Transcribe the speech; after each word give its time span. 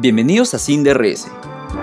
Bienvenidos 0.00 0.54
a 0.54 0.58
Sin 0.58 0.82
DRS, 0.82 1.28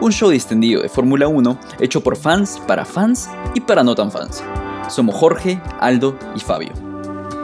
un 0.02 0.12
show 0.12 0.32
distendido 0.32 0.82
de 0.82 0.90
Fórmula 0.90 1.28
1 1.28 1.60
hecho 1.80 2.02
por 2.02 2.18
fans, 2.18 2.60
para 2.66 2.84
fans 2.84 3.30
y 3.54 3.62
para 3.62 3.84
no 3.84 3.94
tan 3.94 4.12
fans. 4.12 4.44
Somos 4.90 5.14
Jorge, 5.14 5.62
Aldo 5.80 6.18
y 6.36 6.40
Fabio. 6.40 6.72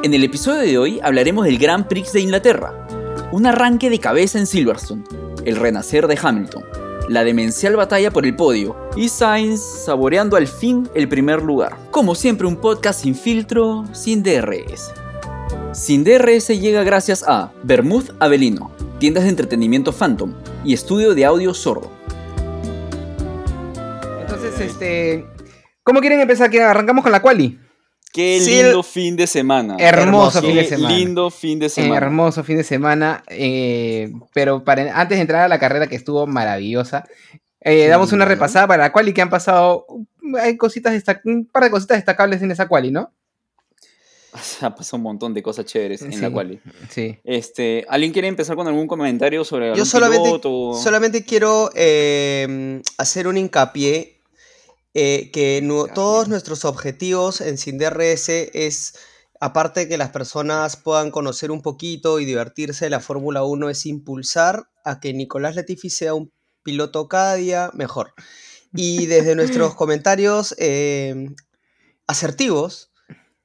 En 0.01 0.15
el 0.15 0.23
episodio 0.23 0.61
de 0.61 0.79
hoy 0.79 0.99
hablaremos 1.03 1.45
del 1.45 1.59
Grand 1.59 1.85
Prix 1.85 2.13
de 2.13 2.21
Inglaterra, 2.21 2.87
un 3.31 3.45
arranque 3.45 3.91
de 3.91 3.99
cabeza 3.99 4.39
en 4.39 4.47
Silverstone, 4.47 5.03
el 5.45 5.57
renacer 5.57 6.07
de 6.07 6.17
Hamilton, 6.19 6.63
la 7.07 7.23
demencial 7.23 7.75
batalla 7.75 8.09
por 8.09 8.25
el 8.25 8.35
podio 8.35 8.75
y 8.95 9.09
Sainz 9.09 9.61
saboreando 9.61 10.37
al 10.37 10.47
fin 10.47 10.89
el 10.95 11.07
primer 11.07 11.43
lugar. 11.43 11.77
Como 11.91 12.15
siempre 12.15 12.47
un 12.47 12.55
podcast 12.55 13.03
sin 13.03 13.13
filtro, 13.13 13.85
sin 13.91 14.23
DRS. 14.23 14.91
Sin 15.73 16.03
DRS 16.03 16.47
llega 16.59 16.83
gracias 16.83 17.23
a 17.27 17.51
Bermud 17.63 18.09
Avelino, 18.19 18.71
tiendas 18.99 19.23
de 19.23 19.29
entretenimiento 19.31 19.91
Phantom 19.91 20.33
y 20.63 20.73
estudio 20.73 21.15
de 21.15 21.25
audio 21.25 21.53
sordo. 21.53 21.91
Entonces, 24.21 24.59
este. 24.59 25.25
¿Cómo 25.83 25.99
quieren 25.99 26.19
empezar? 26.19 26.49
¿Quieren- 26.49 26.69
Arrancamos 26.69 27.03
con 27.03 27.11
la 27.11 27.21
quali. 27.21 27.59
Qué 28.11 28.39
Sí, 28.39 28.61
lindo 28.61 28.83
fin 28.83 29.15
de 29.15 29.25
semana. 29.25 29.75
Hermoso 29.79 30.39
fin 30.41 30.55
de 30.55 30.65
semana. 30.65 30.95
lindo 30.95 31.31
fin 31.31 31.57
de 31.59 31.69
semana. 31.69 31.97
Hermoso 31.97 32.43
fin 32.43 32.57
de 32.57 32.63
semana. 32.63 33.23
eh, 33.27 34.11
pero 34.33 34.63
para, 34.63 34.99
antes 34.99 35.17
de 35.17 35.21
entrar 35.23 35.41
a 35.41 35.47
la 35.47 35.57
carrera 35.57 35.87
que 35.87 35.95
estuvo 35.95 36.27
maravillosa, 36.27 37.03
eh, 37.61 37.87
damos 37.87 38.11
una 38.13 38.25
repasada 38.25 38.67
para 38.67 38.83
la 38.83 38.91
quali 38.91 39.13
que 39.13 39.23
han 39.23 39.31
pasado. 39.31 39.87
Hay 40.39 40.55
cositas 40.57 40.93
un 41.25 41.47
par 41.51 41.63
de 41.63 41.71
cositas 41.71 41.97
destacables 41.97 42.43
en 42.43 42.51
esa 42.51 42.67
quali, 42.67 42.91
¿no? 42.91 43.11
Ha 44.61 44.75
pasado 44.75 44.97
un 44.97 45.03
montón 45.03 45.33
de 45.33 45.43
cosas 45.43 45.65
chéveres 45.65 46.01
en 46.01 46.19
la 46.21 46.31
quali. 46.31 46.59
Sí. 46.89 47.17
Este, 47.23 47.85
¿Alguien 47.89 48.11
quiere 48.11 48.27
empezar 48.27 48.55
con 48.55 48.67
algún 48.67 48.87
comentario 48.87 49.43
sobre 49.43 49.65
algún 49.65 49.77
Yo 49.79 49.85
solamente, 49.85 50.29
piloto? 50.29 50.73
solamente 50.73 51.23
quiero 51.25 51.69
eh, 51.75 52.81
hacer 52.97 53.27
un 53.27 53.37
hincapié 53.37 54.19
eh, 54.93 55.31
que 55.31 55.57
Hincapié. 55.57 55.93
todos 55.93 56.27
nuestros 56.27 56.65
objetivos 56.65 57.41
en 57.41 57.57
Sin 57.57 57.77
DRS 57.77 58.29
es, 58.29 58.95
aparte 59.39 59.81
de 59.81 59.87
que 59.89 59.97
las 59.97 60.09
personas 60.09 60.77
puedan 60.77 61.11
conocer 61.11 61.51
un 61.51 61.61
poquito 61.61 62.19
y 62.19 62.25
divertirse 62.25 62.85
de 62.85 62.91
la 62.91 62.99
Fórmula 62.99 63.43
1, 63.43 63.69
es 63.69 63.85
impulsar 63.85 64.69
a 64.85 64.99
que 64.99 65.13
Nicolás 65.13 65.55
Latifi 65.55 65.89
sea 65.89 66.13
un 66.13 66.31
piloto 66.63 67.07
cada 67.07 67.35
día 67.35 67.71
mejor. 67.73 68.13
Y 68.73 69.07
desde 69.07 69.35
nuestros 69.35 69.75
comentarios 69.75 70.55
eh, 70.57 71.29
asertivos 72.07 72.92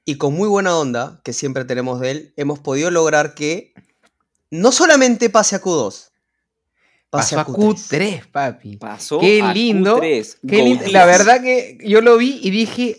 y 0.08 0.16
con 0.16 0.32
muy 0.32 0.48
buena 0.48 0.74
onda, 0.74 1.20
que 1.22 1.34
siempre 1.34 1.66
tenemos 1.66 2.00
de 2.00 2.10
él, 2.10 2.32
hemos 2.38 2.60
podido 2.60 2.90
lograr 2.90 3.34
que 3.34 3.74
no 4.50 4.72
solamente 4.72 5.28
pase 5.28 5.54
a 5.54 5.60
Q2, 5.60 6.08
pase 7.10 7.36
Pasó 7.36 7.40
a 7.40 7.44
Q3. 7.46 7.74
Q3, 8.24 8.30
papi. 8.32 8.76
Pasó 8.78 9.18
Qué 9.18 9.42
a 9.42 9.52
lindo, 9.52 9.98
Q3. 9.98 10.38
Qué 10.48 10.62
lindo. 10.62 10.84
La 10.92 11.04
verdad 11.04 11.42
que 11.42 11.76
yo 11.84 12.00
lo 12.00 12.16
vi 12.16 12.40
y 12.42 12.48
dije. 12.48 12.98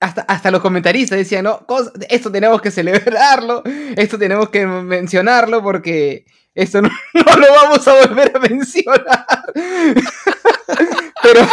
Hasta, 0.00 0.22
hasta 0.22 0.50
los 0.50 0.62
comentaristas 0.62 1.18
decían, 1.18 1.44
no, 1.44 1.66
Cos- 1.66 1.92
esto 2.08 2.32
tenemos 2.32 2.62
que 2.62 2.70
celebrarlo, 2.70 3.62
esto 3.96 4.16
tenemos 4.18 4.48
que 4.48 4.64
mencionarlo 4.64 5.62
porque 5.62 6.24
esto 6.54 6.80
no, 6.82 6.88
no 7.12 7.36
lo 7.36 7.46
vamos 7.52 7.86
a 7.88 8.06
volver 8.06 8.32
a 8.34 8.38
mencionar. 8.38 9.26
pero, 11.22 11.46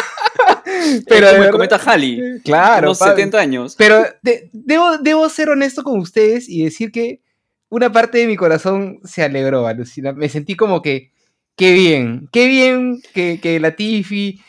Pero 1.07 1.29
como 1.31 1.43
el 1.43 1.49
cometa 1.51 1.77
Halley, 1.83 2.41
claro, 2.43 2.87
unos 2.89 2.99
papi. 2.99 3.11
70 3.21 3.39
años. 3.39 3.75
Pero 3.77 4.05
de- 4.21 4.49
debo, 4.53 4.97
debo 4.97 5.29
ser 5.29 5.49
honesto 5.49 5.83
con 5.83 5.99
ustedes 5.99 6.47
y 6.49 6.63
decir 6.63 6.91
que 6.91 7.21
una 7.69 7.91
parte 7.91 8.19
de 8.19 8.27
mi 8.27 8.35
corazón 8.35 8.99
se 9.03 9.23
alegró, 9.23 9.67
alucina. 9.67 10.13
Me 10.13 10.29
sentí 10.29 10.55
como 10.55 10.81
que, 10.81 11.11
qué 11.55 11.73
bien, 11.73 12.29
qué 12.31 12.47
bien 12.47 13.01
que, 13.13 13.39
que 13.41 13.59
Latifi 13.59 14.41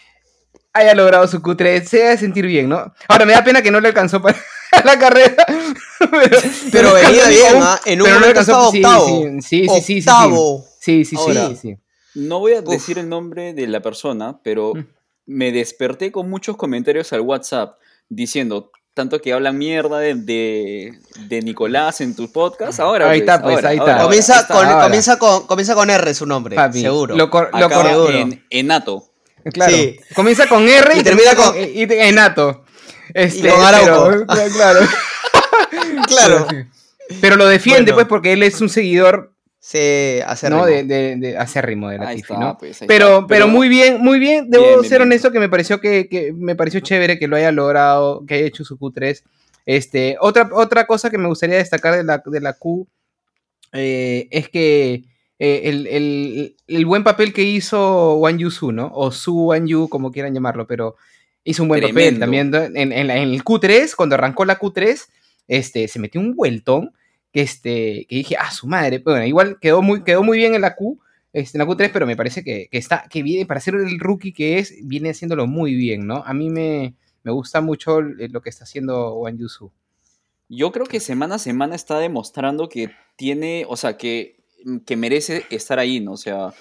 haya 0.73 0.95
logrado 0.95 1.27
su 1.27 1.41
Q3, 1.41 1.85
se 1.85 1.97
debe 1.99 2.19
sentir 2.19 2.47
bien, 2.47 2.69
¿no? 2.69 2.93
Ahora 3.09 3.25
me 3.25 3.33
da 3.33 3.43
pena 3.43 3.63
que 3.63 3.71
no 3.71 3.81
le 3.81 3.89
alcanzó 3.89 4.21
para 4.21 4.37
la 4.85 4.99
carrera. 4.99 5.45
pero, 5.99 6.39
Pero 6.71 6.93
venía 6.95 7.29
bien, 7.29 7.57
¿ah? 7.63 7.81
En 7.87 8.03
un 8.03 8.13
momento 8.13 8.41
estaba 8.41 8.69
octavo. 8.69 9.07
Sí, 9.07 9.41
sí, 9.41 9.41
sí, 9.41 9.69
sí, 9.69 9.81
sí, 9.81 9.81
sí. 9.81 9.99
Octavo. 10.11 10.65
Sí, 10.81 11.05
sí, 11.05 11.17
sí. 11.61 11.77
No 12.15 12.39
voy 12.41 12.53
a 12.53 12.61
Uf. 12.61 12.69
decir 12.69 12.99
el 12.99 13.09
nombre 13.09 13.55
de 13.55 13.67
la 13.67 13.81
persona, 13.81 14.39
pero 14.43 14.75
Mm. 14.75 14.85
Me 15.27 15.53
desperté 15.53 16.13
con 16.13 16.31
muchos 16.31 16.57
comentarios 16.57 17.13
al 17.13 17.21
WhatsApp 17.21 17.79
diciendo 18.09 18.71
tanto 18.95 19.21
que 19.21 19.33
hablan 19.35 19.59
mierda 19.59 19.99
de, 19.99 20.15
de, 20.15 20.99
de 21.29 21.43
Nicolás 21.43 22.01
en 22.01 22.17
tu 22.17 22.33
podcast. 22.33 22.81
Ahora, 22.81 23.11
Ahí 23.11 23.21
pues, 23.21 23.29
está, 23.29 23.43
pues, 23.43 23.57
ahora, 23.57 23.69
ahí 23.69 23.77
está. 23.77 23.93
ahora, 23.93 24.05
Comienza, 24.05 24.41
está. 24.41 24.55
con, 24.55 24.67
ahora. 24.67 24.85
comienza, 24.85 25.19
con, 25.19 25.47
comienza 25.47 25.75
con 25.75 25.91
R 25.91 26.15
su 26.15 26.25
nombre, 26.25 26.57
Papi, 26.57 26.81
seguro. 26.81 27.15
Lo, 27.15 27.29
cor- 27.29 27.51
lo 27.53 27.67
Acaba 27.67 27.83
cor- 27.83 27.91
seguro. 27.91 28.13
en 28.19 28.47
Enato. 28.49 29.05
Claro. 29.53 29.77
Sí. 29.77 29.97
Comienza 30.15 30.49
con 30.49 30.67
R 30.67 30.97
y, 30.97 31.01
Y 31.01 31.03
termina 31.03 31.35
con- 31.37 31.55
y- 31.57 31.83
y- 31.83 31.87
Enato. 31.91 32.65
Este, 33.13 33.49
con 33.51 33.61
pero- 33.61 34.27
claro. 34.55 34.81
Claro. 36.09 36.47
Pero, 36.49 36.63
sí. 37.09 37.17
Pero 37.21 37.37
lo 37.37 37.47
defiende, 37.47 37.93
Bueno. 37.93 37.97
pues, 37.97 38.07
porque 38.09 38.33
él 38.33 38.43
es 38.43 38.61
un 38.61 38.69
seguidor 38.69 39.33
Sí, 39.69 40.21
hace 40.25 40.49
¿no? 40.49 40.65
de, 40.65 40.85
de, 40.85 41.17
de 41.17 41.37
acérrimo 41.37 41.89
de 41.89 41.97
Ahí 41.97 42.01
Latifi, 42.05 42.35
está, 42.35 42.39
¿no? 42.39 42.57
pues, 42.57 42.85
Pero, 42.87 43.27
pero 43.27 43.49
muy 43.49 43.69
bien, 43.69 44.01
muy 44.01 44.21
bien. 44.21 44.49
Debo 44.49 44.65
Bien, 44.65 44.83
ser 44.85 44.99
bien. 45.01 45.03
honesto 45.09 45.33
que 45.33 45.41
me 45.41 45.49
pareció 45.49 45.81
que, 45.81 46.09
que 46.09 46.33
me 46.33 46.55
pareció 46.55 46.79
chévere 46.79 47.19
que 47.19 47.27
lo 47.27 47.35
haya 47.35 47.51
logrado, 47.51 48.25
que 48.27 48.35
haya 48.35 48.47
hecho 48.47 48.65
su 48.65 48.79
Q3. 48.79 49.25
Este, 49.67 50.19
otra, 50.21 50.49
otra 50.53 50.87
cosa 50.87 51.11
que 51.11 51.19
me 51.19 51.27
gustaría 51.27 51.57
destacar 51.57 51.97
de 51.97 52.05
la, 52.05 52.23
de 52.25 52.41
la 52.41 52.53
Q 52.53 52.87
eh, 53.73 54.29
es 54.31 54.49
que 54.51 55.03
eh, 55.41 55.61
el, 55.65 55.89
el- 55.89 56.57
el 56.69 56.87
buen 56.87 57.03
papel 57.03 57.33
que 57.33 57.43
hizo 57.43 58.15
Wang 58.19 58.39
Yusu, 58.39 58.71
¿no? 58.71 58.93
O 58.95 59.11
Su 59.11 59.47
Wang 59.47 59.67
Yu, 59.67 59.89
como 59.89 60.13
quieran 60.13 60.33
llamarlo, 60.33 60.69
pero 60.69 60.95
hizo 61.43 61.65
un 61.65 61.69
buen 61.71 61.81
papel 61.83 62.21
también. 62.21 62.55
En, 62.55 62.93
en 62.93 63.07
la- 63.09 63.17
en 63.17 63.31
el 63.31 63.43
Q3, 63.43 63.97
cuando 63.97 64.15
arrancó 64.15 64.45
la 64.45 64.61
Q3, 64.61 65.09
este, 65.49 65.89
se 65.89 65.99
metió 65.99 66.21
un 66.21 66.37
vueltón 66.37 66.93
que, 67.37 67.43
este, 67.43 68.07
que 68.09 68.17
dije, 68.17 68.37
ah, 68.39 68.51
su 68.51 68.67
madre. 68.67 68.99
Bueno, 69.01 69.27
igual 69.27 69.59
quedó 69.61 69.83
muy, 69.83 70.03
quedó 70.03 70.23
muy 70.23 70.39
bien 70.39 70.55
en 70.55 70.63
la 70.63 70.75
Q, 70.75 70.99
este, 71.35 71.59
en 71.59 71.67
la 71.67 71.71
Q3, 71.71 71.91
pero 71.93 72.07
me 72.07 72.17
parece 72.17 72.43
que, 72.43 72.69
que 72.71 72.79
está, 72.79 73.07
que 73.11 73.23
viene, 73.23 73.45
para 73.45 73.61
ser 73.61 73.75
el 73.75 74.01
rookie 74.01 74.33
que 74.33 74.59
es, 74.59 74.75
viene 74.85 75.11
haciéndolo 75.11 75.47
muy 75.47 75.75
bien, 75.75 76.07
¿no? 76.07 76.23
A 76.25 76.33
mí 76.33 76.49
me, 76.49 76.95
me 77.25 77.33
gusta 77.33 77.61
mucho 77.61 78.01
lo 78.01 78.41
que 78.41 78.49
está 78.49 78.65
haciendo 78.65 79.17
Wang 79.17 79.37
Yusu. 79.37 79.71
Yo 80.49 80.73
creo 80.73 80.87
que 80.87 80.99
semana 80.99 81.35
a 81.35 81.39
semana 81.39 81.75
está 81.75 81.99
demostrando 81.99 82.71
que 82.71 82.91
tiene, 83.17 83.67
o 83.69 83.77
sea, 83.77 83.99
que, 83.99 84.43
que 84.87 84.97
merece 84.97 85.45
estar 85.51 85.79
ahí, 85.79 86.01
¿no? 86.01 86.13
O 86.13 86.17
sea, 86.17 86.55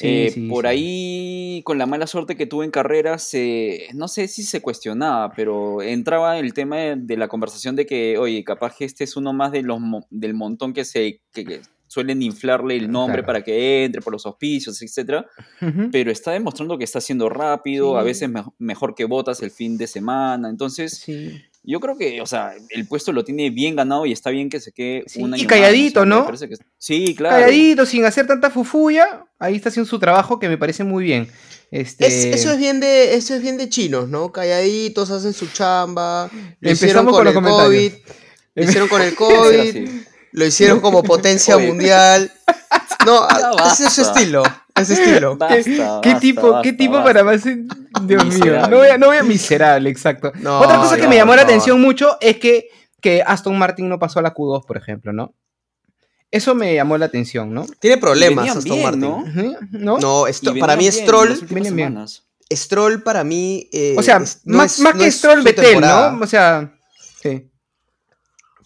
eh, 0.00 0.46
por 0.48 0.66
ahí, 0.66 1.62
con 1.64 1.78
la 1.78 1.86
mala 1.86 2.06
suerte 2.06 2.36
que 2.36 2.46
tuvo 2.46 2.64
en 2.64 2.70
carrera, 2.70 3.18
se, 3.18 3.88
no 3.94 4.08
sé 4.08 4.28
si 4.28 4.42
se 4.42 4.60
cuestionaba, 4.60 5.32
pero 5.34 5.82
entraba 5.82 6.38
el 6.38 6.52
tema 6.54 6.76
de, 6.76 6.96
de 6.96 7.16
la 7.16 7.28
conversación 7.28 7.76
de 7.76 7.86
que, 7.86 8.18
oye, 8.18 8.44
capaz 8.44 8.76
que 8.76 8.84
este 8.84 9.04
es 9.04 9.16
uno 9.16 9.32
más 9.32 9.52
de 9.52 9.62
los, 9.62 9.80
del 10.10 10.34
montón 10.34 10.72
que 10.72 10.84
se 10.84 11.20
que, 11.32 11.44
que 11.44 11.60
suelen 11.88 12.22
inflarle 12.22 12.76
el 12.76 12.88
nombre 12.88 13.14
Claro. 13.16 13.26
para 13.26 13.42
que 13.42 13.84
entre 13.84 14.00
por 14.00 14.12
los 14.12 14.24
auspicios. 14.24 14.80
Ujú. 14.80 15.88
Pero 15.90 16.12
está 16.12 16.30
demostrando 16.30 16.78
que 16.78 16.84
está 16.84 16.98
haciendo 16.98 17.28
rápido, 17.28 17.98
a 17.98 18.02
Sí. 18.02 18.06
veces 18.06 18.30
me- 18.30 18.44
mejor 18.58 18.94
que 18.94 19.04
botas 19.06 19.42
el 19.42 19.50
fin 19.50 19.76
de 19.76 19.88
semana. 19.88 20.48
Entonces, 20.48 20.98
Sí. 20.98 21.42
Yo 21.62 21.78
creo 21.80 21.96
que, 21.98 22.20
o 22.20 22.26
sea, 22.26 22.54
el 22.70 22.86
puesto 22.86 23.12
lo 23.12 23.24
tiene 23.24 23.50
bien 23.50 23.76
ganado 23.76 24.06
y 24.06 24.12
está 24.12 24.30
bien 24.30 24.48
que 24.48 24.60
se 24.60 24.72
quede 24.72 25.04
Sí, 25.06 25.22
un 25.22 25.32
y 25.34 25.40
año 25.40 25.48
calladito, 25.48 26.00
más, 26.06 26.08
o 26.30 26.36
sea, 26.36 26.48
me 26.48 26.52
¿no? 26.52 26.58
que- 26.58 26.64
sí, 26.78 27.14
claro. 27.14 27.36
Calladito, 27.36 27.86
sin 27.86 28.04
hacer 28.04 28.26
tanta 28.26 28.50
fufuya, 28.50 29.26
ahí 29.38 29.56
está 29.56 29.68
haciendo 29.68 29.88
su 29.88 29.98
trabajo 29.98 30.38
que 30.38 30.48
me 30.48 30.56
parece 30.58 30.84
muy 30.84 31.04
bien. 31.04 31.28
Este, 31.70 32.06
Es- 32.06 32.24
eso, 32.40 32.52
es 32.52 32.58
bien 32.58 32.80
de, 32.80 33.14
eso 33.14 33.34
es 33.34 33.42
bien 33.42 33.56
de 33.58 33.68
chinos, 33.68 34.08
¿no? 34.08 34.32
Calladitos, 34.32 35.10
hacen 35.10 35.32
su 35.32 35.46
chamba. 35.52 36.28
Lo 36.60 36.70
hicieron 36.70 37.06
Empezamos 37.06 37.12
con, 37.12 37.18
con 37.18 37.24
los 37.26 37.34
el 37.34 37.34
comentarios. 37.42 37.92
COVID. 37.92 38.12
Lo 38.54 38.64
hicieron 38.64 38.88
con 38.88 39.02
el 39.02 39.14
COVID. 39.14 39.88
Lo 40.32 40.46
hicieron 40.46 40.80
como 40.80 41.02
potencia 41.02 41.58
mundial. 41.58 42.32
No, 43.06 43.26
ese 43.72 43.86
es 43.86 43.94
su 43.94 44.02
estilo. 44.02 44.42
Ese 44.80 44.94
estilo. 44.94 45.36
Basta, 45.38 45.62
¿Qué 45.62 45.78
basta, 45.78 46.20
tipo, 46.20 46.50
basta, 46.50 46.62
qué 46.62 46.72
tipo 46.72 46.92
basta. 46.94 47.04
para 47.06 47.24
más? 47.24 47.44
Dios 47.44 48.24
mío, 48.26 48.68
no 48.68 48.76
voy, 48.78 48.88
a, 48.88 48.98
no 48.98 49.06
voy 49.08 49.16
a 49.18 49.22
miserable, 49.22 49.90
exacto. 49.90 50.32
No, 50.40 50.60
Otra 50.60 50.76
cosa 50.78 50.96
que 50.96 51.06
me 51.08 51.16
llamó 51.16 51.34
la 51.36 51.42
atención 51.42 51.80
mucho 51.80 52.16
es 52.20 52.38
que, 52.38 52.68
que 53.00 53.22
Aston 53.26 53.58
Martin 53.58 53.88
no 53.88 53.98
pasó 53.98 54.18
a 54.18 54.22
la 54.22 54.34
Q2, 54.34 54.64
por 54.66 54.76
ejemplo, 54.76 55.12
¿no? 55.12 55.34
Eso 56.30 56.54
me 56.54 56.74
llamó 56.74 56.96
la 56.96 57.06
atención, 57.06 57.52
¿no? 57.52 57.66
Tiene 57.80 57.96
problemas 57.98 58.48
Aston 58.48 58.64
bien, 58.64 58.82
Martin. 58.82 59.00
¿no? 59.72 59.98
¿No? 59.98 60.26
Esto, 60.28 60.54
para 60.60 60.76
mí 60.76 60.90
Stroll. 60.90 61.36
Stroll 62.52 63.02
para 63.02 63.24
mí. 63.24 63.68
eh, 63.72 63.94
o 63.98 64.02
sea, 64.02 64.18
es- 64.18 64.40
no 64.44 64.58
más, 64.58 64.74
es- 64.74 64.80
más 64.80 64.94
que 64.94 65.10
Stroll 65.10 65.42
Betel. 65.42 65.80
¿no? 65.80 66.18
O 66.20 66.26
sea, 66.26 66.72
sí. 67.22 67.49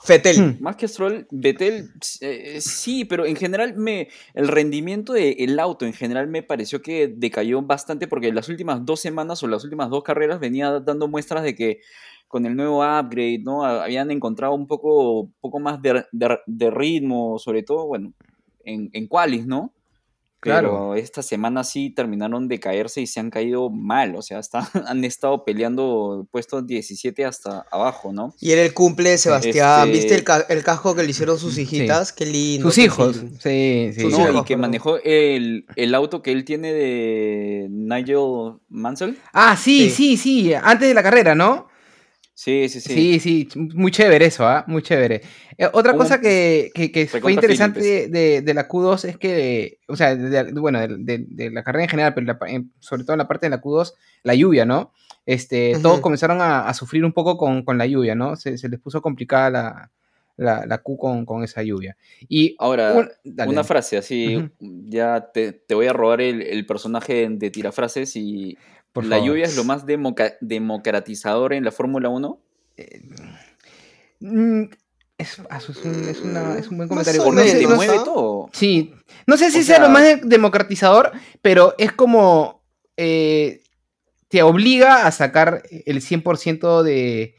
Fettel. 0.05 0.37
Hmm. 0.39 0.57
Más 0.63 0.77
que 0.77 0.87
Stroll, 0.87 1.27
Vettel, 1.31 1.89
eh, 2.21 2.61
sí, 2.61 3.05
pero 3.05 3.25
en 3.27 3.37
general 3.37 3.75
me, 3.77 4.09
el 4.35 4.49
rendimiento 4.49 5.15
del 5.15 5.59
auto 5.59 5.87
en 5.87 5.93
general 5.93 6.29
me 6.29 6.43
pareció 6.43 6.83
que 6.83 7.09
decayó 7.09 7.63
bastante 7.63 8.07
porque 8.07 8.33
las 8.33 8.49
últimas 8.49 8.85
dos 8.85 9.01
semanas 9.01 9.43
o 9.43 9.49
las 9.49 9.65
últimas 9.65 9.91
dos 9.91 10.03
carreras 10.05 10.41
venía 10.41 10.71
dando 10.81 11.09
muestras 11.09 11.43
de 11.43 11.55
que 11.55 11.81
con 12.29 12.47
el 12.47 12.57
nuevo 12.57 12.83
upgrade, 12.83 13.41
¿no? 13.45 13.65
Habían 13.65 14.11
encontrado 14.11 14.55
un 14.55 14.67
poco, 14.67 15.31
poco 15.41 15.61
más 15.61 15.81
de, 15.83 16.05
de- 16.13 16.39
de 16.47 16.71
ritmo, 16.71 17.39
sobre 17.39 17.63
todo, 17.63 17.87
bueno, 17.87 18.13
en, 18.65 18.91
en 18.93 19.07
qualis, 19.07 19.47
¿no? 19.47 19.73
Pero 20.45 20.61
Claro. 20.61 20.95
esta 20.95 21.23
semana 21.23 21.65
sí 21.65 21.91
terminaron 21.91 22.47
de 22.49 22.61
caerse 22.61 23.01
y 23.01 23.07
se 23.07 23.19
han 23.19 23.31
caído 23.31 23.71
mal. 23.71 24.15
O 24.15 24.23
sea, 24.23 24.39
está- 24.39 24.69
han 24.87 25.05
estado 25.05 25.45
peleando 25.45 26.27
puestos 26.31 26.67
17 26.67 27.25
hasta 27.25 27.65
abajo, 27.73 28.13
¿no? 28.13 28.35
Y 28.41 28.53
era 28.53 28.63
el 28.63 28.75
cumple 28.75 29.11
de 29.11 29.19
Sebastián. 29.19 29.89
Este- 29.89 29.93
¿Viste 29.99 30.15
el, 30.15 30.25
ca- 30.25 30.47
el 30.49 30.63
casco 30.63 30.95
que 30.95 31.03
le 31.03 31.11
hicieron 31.11 31.39
sus 31.39 31.57
hijitas? 31.59 32.13
Qué 32.13 32.27
lindo. 32.27 32.69
Sus 32.71 32.79
hijos. 32.79 33.17
Sí, 33.41 33.91
sí. 33.95 34.01
Sus 34.03 34.13
No, 34.13 34.29
hijos, 34.31 34.43
y 34.43 34.45
que 34.45 34.57
manejó 34.57 34.99
el, 35.03 35.65
el 35.77 35.95
auto 35.95 36.23
que 36.23 36.33
él 36.33 36.45
tiene 36.45 36.73
de 36.73 37.67
Nigel 37.71 38.59
Mansell. 38.69 39.19
Ah, 39.33 39.57
sí, 39.57 39.89
Sí. 39.91 40.17
sí, 40.17 40.17
sí. 40.17 40.55
Antes 40.55 40.89
de 40.89 40.95
la 40.95 41.03
carrera, 41.03 41.35
¿no? 41.35 41.69
Sí, 42.37 42.69
sí, 42.69 42.81
sí. 42.81 43.21
Sí, 43.21 43.21
sí, 43.21 43.49
muy 43.75 43.93
chévere 43.93 44.27
eso, 44.27 44.45
¿ah? 44.47 44.65
Muy 44.67 44.83
chévere. 44.83 45.23
Eh, 45.57 45.69
otra 45.73 45.93
cosa 45.99 46.21
que, 46.21 46.71
que- 46.75 46.91
que 46.91 47.07
fue 47.07 47.21
interesante 47.33 48.09
de, 48.09 48.43
de 48.43 48.55
la 48.55 48.67
Q2 48.69 49.05
es 49.09 49.17
que, 49.19 49.79
o 49.87 49.95
sea, 49.95 50.17
de- 50.17 50.45
de- 50.45 50.53
bueno, 50.53 50.81
de, 50.81 50.89
de- 50.99 51.25
de 51.29 51.51
la 51.53 51.63
carrera 51.63 51.85
en 51.85 51.91
general, 51.91 52.13
pero 52.15 52.27
la 52.27 52.39
en- 52.51 52.73
sobre 52.81 53.05
todo 53.05 53.13
en 53.15 53.19
la 53.19 53.29
parte 53.29 53.47
de 53.47 53.51
la 53.51 53.61
Q2, 53.63 53.95
la 54.25 54.35
lluvia, 54.35 54.65
¿no? 54.65 54.93
Este, 55.27 55.79
Todos 55.81 56.01
comenzaron 56.01 56.41
a, 56.41 56.69
a 56.69 56.75
sufrir 56.75 57.05
un 57.05 57.13
poco 57.13 57.37
con, 57.39 57.63
con 57.65 57.79
la 57.79 57.87
lluvia, 57.87 58.15
¿no? 58.17 58.35
Se, 58.37 58.59
se 58.59 58.69
les 58.69 58.81
puso 58.81 59.01
complicada 59.01 59.49
la, 59.51 59.91
la, 60.37 60.67
la 60.67 60.79
Q 60.79 60.97
con, 60.99 61.25
con 61.25 61.45
esa 61.45 61.63
lluvia. 61.63 61.97
Y 62.29 62.57
Ahora, 62.59 62.95
un- 62.95 63.11
dale. 63.23 63.51
una 63.53 63.63
frase 63.63 63.97
así, 63.97 64.45
ya 64.59 65.31
te, 65.33 65.53
te 65.53 65.75
voy 65.77 65.87
a 65.87 65.93
robar 65.93 66.21
el, 66.21 66.43
el 66.43 66.67
personaje 66.67 67.29
de 67.31 67.51
tirafrases 67.51 68.17
y 68.17 68.59
Por 68.95 69.05
la 69.05 69.17
favor. 69.17 69.29
lluvia 69.29 69.45
es 69.45 69.57
lo 69.57 69.65
más 69.65 69.85
democratizador 70.41 71.53
en 71.53 71.65
la 71.65 71.71
Fórmula 71.73 72.09
1. 72.09 72.41
Mm, 74.21 74.63
es, 75.19 75.41
ah, 75.51 75.59
es, 75.59 75.69
un, 75.69 76.09
es 76.09 76.21
una- 76.21 76.59
es 76.59 76.69
un 76.69 76.77
buen 76.79 76.89
comentario. 76.89 77.21
o 77.23 77.25
Porque 77.27 77.41
No 77.41 77.47
sé- 77.47 77.53
te 77.53 77.57
menos, 77.59 77.71
no 77.71 77.77
mueve 77.77 77.99
todo. 78.05 78.49
Sí, 78.53 78.95
no 79.27 79.37
sé 79.37 79.51
si 79.51 79.61
O 79.61 79.63
sea, 79.63 79.79
lo 79.81 79.89
más 79.91 80.03
de- 80.05 80.21
democratizador, 80.25 81.13
pero 81.43 81.75
es 81.79 81.93
como 81.93 82.63
eh, 82.97 83.61
te 84.29 84.43
obliga 84.43 85.07
a 85.07 85.11
sacar 85.13 85.63
el 85.87 86.01
100% 86.01 86.83
de 86.85 87.35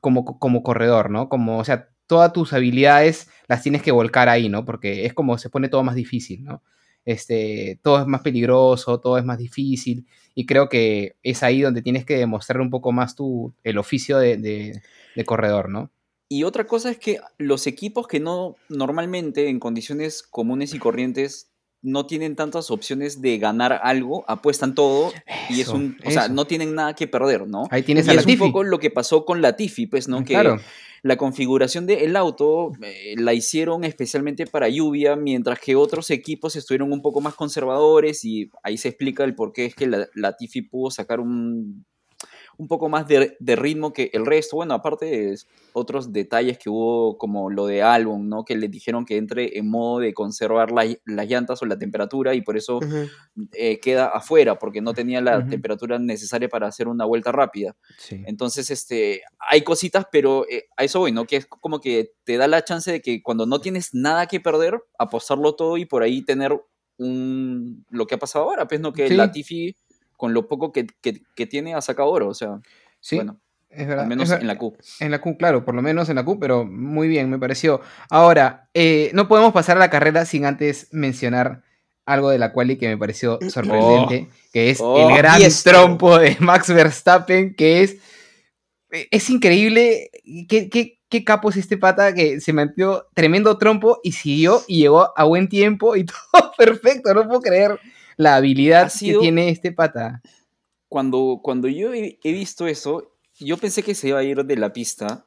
como, 0.00 0.24
como 0.38 0.62
corredor, 0.62 1.10
¿no? 1.10 1.28
Como, 1.28 1.58
o 1.58 1.64
sea, 1.64 1.88
todas 2.06 2.32
tus 2.32 2.52
habilidades 2.52 3.28
las 3.48 3.62
tienes 3.62 3.82
que 3.82 3.90
volcar 3.90 4.28
ahí, 4.28 4.48
¿no? 4.48 4.64
Porque 4.64 5.04
es 5.06 5.12
como 5.14 5.38
se 5.38 5.50
pone 5.50 5.68
todo 5.68 5.82
más 5.82 5.94
difícil, 5.96 6.44
¿no? 6.44 6.62
Este, 7.04 7.78
todo 7.82 8.00
es 8.00 8.06
más 8.06 8.20
peligroso, 8.22 9.00
todo 9.00 9.18
es 9.18 9.24
más 9.24 9.38
difícil, 9.38 10.06
y 10.34 10.46
creo 10.46 10.68
que 10.68 11.16
es 11.22 11.42
ahí 11.42 11.60
donde 11.60 11.82
tienes 11.82 12.04
que 12.04 12.16
demostrar 12.16 12.60
un 12.60 12.70
poco 12.70 12.92
más 12.92 13.14
tu, 13.16 13.52
el 13.64 13.78
oficio 13.78 14.18
de, 14.18 14.36
de- 14.36 14.80
de 15.14 15.24
corredor, 15.24 15.68
¿no? 15.68 15.90
Y 16.28 16.44
otra 16.44 16.66
cosa 16.66 16.90
es 16.90 16.98
que 16.98 17.20
los 17.36 17.66
equipos 17.66 18.06
que 18.08 18.18
no 18.18 18.56
normalmente 18.70 19.48
en 19.48 19.58
condiciones 19.60 20.22
comunes 20.22 20.72
y 20.72 20.78
corrientes 20.78 21.50
no 21.82 22.06
tienen 22.06 22.36
tantas 22.36 22.70
opciones 22.70 23.20
de 23.20 23.36
ganar 23.38 23.80
algo, 23.82 24.24
apuestan 24.28 24.74
todo 24.74 25.12
y 25.50 25.60
es 25.60 25.68
un, 25.68 25.98
o 26.06 26.10
sea, 26.10 26.28
no 26.28 26.46
tienen 26.46 26.74
nada 26.74 26.94
que 26.94 27.06
perder, 27.08 27.46
¿no? 27.48 27.64
Ahí 27.70 27.82
tienes 27.82 28.06
y 28.06 28.10
a 28.10 28.12
es 28.12 28.18
un 28.20 28.22
Latifi. 28.30 28.38
poco 28.38 28.62
lo 28.64 28.78
que 28.78 28.88
pasó 28.90 29.26
con 29.26 29.42
Latifi, 29.42 29.86
pues, 29.88 30.08
¿no? 30.08 30.24
Que 30.24 30.34
Claro. 30.34 30.60
La 31.02 31.16
configuración 31.16 31.86
del 31.86 32.14
auto 32.16 32.72
eh, 32.82 33.14
la 33.18 33.34
hicieron 33.34 33.84
especialmente 33.84 34.46
para 34.46 34.68
lluvia, 34.68 35.16
mientras 35.16 35.58
que 35.58 35.74
otros 35.74 36.10
equipos 36.10 36.54
estuvieron 36.54 36.92
un 36.92 37.02
poco 37.02 37.20
más 37.20 37.34
conservadores 37.34 38.24
y 38.24 38.50
ahí 38.62 38.78
se 38.78 38.88
explica 38.88 39.24
el 39.24 39.34
por 39.34 39.52
qué 39.52 39.66
es 39.66 39.74
que 39.74 39.88
la, 39.88 40.08
Latifi 40.14 40.62
pudo 40.62 40.90
sacar 40.90 41.18
un, 41.18 41.84
un 42.58 42.68
poco 42.68 42.88
más 42.88 43.06
de, 43.08 43.36
de 43.40 43.56
ritmo 43.56 43.92
que 43.92 44.10
el 44.12 44.26
resto. 44.26 44.56
Bueno, 44.56 44.74
aparte 44.74 45.06
de 45.06 45.36
otros 45.72 46.12
detalles 46.12 46.58
que 46.58 46.68
hubo, 46.70 47.16
como 47.18 47.50
lo 47.50 47.66
de 47.66 47.82
Albon, 47.82 48.28
¿no? 48.28 48.44
Que 48.44 48.56
le 48.56 48.68
dijeron 48.68 49.04
que 49.04 49.16
entre 49.16 49.58
en 49.58 49.68
modo 49.70 50.00
de 50.00 50.12
conservar 50.14 50.70
la- 50.70 50.86
las 51.06 51.26
llantas 51.28 51.62
o 51.62 51.66
la 51.66 51.78
temperatura 51.78 52.34
y 52.34 52.42
por 52.42 52.56
eso 52.56 52.80
eh, 53.52 53.80
queda 53.80 54.06
afuera, 54.06 54.58
porque 54.58 54.80
no 54.80 54.92
tenía 54.94 55.20
la 55.20 55.46
temperatura 55.46 55.98
necesaria 55.98 56.48
para 56.48 56.66
hacer 56.66 56.88
una 56.88 57.04
vuelta 57.04 57.32
rápida. 57.32 57.74
Sí. 57.98 58.22
Entonces, 58.26 58.70
este, 58.70 59.22
hay 59.38 59.62
cositas, 59.62 60.06
pero 60.12 60.46
eh, 60.48 60.66
a 60.76 60.84
eso 60.84 61.00
voy, 61.00 61.12
¿no? 61.12 61.24
Que 61.24 61.36
es 61.36 61.46
como 61.46 61.80
que 61.80 62.12
te 62.24 62.36
da 62.36 62.46
la 62.48 62.62
chance 62.64 62.92
de 62.92 63.00
que 63.00 63.22
cuando 63.22 63.46
no 63.46 63.60
tienes 63.60 63.90
nada 63.94 64.26
que 64.26 64.40
perder, 64.40 64.80
apostarlo 64.98 65.54
todo 65.54 65.76
y 65.78 65.86
por 65.86 66.02
ahí 66.02 66.22
tener 66.22 66.52
un 66.98 67.84
lo 67.90 68.06
que 68.06 68.14
ha 68.14 68.18
pasado 68.18 68.44
ahora, 68.44 68.66
pues, 68.68 68.80
¿no? 68.80 68.92
Que 68.92 69.08
Sí. 69.08 69.14
Latifi, 69.14 69.76
con 70.22 70.34
lo 70.34 70.46
poco 70.46 70.70
que, 70.70 70.86
que- 71.00 71.20
que 71.34 71.46
tiene, 71.48 71.74
ha 71.74 71.80
sacado 71.80 72.08
oro, 72.08 72.28
o 72.28 72.34
sea, 72.34 72.60
Sí, 73.00 73.16
bueno, 73.16 73.40
es 73.70 73.88
verdad. 73.88 74.04
al 74.04 74.08
menos 74.08 74.30
en 74.30 74.46
la 74.46 74.56
Q. 74.56 74.76
En 75.00 75.10
la 75.10 75.20
Q, 75.20 75.36
claro, 75.36 75.64
por 75.64 75.74
lo 75.74 75.82
menos 75.82 76.08
en 76.08 76.14
la 76.14 76.24
Q, 76.24 76.38
pero 76.38 76.64
muy 76.64 77.08
bien, 77.08 77.28
me 77.28 77.40
pareció. 77.40 77.80
Ahora, 78.08 78.68
eh, 78.72 79.10
no 79.14 79.26
podemos 79.26 79.52
pasar 79.52 79.76
a 79.78 79.80
la 79.80 79.90
carrera 79.90 80.24
sin 80.24 80.44
antes 80.44 80.86
mencionar 80.92 81.64
algo 82.06 82.30
de 82.30 82.38
la 82.38 82.52
quali 82.52 82.76
que 82.78 82.86
me 82.86 82.96
pareció 82.96 83.40
sorprendente, 83.50 84.28
que 84.52 84.70
es 84.70 84.78
Oh, 84.80 85.10
el 85.10 85.16
gran 85.16 85.42
trompo 85.64 86.16
de 86.20 86.36
Max 86.38 86.72
Verstappen, 86.72 87.56
que 87.56 87.82
es, 87.82 87.96
eh, 88.92 89.08
es 89.10 89.28
increíble. 89.28 90.08
¿Qué, 90.48 90.70
qué, 90.70 91.00
qué 91.08 91.24
capo 91.24 91.50
es 91.50 91.56
este 91.56 91.76
pata 91.78 92.14
que 92.14 92.40
se 92.40 92.52
metió 92.52 93.08
tremendo 93.12 93.58
trompo 93.58 93.98
y 94.04 94.12
siguió 94.12 94.60
y 94.68 94.82
llegó 94.82 95.12
a 95.18 95.24
buen 95.24 95.48
tiempo 95.48 95.96
y 95.96 96.04
todo 96.32 96.52
perfecto, 96.56 97.12
no 97.12 97.26
puedo 97.26 97.40
creer 97.40 97.80
la 98.16 98.36
habilidad 98.36 98.90
sido- 98.90 99.20
que 99.20 99.24
tiene 99.26 99.48
este 99.48 99.72
pata. 99.72 100.20
Cuando, 100.88 101.40
cuando 101.42 101.68
yo 101.68 101.94
he, 101.94 102.18
he 102.22 102.32
visto 102.32 102.66
eso, 102.66 103.14
yo 103.38 103.56
pensé 103.56 103.82
que 103.82 103.94
se 103.94 104.08
iba 104.08 104.18
a 104.18 104.22
ir 104.24 104.44
de 104.44 104.56
la 104.56 104.72
pista, 104.72 105.26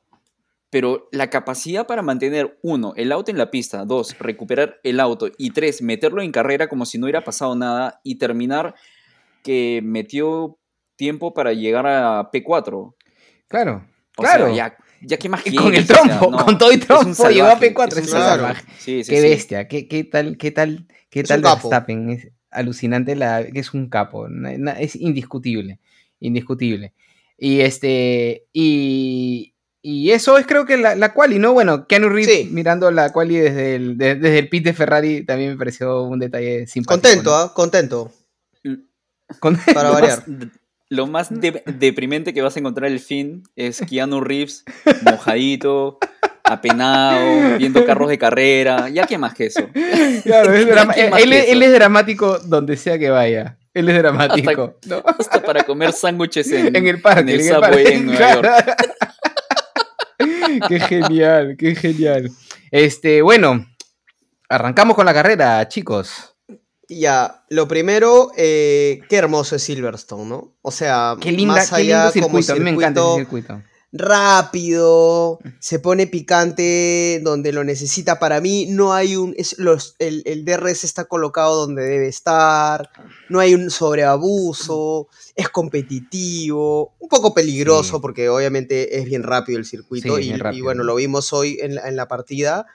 pero 0.69 1.07
la 1.11 1.29
capacidad 1.29 1.87
para 1.87 2.01
mantener, 2.01 2.59
uno, 2.61 2.93
el 2.97 3.11
auto 3.11 3.31
en 3.31 3.37
la 3.37 3.49
pista, 3.49 3.85
dos, 3.85 4.17
recuperar 4.19 4.79
el 4.83 4.99
auto, 4.99 5.29
y 5.37 5.51
tres, 5.51 5.81
meterlo 5.81 6.21
en 6.21 6.31
carrera 6.31 6.67
como 6.67 6.85
si 6.85 6.97
no 6.97 7.05
hubiera 7.05 7.23
pasado 7.23 7.55
nada, 7.55 7.99
y 8.03 8.15
terminar 8.15 8.75
que 9.43 9.81
metió 9.83 10.57
tiempo 10.95 11.33
para 11.33 11.53
llegar 11.53 11.85
a 11.87 12.29
P4. 12.31 12.95
Claro, 13.47 13.85
O 14.17 14.21
claro. 14.23 14.47
sea, 14.47 14.55
ya, 14.55 14.77
ya 15.01 15.17
qué 15.17 15.29
más 15.29 15.41
Y 15.45 15.55
con 15.55 15.73
el 15.73 15.85
quieres? 15.85 15.91
O 15.91 15.93
sea, 16.05 16.19
trompo, 16.19 16.31
no, 16.37 16.45
con 16.45 16.57
todo 16.57 16.71
y 16.71 16.77
trompo 16.77 17.29
llegó 17.29 17.47
a 17.47 17.51
salvaje, 17.51 17.73
P4, 17.73 17.87
es 17.87 17.95
un 17.97 18.01
un 18.03 18.07
salvaje. 18.09 18.29
salvaje. 18.29 18.65
Sí, 18.79 19.03
sí, 19.03 19.11
Qué 19.11 19.21
sí. 19.21 19.27
bestia, 19.29 19.67
qué, 19.67 19.87
qué 19.87 20.03
tal, 20.03 20.37
qué 20.37 20.51
tal, 20.51 20.87
qué 21.09 21.19
Es 21.21 21.27
tal. 21.27 21.41
Verstappen. 21.41 22.09
Es 22.09 22.27
alucinante 22.55 23.15
la, 23.15 23.45
que 23.45 23.59
es 23.59 23.73
un 23.73 23.89
capo. 23.89 24.27
na- 24.29 24.57
na- 24.57 24.79
Es 24.79 24.95
indiscutible. 24.95 25.79
Indiscutible. 26.19 26.93
Y 27.37 27.59
este. 27.61 28.45
Y. 28.53 29.51
Y 29.87 30.09
eso 30.11 30.39
es 30.39 30.47
creo 30.47 30.65
que 30.65 30.77
la, 30.77 30.95
la 30.95 31.13
quali, 31.13 31.37
¿no? 31.37 31.53
Bueno, 31.53 31.85
Keanu 31.85 32.09
Reeves 32.09 32.35
Sí. 32.35 32.49
mirando 32.51 32.89
la 32.89 33.11
quali 33.11 33.37
desde 33.37 33.75
el, 33.75 33.97
de- 33.99 34.15
desde 34.15 34.39
el 34.39 34.49
pit 34.49 34.63
de 34.65 34.73
Ferrari 34.73 35.23
también 35.23 35.51
me 35.51 35.57
pareció 35.57 36.01
un 36.03 36.17
detalle 36.17 36.65
simpático. 36.65 37.03
Contento, 37.03 37.29
¿no? 37.29 37.35
¿ah? 37.37 37.53
Contento. 37.53 38.11
Con- 39.39 39.57
Para 39.75 39.91
variar. 39.91 40.23
lo 40.89 41.05
más 41.07 41.29
de- 41.29 41.61
deprimente 41.77 42.33
que 42.33 42.41
vas 42.41 42.55
a 42.55 42.59
encontrar 42.59 42.89
el 42.91 42.99
fin 42.99 43.43
es 43.55 43.79
Keanu 43.89 44.21
Reeves 44.21 44.63
mojadito, 45.03 45.99
apenado, 46.45 47.57
viendo 47.57 47.85
carros 47.85 48.09
de 48.09 48.17
carrera. 48.17 48.89
Ya 48.89 49.05
qué 49.05 49.17
más 49.17 49.33
que 49.33 49.47
eso. 49.47 49.67
Claro, 50.23 50.53
es 50.53 50.67
drama- 50.67 50.93
¿Qué 50.93 51.09
más 51.09 51.21
él, 51.21 51.29
que 51.29 51.39
es- 51.39 51.49
él 51.49 51.61
eso? 51.61 51.71
es 51.71 51.77
dramático 51.79 52.39
donde 52.39 52.77
sea 52.77 52.97
que 52.99 53.09
vaya. 53.09 53.57
Él 53.73 53.89
es 53.89 53.97
dramático. 53.97 54.77
¿no? 54.85 55.03
Hasta 55.05 55.41
para 55.43 55.63
comer 55.63 55.91
sándwiches 55.91 56.49
en, 56.51 56.75
en 56.75 56.87
el 56.87 57.01
parque. 57.01 57.21
en 57.21 57.29
el 57.29 57.35
en 57.41 57.41
el 57.47 57.53
subway 57.53 57.61
parque, 57.71 57.93
en 57.93 58.05
Nueva 58.05 58.33
York. 58.33 58.41
claro. 58.41 58.75
qué 60.69 60.79
genial, 60.79 61.55
qué 61.57 61.75
genial. 61.75 62.31
Este, 62.71 63.21
bueno, 63.21 63.65
arrancamos 64.49 64.95
con 64.95 65.05
la 65.05 65.13
carrera, 65.13 65.67
chicos. 65.67 66.35
Ya, 66.87 67.43
lo 67.49 67.67
primero, 67.67 68.31
eh, 68.37 69.01
qué 69.09 69.15
hermoso 69.17 69.55
es 69.55 69.63
Silverstone, 69.63 70.25
¿no? 70.29 70.55
O 70.61 70.69
sea, 70.71 71.15
Qué 71.19 71.31
linda, 71.31 71.55
más 71.55 71.71
qué 71.71 71.77
lindo 71.79 71.95
allá 71.97 72.11
circuito. 72.11 72.47
como 72.47 72.55
A 72.55 72.59
mí 72.59 72.63
me 72.63 72.69
encanta 72.77 73.01
ese 73.01 73.15
circuito. 73.17 73.61
Rápido, 73.97 75.39
se 75.59 75.79
pone 75.79 76.07
picante 76.07 77.19
donde 77.23 77.51
lo 77.51 77.63
necesita. 77.63 78.19
Para 78.19 78.41
mí 78.41 78.65
no 78.67 78.93
hay 78.93 79.15
un... 79.15 79.33
es- 79.37 79.57
los, 79.57 79.95
el, 79.99 80.21
el 80.25 80.45
DRS 80.45 80.83
está 80.83 81.05
colocado 81.05 81.55
donde 81.65 81.83
debe 81.83 82.07
estar, 82.07 82.89
no 83.29 83.39
hay 83.39 83.53
un 83.55 83.69
sobreabuso, 83.69 85.07
es 85.35 85.49
competitivo, 85.49 86.93
un 86.99 87.09
poco 87.09 87.33
peligroso 87.33 87.95
Sí. 87.97 87.99
porque 88.01 88.29
obviamente 88.29 88.97
es 88.99 89.05
bien 89.05 89.23
rápido 89.23 89.59
el 89.59 89.65
circuito 89.65 90.17
Sí, 90.17 90.33
y, 90.53 90.61
bueno, 90.61 90.83
lo 90.83 90.95
vimos 90.95 91.33
hoy 91.33 91.57
en 91.61 91.75
la, 91.75 91.87
en 91.87 91.95
la 91.95 92.07
partida. 92.07 92.65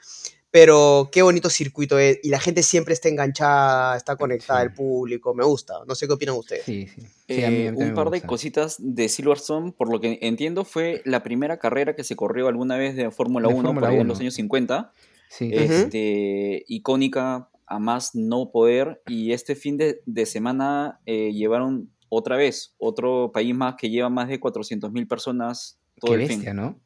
Pero 0.53 1.09
qué 1.13 1.23
bonito 1.23 1.49
circuito 1.49 1.97
es 1.99 2.19
y 2.25 2.29
la 2.31 2.41
gente 2.41 2.63
siempre 2.65 2.93
está 2.93 3.09
enganchada, 3.09 3.97
está 3.97 4.17
conectada, 4.17 4.61
Sí. 4.61 4.67
el 4.67 4.73
público, 4.75 5.33
me 5.33 5.45
gusta. 5.45 5.75
No 5.87 5.95
sé 5.95 6.09
qué 6.09 6.15
opinan 6.15 6.35
ustedes. 6.37 6.65
Sí, 6.65 6.89
sí. 6.89 7.03
Sí, 7.29 7.45
a 7.45 7.51
mí- 7.51 7.67
a 7.69 7.73
mí 7.73 7.81
Eh, 7.81 7.85
un 7.89 7.95
par 7.95 8.11
de 8.11 8.21
cositas 8.23 8.75
de 8.79 9.09
Silverstone, 9.09 9.71
por 9.73 9.89
lo 9.93 10.01
que 10.01 10.19
entiendo, 10.23 10.65
fue 10.65 11.03
la 11.05 11.23
primera 11.23 11.59
carrera 11.59 11.95
que 11.95 12.03
se 12.03 12.17
corrió 12.17 12.49
alguna 12.49 12.77
vez 12.77 12.97
de 12.97 13.11
Fórmula 13.13 13.47
De 13.49 13.55
1 13.55 13.69
Fórmula 13.69 13.81
por 13.87 13.91
ahí 13.91 13.95
en 13.97 14.01
1. 14.03 14.09
los 14.09 14.21
años 14.21 14.35
50. 14.35 14.93
Sí. 15.29 15.53
Ujú. 15.55 15.63
este, 15.73 16.65
icónica 16.67 17.49
a 17.67 17.79
más 17.79 18.17
no 18.17 18.51
poder. 18.51 19.01
Y 19.07 19.31
este 19.33 19.55
fin 19.55 19.77
de, 19.77 20.03
de 20.05 20.27
semana 20.27 21.01
eh, 21.07 21.33
llevaron 21.33 21.93
otra 22.09 22.37
vez 22.37 22.75
otro 22.79 23.31
país 23.33 23.55
más 23.55 23.77
que 23.77 23.89
lleva 23.91 24.09
más 24.11 24.27
de 24.27 24.41
400.000 24.41 25.07
personas 25.07 25.79
todo 26.01 26.11
Qué 26.17 26.23
el 26.23 26.29
bestia, 26.29 26.51
fin. 26.51 26.57
¿no? 26.57 26.81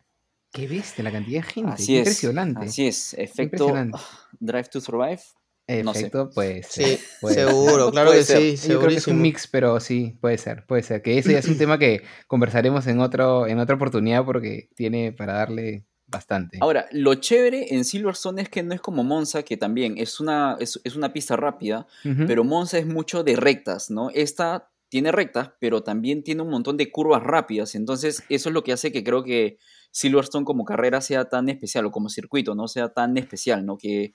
Qué 0.54 0.68
bestia 0.68 1.02
la 1.02 1.10
cantidad 1.10 1.42
de 1.42 1.48
gente. 1.48 1.72
Así 1.72 1.96
es. 1.96 2.06
impresionante. 2.06 2.66
Así 2.66 2.86
es. 2.86 3.12
Efecto 3.14 3.64
impresionante. 3.64 3.98
Drive 4.38 4.68
to 4.70 4.80
Survive. 4.80 5.20
Efecto, 5.66 6.30
pues 6.34 6.66
sí, 6.68 6.98
seguro, 7.28 7.90
claro 7.90 8.12
que 8.12 8.22
sí, 8.22 8.54
Yo 8.68 8.78
creo 8.80 8.90
que 8.90 8.96
es 8.96 9.06
un 9.06 9.22
mix, 9.22 9.46
pero 9.46 9.80
sí, 9.80 10.14
puede 10.20 10.36
ser, 10.36 10.66
puede 10.66 10.82
ser. 10.82 11.00
Que 11.00 11.16
ese 11.16 11.32
ya 11.32 11.38
es 11.38 11.48
un 11.48 11.56
tema 11.56 11.78
que 11.78 12.02
conversaremos 12.26 12.86
en 12.86 13.00
otro, 13.00 13.46
en 13.46 13.58
otra 13.58 13.74
oportunidad 13.74 14.26
porque 14.26 14.68
tiene 14.76 15.12
para 15.12 15.32
darle 15.32 15.86
bastante. 16.06 16.58
Ahora, 16.60 16.86
lo 16.92 17.14
chévere 17.14 17.74
en 17.74 17.86
Silverstone 17.86 18.42
es 18.42 18.50
que 18.50 18.62
no 18.62 18.74
es 18.74 18.80
como 18.82 19.04
Monza, 19.04 19.42
que 19.42 19.56
también 19.56 19.96
es 19.96 20.20
una, 20.20 20.58
es, 20.60 20.76
una 20.94 21.14
pista 21.14 21.34
rápida, 21.34 21.86
pero 22.26 22.44
Monza 22.44 22.76
es 22.76 22.86
mucho 22.86 23.24
de 23.24 23.34
rectas, 23.34 23.90
¿no? 23.90 24.10
Esta 24.10 24.70
tiene 24.90 25.12
rectas, 25.12 25.52
pero 25.60 25.82
también 25.82 26.22
tiene 26.22 26.42
un 26.42 26.50
montón 26.50 26.76
de 26.76 26.90
curvas 26.90 27.22
rápidas, 27.22 27.74
entonces 27.74 28.22
eso 28.28 28.50
es 28.50 28.52
lo 28.52 28.62
que 28.62 28.72
hace 28.72 28.92
que 28.92 29.02
creo 29.02 29.24
que 29.24 29.58
Silverstone 29.94 30.44
como 30.44 30.64
carrera 30.64 31.00
sea 31.00 31.28
tan 31.28 31.48
especial, 31.48 31.86
o 31.86 31.92
como 31.92 32.08
circuito, 32.08 32.56
¿no? 32.56 32.66
Sea 32.66 32.88
tan 32.88 33.16
especial, 33.16 33.64
¿no? 33.64 33.78
Que 33.78 34.12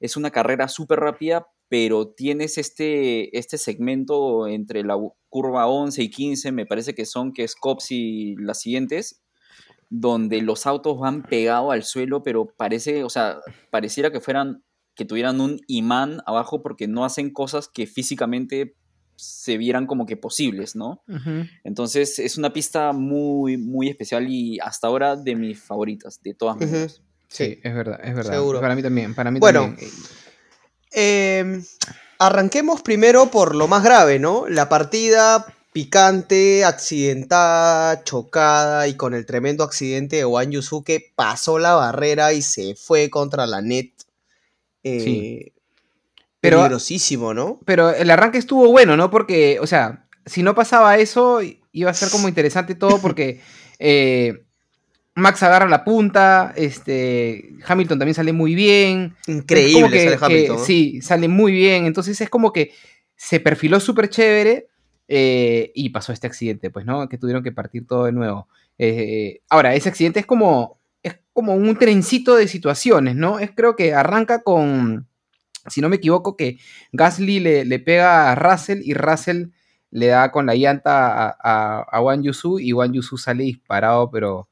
es 0.00 0.16
una 0.16 0.30
carrera 0.30 0.68
súper 0.68 1.00
rápida, 1.00 1.46
pero 1.68 2.08
tienes 2.08 2.56
este, 2.56 3.36
este 3.36 3.58
segmento 3.58 4.48
entre 4.48 4.84
la 4.84 4.96
curva 5.28 5.66
11 5.66 6.02
y 6.02 6.10
15, 6.10 6.52
me 6.52 6.64
parece 6.64 6.94
que 6.94 7.04
son, 7.04 7.34
que 7.34 7.44
es 7.44 7.56
Cops 7.56 7.90
y 7.90 8.36
las 8.36 8.62
siguientes, 8.62 9.22
donde 9.90 10.40
los 10.40 10.66
autos 10.66 10.98
van 10.98 11.22
pegados 11.22 11.74
al 11.74 11.82
suelo, 11.82 12.22
pero 12.22 12.46
parece, 12.56 13.04
o 13.04 13.10
sea, 13.10 13.40
pareciera 13.70 14.10
que 14.10 14.20
fueran, 14.20 14.64
que 14.94 15.04
tuvieran 15.04 15.42
un 15.42 15.60
imán 15.66 16.22
abajo 16.24 16.62
porque 16.62 16.88
no 16.88 17.04
hacen 17.04 17.34
cosas 17.34 17.68
que 17.68 17.86
físicamente 17.86 18.76
se 19.18 19.58
vieran 19.58 19.86
como 19.86 20.06
que 20.06 20.16
posibles, 20.16 20.76
¿no? 20.76 21.02
Entonces 21.64 22.20
es 22.20 22.38
una 22.38 22.52
pista 22.52 22.92
muy, 22.92 23.56
muy 23.56 23.88
especial 23.88 24.28
y 24.28 24.60
hasta 24.60 24.86
ahora 24.86 25.16
de 25.16 25.34
mis 25.34 25.60
favoritas, 25.60 26.22
de 26.22 26.34
todas 26.34 26.56
maneras. 26.56 27.02
Sí, 27.26 27.58
es 27.62 27.74
verdad, 27.74 28.00
es 28.02 28.14
verdad. 28.14 28.32
Seguro. 28.32 28.60
Para 28.60 28.76
mí 28.76 28.82
también, 28.82 29.16
para 29.16 29.32
mí 29.32 29.40
bueno, 29.40 29.62
también. 29.62 29.90
Em, 30.92 31.64
arranquemos 32.20 32.80
primero 32.82 33.28
por 33.28 33.56
lo 33.56 33.66
más 33.66 33.82
grave, 33.82 34.20
¿no? 34.20 34.46
La 34.48 34.68
partida 34.68 35.44
picante, 35.72 36.64
accidentada, 36.64 38.04
chocada 38.04 38.86
y 38.86 38.94
con 38.94 39.14
el 39.14 39.26
tremendo 39.26 39.64
accidente 39.64 40.16
de 40.16 40.26
Wang 40.26 40.50
Yusuke 40.50 41.12
pasó 41.16 41.58
la 41.58 41.74
barrera 41.74 42.32
y 42.32 42.42
se 42.42 42.76
fue 42.76 43.10
contra 43.10 43.48
la 43.48 43.62
net. 43.62 43.90
Eh, 44.84 45.00
sí. 45.00 45.52
Pero, 46.40 46.58
peligrosísimo, 46.58 47.34
¿no? 47.34 47.60
Pero 47.64 47.90
el 47.90 48.10
arranque 48.10 48.38
estuvo 48.38 48.70
bueno, 48.70 48.96
¿no? 48.96 49.10
Porque, 49.10 49.58
o 49.60 49.66
sea, 49.66 50.06
si 50.24 50.42
no 50.42 50.54
pasaba 50.54 50.96
eso, 50.98 51.40
iba 51.72 51.90
a 51.90 51.94
ser 51.94 52.10
como 52.10 52.28
interesante 52.28 52.74
todo 52.74 53.00
porque 53.00 53.40
eh, 53.78 54.44
Max 55.14 55.42
agarra 55.42 55.68
la 55.68 55.84
punta, 55.84 56.52
este, 56.56 57.56
Hamilton 57.66 57.98
también 57.98 58.14
sale 58.14 58.32
muy 58.32 58.54
bien. 58.54 59.16
Increíble 59.26 60.04
sale 60.04 60.18
Hamilton. 60.20 60.64
sí, 60.64 61.00
sale 61.02 61.28
muy 61.28 61.52
bien. 61.52 61.86
Entonces 61.86 62.20
es 62.20 62.30
como 62.30 62.52
que 62.52 62.72
se 63.16 63.40
perfiló 63.40 63.80
súper 63.80 64.08
chévere 64.08 64.68
eh, 65.08 65.72
y 65.74 65.88
pasó 65.88 66.12
este 66.12 66.28
accidente, 66.28 66.70
pues, 66.70 66.86
¿no? 66.86 67.08
Que 67.08 67.18
tuvieron 67.18 67.42
que 67.42 67.50
partir 67.50 67.86
todo 67.86 68.04
de 68.04 68.12
nuevo. 68.12 68.46
Eh, 68.78 69.40
ahora, 69.48 69.74
ese 69.74 69.88
accidente 69.88 70.20
es 70.20 70.26
como, 70.26 70.78
es 71.02 71.18
como 71.32 71.54
un 71.54 71.76
trencito 71.76 72.36
de 72.36 72.46
situaciones, 72.46 73.16
¿no? 73.16 73.40
Es 73.40 73.50
creo 73.52 73.74
que 73.74 73.94
arranca 73.94 74.42
con, 74.42 75.08
si 75.70 75.80
no 75.80 75.88
me 75.88 75.96
equivoco, 75.96 76.36
que 76.36 76.58
Gasly 76.92 77.40
le, 77.40 77.64
le 77.64 77.78
pega 77.78 78.30
a 78.30 78.34
Russell 78.34 78.80
y 78.82 78.94
Russell 78.94 79.46
le 79.90 80.06
da 80.08 80.30
con 80.30 80.46
la 80.46 80.54
llanta 80.54 81.28
a, 81.28 81.36
a, 81.42 81.80
a 81.80 82.00
Wang 82.02 82.22
Yusu 82.22 82.58
y 82.58 82.72
Wang 82.72 82.92
Yusu 82.92 83.16
sale 83.16 83.44
disparado, 83.44 84.10
pero 84.10 84.48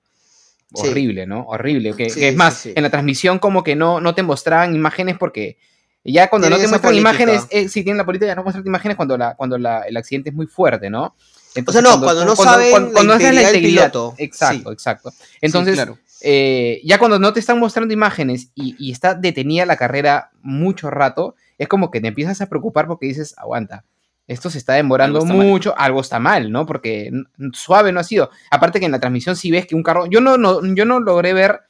horrible, 0.72 1.26
¿no? 1.26 1.42
Horrible. 1.42 1.94
Que, 1.94 2.06
es 2.06 2.36
más, 2.36 2.66
en 2.66 2.82
la 2.82 2.90
transmisión 2.90 3.38
como 3.38 3.62
que 3.62 3.76
no, 3.76 4.00
no 4.00 4.14
te 4.14 4.22
mostraban 4.22 4.74
imágenes 4.74 5.16
porque 5.18 5.58
ya 6.04 6.28
cuando 6.28 6.48
no 6.48 6.56
te 6.56 6.68
muestran 6.68 6.94
imágenes, 6.94 7.46
eh, 7.50 7.68
sí 7.68 7.82
tienen 7.82 7.98
la 7.98 8.04
política 8.04 8.30
de 8.30 8.36
no 8.36 8.44
mostrar 8.44 8.66
imágenes 8.66 8.96
cuando, 8.96 9.16
la, 9.16 9.34
cuando 9.34 9.58
la, 9.58 9.82
el 9.82 9.96
accidente 9.96 10.30
es 10.30 10.36
muy 10.36 10.46
fuerte, 10.46 10.88
¿no? 10.88 11.16
Entonces, 11.54 11.82
o 11.82 11.86
sea, 11.86 11.96
no, 11.96 12.02
cuando, 12.02 12.24
no 12.24 12.36
saben 12.36 12.70
cuando, 12.92 13.02
la 13.02 13.14
integridad, 13.14 13.52
la 13.52 13.58
piloto. 13.90 14.14
Exacto, 14.18 14.72
exacto. 14.72 15.12
Entonces, 15.40 15.78
eh, 16.20 16.80
ya 16.84 16.98
cuando 16.98 17.18
no 17.18 17.32
te 17.32 17.40
están 17.40 17.58
mostrando 17.58 17.92
imágenes 17.92 18.50
y, 18.54 18.74
y, 18.78 18.92
está 18.92 19.14
detenida 19.14 19.66
la 19.66 19.76
carrera 19.76 20.30
mucho 20.42 20.90
rato, 20.90 21.34
es 21.58 21.68
como 21.68 21.90
que 21.90 22.00
te 22.00 22.08
empiezas 22.08 22.40
a 22.40 22.48
preocupar 22.48 22.86
porque 22.86 23.06
dices, 23.06 23.34
aguanta, 23.38 23.84
esto 24.26 24.50
se 24.50 24.58
está 24.58 24.74
demorando 24.74 25.24
mucho, 25.24 25.74
algo 25.78 26.00
está 26.00 26.18
mal, 26.18 26.50
¿no? 26.50 26.66
Porque 26.66 27.10
suave 27.52 27.92
no 27.92 28.00
ha 28.00 28.04
sido. 28.04 28.30
Aparte 28.50 28.80
que 28.80 28.86
en 28.86 28.92
la 28.92 28.98
transmisión 28.98 29.36
sí 29.36 29.50
ves 29.50 29.66
que 29.66 29.76
un 29.76 29.84
carro, 29.84 30.06
yo 30.06 30.20
no, 30.20 30.36
no 30.36 30.60
yo 30.74 30.84
no 30.84 30.98
logré 31.00 31.32
ver 31.32 31.60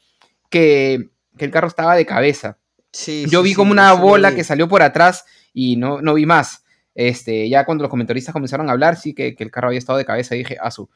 que, 0.48 1.10
el 1.38 1.50
carro 1.50 1.68
estaba 1.68 1.94
de 1.94 2.06
cabeza. 2.06 2.56
Sí, 2.92 3.26
yo 3.28 3.42
vi 3.42 3.52
como 3.52 3.72
una 3.72 3.92
bola 3.92 4.34
que 4.34 4.42
salió 4.42 4.68
por 4.68 4.82
atrás 4.82 5.26
y 5.52 5.76
no, 5.76 6.00
no 6.00 6.14
vi 6.14 6.24
más. 6.24 6.64
Este, 6.94 7.46
ya 7.50 7.66
cuando 7.66 7.82
los 7.82 7.90
comentaristas 7.90 8.32
comenzaron 8.32 8.70
a 8.70 8.72
hablar, 8.72 8.96
sí 8.96 9.12
que, 9.12 9.36
el 9.38 9.50
carro 9.50 9.68
había 9.68 9.78
estado 9.78 9.98
de 9.98 10.06
cabeza, 10.06 10.34
dije, 10.34 10.56
asu. 10.58 10.88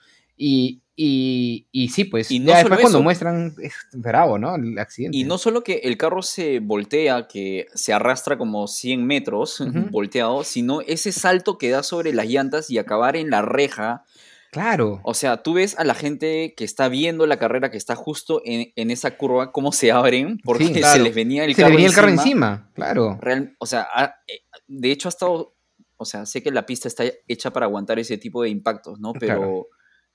Y, 0.43 0.81
y, 0.97 1.67
y, 1.71 1.91
sí, 1.91 2.05
pues, 2.05 2.31
y 2.31 2.39
no 2.39 2.55
después 2.55 2.81
cuando 2.81 3.03
muestran, 3.03 3.55
es 3.61 3.75
bravo, 3.93 4.39
¿no? 4.39 4.55
El 4.55 4.79
accidente. 4.79 5.19
Y 5.19 5.25
no 5.25 5.37
solo 5.37 5.63
que 5.63 5.81
el 5.85 5.99
carro 5.99 6.23
se 6.23 6.61
voltea, 6.61 7.29
que 7.29 7.67
se 7.75 7.93
arrastra 7.93 8.39
como 8.39 8.67
100 8.67 9.07
metros 9.07 9.63
volteado, 9.91 10.43
sino 10.43 10.81
ese 10.81 11.13
salto 11.13 11.59
que 11.59 11.69
da 11.69 11.83
sobre 11.83 12.15
las 12.15 12.27
llantas 12.27 12.71
y 12.71 12.79
acabar 12.79 13.17
en 13.17 13.29
la 13.29 13.43
reja. 13.43 14.07
Claro. 14.51 15.03
O 15.05 15.13
sea, 15.13 15.43
tú 15.43 15.53
ves 15.53 15.79
a 15.79 15.85
la 15.85 15.95
gente 15.95 16.55
que 16.57 16.65
está 16.65 16.89
viendo 16.89 17.27
la 17.27 17.39
carrera, 17.39 17.71
que 17.71 17.77
está 17.77 17.95
justo 17.95 18.41
en, 18.47 18.91
esa 18.91 19.19
curva, 19.19 19.53
cómo 19.53 19.73
se 19.73 19.93
abren, 19.93 20.39
porque 20.43 20.83
se 20.83 21.01
les 21.01 21.15
venía 21.15 21.45
el, 21.45 21.55
se 21.55 21.61
carro, 21.61 21.75
venía 21.75 21.89
el 21.89 21.95
carro 21.95 22.09
encima. 22.09 22.71
Claro. 22.73 23.21
o 23.59 23.67
sea, 23.67 23.87
eh, 24.27 24.41
de 24.67 24.91
hecho 24.91 25.09
ha 25.09 25.11
estado, 25.11 25.55
o 25.99 26.07
sea, 26.07 26.25
sé 26.25 26.43
que 26.43 26.51
la 26.51 26.65
pista 26.65 26.89
está 26.89 27.05
hecha 27.29 27.53
para 27.53 27.67
aguantar 27.67 27.99
ese 27.99 28.17
tipo 28.17 28.43
de 28.43 28.49
impactos, 28.49 28.99
¿no? 28.99 29.13
Pero 29.13 29.69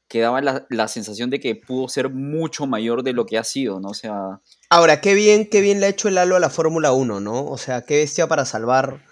que 0.07 0.21
daba 0.21 0.41
la, 0.41 0.87
sensación 0.87 1.29
de 1.29 1.39
que 1.39 1.55
pudo 1.55 1.87
ser 1.89 2.09
mucho 2.09 2.67
mayor 2.67 3.03
de 3.03 3.13
lo 3.13 3.25
que 3.25 3.37
ha 3.37 3.43
sido, 3.43 3.79
¿no? 3.79 3.89
O 3.89 3.93
sea... 3.93 4.39
Ahora, 4.69 5.01
qué 5.01 5.15
bien, 5.15 5.49
qué 5.49 5.61
bien 5.61 5.79
le 5.79 5.87
ha 5.87 5.89
hecho 5.89 6.07
el 6.07 6.17
halo 6.17 6.35
a 6.35 6.39
la 6.39 6.49
Fórmula 6.49 6.91
1, 6.91 7.19
¿no? 7.19 7.45
O 7.45 7.57
sea, 7.57 7.81
qué 7.81 7.97
bestia 7.97 8.27
para 8.27 8.45
salvar 8.45 9.03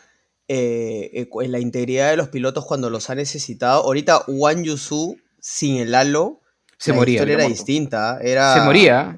eh, 0.47 1.09
eh, 1.13 1.47
la 1.47 1.59
integridad 1.59 2.11
de 2.11 2.17
los 2.17 2.29
pilotos 2.29 2.65
cuando 2.65 2.89
los 2.89 3.09
ha 3.09 3.15
necesitado. 3.15 3.83
Ahorita 3.83 4.23
Wang 4.27 4.63
Yusu, 4.63 5.17
sin 5.39 5.77
el 5.77 5.95
halo, 5.95 6.41
se 6.77 6.93
moría. 6.93 7.15
historia 7.15 7.35
era 7.35 7.47
distinta. 7.47 8.19
Era, 8.21 8.53
se 8.53 8.61
moría. 8.61 9.17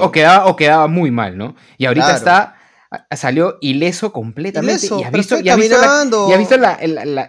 o, 0.00 0.12
quedaba, 0.12 0.46
o 0.46 0.56
quedaba 0.56 0.86
muy 0.86 1.10
mal, 1.10 1.36
¿no? 1.36 1.56
Y 1.78 1.86
ahorita 1.86 2.14
está 2.14 2.56
salió 3.16 3.56
ileso 3.60 4.12
completamente 4.12 4.86
y 4.86 5.02
ha 5.02 5.10
visto, 5.10 5.38
y 5.38 5.50
visto, 6.36 6.56
la, 6.58 6.78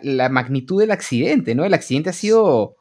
la, 0.01 0.29
magnitud 0.29 0.81
del 0.81 0.91
accidente, 0.91 1.55
¿no? 1.55 1.63
El 1.63 1.73
accidente 1.73 2.09
ha 2.09 2.13
sido 2.13 2.75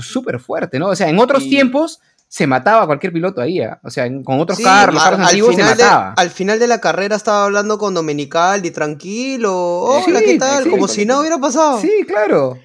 súper 0.00 0.40
fuerte, 0.40 0.78
¿no? 0.78 0.88
O 0.88 0.96
sea, 0.96 1.08
en 1.08 1.18
otros 1.18 1.48
tiempos 1.48 2.00
se 2.28 2.46
mataba 2.46 2.82
a 2.82 2.86
cualquier 2.86 3.12
piloto 3.12 3.40
ahí, 3.40 3.60
¿eh? 3.60 3.70
o 3.82 3.90
sea, 3.90 4.08
con 4.22 4.38
otros 4.38 4.60
carros, 4.60 4.94
los 4.94 5.02
carros 5.02 5.20
antiguos 5.20 5.56
se 5.56 5.64
mataba. 5.64 6.14
al 6.16 6.30
final 6.30 6.60
de 6.60 6.68
la 6.68 6.80
carrera 6.80 7.16
estaba 7.16 7.44
hablando 7.44 7.76
con 7.76 7.92
Domenicaldi, 7.92 8.70
tranquilo, 8.70 9.80
hola, 9.80 10.20
¿qué 10.20 10.38
tal? 10.38 10.70
Como 10.70 10.86
si 10.86 11.04
nada 11.04 11.20
hubiera 11.20 11.38
pasado. 11.38 11.80
Sí, 11.80 12.04
claro. 12.06 12.56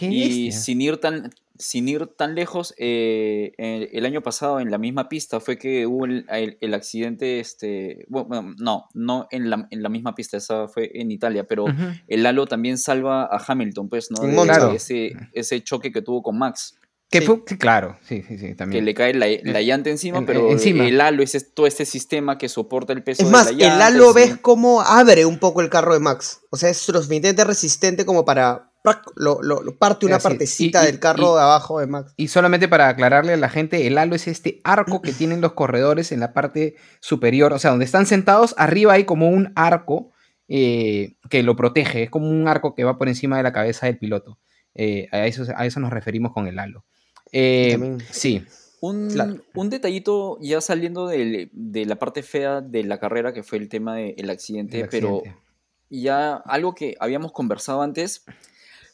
y 0.00 0.52
sin 0.52 0.80
ir 0.80 0.98
tan 0.98 1.32
sin 1.60 1.88
ir 1.88 2.06
tan 2.06 2.34
lejos, 2.34 2.74
eh, 2.78 3.52
el, 3.58 4.06
año 4.06 4.22
pasado 4.22 4.60
en 4.60 4.70
la 4.70 4.78
misma 4.78 5.08
pista 5.08 5.40
fue 5.40 5.58
que 5.58 5.86
hubo 5.86 6.06
el, 6.06 6.74
accidente, 6.74 7.38
este, 7.38 8.06
bueno, 8.08 8.54
no, 8.58 8.88
no 8.94 9.28
en 9.30 9.50
la, 9.50 9.68
en 9.70 9.82
la, 9.82 9.90
misma 9.90 10.14
pista, 10.14 10.38
esa 10.38 10.68
fue 10.68 10.90
en 10.94 11.10
Italia, 11.10 11.44
pero 11.44 11.66
el 12.08 12.26
Halo 12.26 12.46
también 12.46 12.78
salva 12.78 13.24
a 13.24 13.44
Hamilton, 13.46 13.88
pues, 13.88 14.10
¿no? 14.10 14.44
De, 14.44 14.74
ese, 14.74 15.12
ese 15.32 15.62
choque 15.62 15.92
que 15.92 16.02
tuvo 16.02 16.22
con 16.22 16.38
Max. 16.38 16.78
Que 17.10 17.22
fue, 17.22 17.44
claro, 17.44 17.98
sí, 18.02 18.22
sí, 18.26 18.38
sí, 18.38 18.54
también. 18.54 18.82
Que 18.82 18.84
le 18.84 18.94
cae 18.94 19.12
la, 19.14 19.26
la 19.42 19.60
llanta 19.60 19.90
encima, 19.90 20.24
pero 20.24 20.48
el 20.50 21.00
halo 21.00 21.22
es 21.22 21.52
todo 21.52 21.66
este 21.66 21.84
sistema 21.84 22.38
que 22.38 22.48
soporta 22.48 22.92
el 22.92 23.02
peso 23.02 23.24
es 23.24 23.30
más, 23.30 23.46
de 23.46 23.52
la 23.52 23.58
llanta. 23.58 23.74
el 23.74 23.82
halo 23.82 24.14
ves 24.14 24.36
cómo 24.40 24.80
abre 24.80 25.26
un 25.26 25.38
poco 25.38 25.60
el 25.60 25.68
carro 25.68 25.92
de 25.92 26.00
Max. 26.00 26.40
O 26.50 26.56
sea, 26.56 26.70
es 26.70 26.78
suficientemente 26.78 27.44
resistente 27.44 28.06
como 28.06 28.24
para 28.24 28.69
lo, 29.14 29.42
lo, 29.42 29.76
parte 29.76 30.06
una 30.06 30.18
partecita 30.18 30.84
del 30.84 30.98
carro 30.98 31.36
de 31.36 31.42
abajo 31.42 31.80
de 31.80 31.86
Max. 31.86 32.14
Y 32.16 32.28
solamente 32.28 32.68
para 32.68 32.88
aclararle 32.88 33.34
a 33.34 33.36
la 33.36 33.48
gente, 33.48 33.86
el 33.86 33.98
halo 33.98 34.14
es 34.14 34.26
este 34.26 34.60
arco 34.64 35.02
que 35.02 35.12
tienen 35.12 35.40
los 35.40 35.52
corredores 35.52 36.12
en 36.12 36.20
la 36.20 36.32
parte 36.32 36.76
superior, 37.00 37.52
o 37.52 37.58
sea, 37.58 37.70
donde 37.70 37.84
están 37.84 38.06
sentados, 38.06 38.54
arriba 38.58 38.94
hay 38.94 39.04
como 39.04 39.28
un 39.28 39.52
arco 39.54 40.12
eh, 40.48 41.16
que 41.28 41.42
lo 41.42 41.56
protege, 41.56 42.04
es 42.04 42.10
como 42.10 42.28
un 42.28 42.48
arco 42.48 42.74
que 42.74 42.84
va 42.84 42.98
por 42.98 43.08
encima 43.08 43.36
de 43.36 43.42
la 43.42 43.52
cabeza 43.52 43.86
del 43.86 43.98
piloto. 43.98 44.38
Eh, 44.74 45.08
a, 45.12 45.26
eso, 45.26 45.44
a 45.54 45.66
eso 45.66 45.80
nos 45.80 45.92
referimos 45.92 46.32
con 46.32 46.46
el 46.46 46.58
halo. 46.58 46.84
Eh, 47.32 47.98
sí. 48.10 48.44
Un, 48.80 49.42
un, 49.54 49.70
detallito 49.70 50.38
ya 50.40 50.60
saliendo 50.62 51.06
de, 51.06 51.50
la 51.52 51.96
parte 51.96 52.22
fea 52.22 52.62
de 52.62 52.82
la 52.84 52.98
carrera, 52.98 53.34
que 53.34 53.42
fue 53.42 53.58
el 53.58 53.68
tema 53.68 53.96
del 53.96 54.30
accidente, 54.30 54.88
pero 54.90 55.22
ya 55.90 56.36
algo 56.36 56.74
que 56.74 56.96
habíamos 56.98 57.32
conversado 57.32 57.82
antes, 57.82 58.24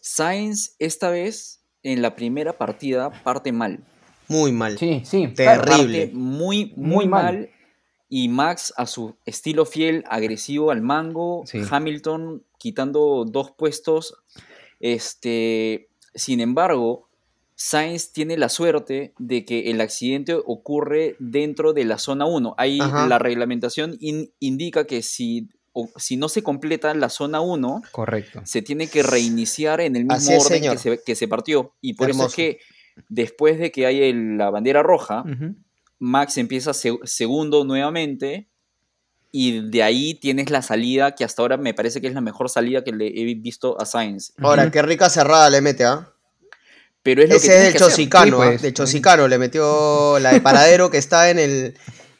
Sainz 0.09 0.77
esta 0.79 1.11
vez 1.11 1.61
en 1.83 2.01
la 2.01 2.15
primera 2.15 2.57
partida 2.57 3.11
parte 3.25 3.51
mal. 3.51 3.81
Muy 4.29 4.53
mal. 4.53 4.79
Sí, 4.79 5.03
sí. 5.05 5.27
Terrible. 5.35 6.11
muy, 6.15 6.73
muy, 6.77 7.09
mal. 7.09 7.51
y 8.09 8.29
Max 8.29 8.73
a 8.77 8.87
su 8.87 9.17
estilo 9.25 9.65
fiel, 9.67 10.05
agresivo 10.09 10.71
al 10.71 10.81
mango, 10.81 11.43
Sí. 11.47 11.59
Hamilton 11.69 12.45
quitando 12.57 13.25
dos 13.25 13.51
puestos. 13.51 14.15
Este, 14.79 15.89
sin 16.15 16.41
embargo, 16.41 17.09
Sainz 17.57 18.13
tiene 18.13 18.37
la 18.37 18.49
suerte 18.49 19.13
de 19.19 19.45
que 19.45 19.71
el 19.73 19.81
accidente 19.81 20.35
ocurre 20.35 21.17
dentro 21.19 21.73
de 21.73 21.85
la 21.85 21.99
zona 21.99 22.27
1. 22.27 22.55
Ahí 22.59 22.79
Ajá. 22.81 23.09
la 23.09 23.19
reglamentación 23.19 23.97
in- 24.01 24.31
indica 24.39 24.87
que 24.87 25.03
si, 25.03 25.49
o- 25.79 25.91
si 25.97 26.17
no 26.17 26.29
se 26.31 26.43
completa 26.43 26.95
la 26.95 27.09
zona 27.11 27.41
1, 27.41 27.83
Correcto. 27.93 28.41
se 28.45 28.63
tiene 28.63 28.89
que 28.89 29.03
reiniciar 29.03 29.81
en 29.83 29.95
el 29.97 30.05
mismo 30.05 30.17
Así 30.17 30.33
es, 30.33 30.47
orden 30.47 30.63
que 30.63 30.79
se, 30.79 31.03
que 31.05 31.15
se 31.15 31.29
partió. 31.29 31.75
Y 31.83 31.95
por 31.95 32.09
eso 32.11 32.27
es 32.27 32.35
que 32.35 32.59
después 33.11 33.59
de 33.59 33.71
que 33.71 33.85
hay 33.87 34.03
el- 34.03 34.39
la 34.39 34.49
bandera 34.51 34.83
roja. 34.83 35.25
Max 35.99 36.37
empieza 36.39 36.73
se- 36.75 36.99
segundo 37.05 37.65
nuevamente 37.65 38.49
y 39.33 39.69
de 39.71 39.83
ahí 39.83 40.15
tienes 40.15 40.51
la 40.51 40.63
salida 40.63 41.15
que 41.15 41.25
hasta 41.25 41.43
ahora 41.43 41.57
me 41.59 41.75
parece 41.75 42.01
que 42.01 42.07
es 42.07 42.15
la 42.15 42.21
mejor 42.23 42.49
salida 42.49 42.83
que 42.85 42.93
le 42.93 43.07
he 43.09 43.25
visto 43.35 43.79
a 43.81 43.85
Sainz. 43.85 44.33
Ahora, 44.39 44.71
qué 44.71 44.81
rica 44.83 45.11
cerrada 45.11 45.51
le 45.51 45.61
mete, 45.61 45.85
¿ah? 45.85 46.11
Pero 47.03 47.23
es 47.23 47.29
lo 47.29 47.35
que 47.35 47.37
Ese 47.39 47.47
es 47.57 47.61
que 47.61 47.67
hacer. 47.77 47.81
Chosicano, 47.89 48.25
Sí, 48.27 48.33
pues. 48.49 48.63
Del 48.63 48.75
Chosicano 48.75 49.29
le 49.29 49.39
metió 49.39 50.19
la 50.19 50.33
de 50.33 50.41
paradero 50.41 50.91
que 50.91 50.99
está 50.99 51.31
en 51.31 51.39
el. 51.39 51.75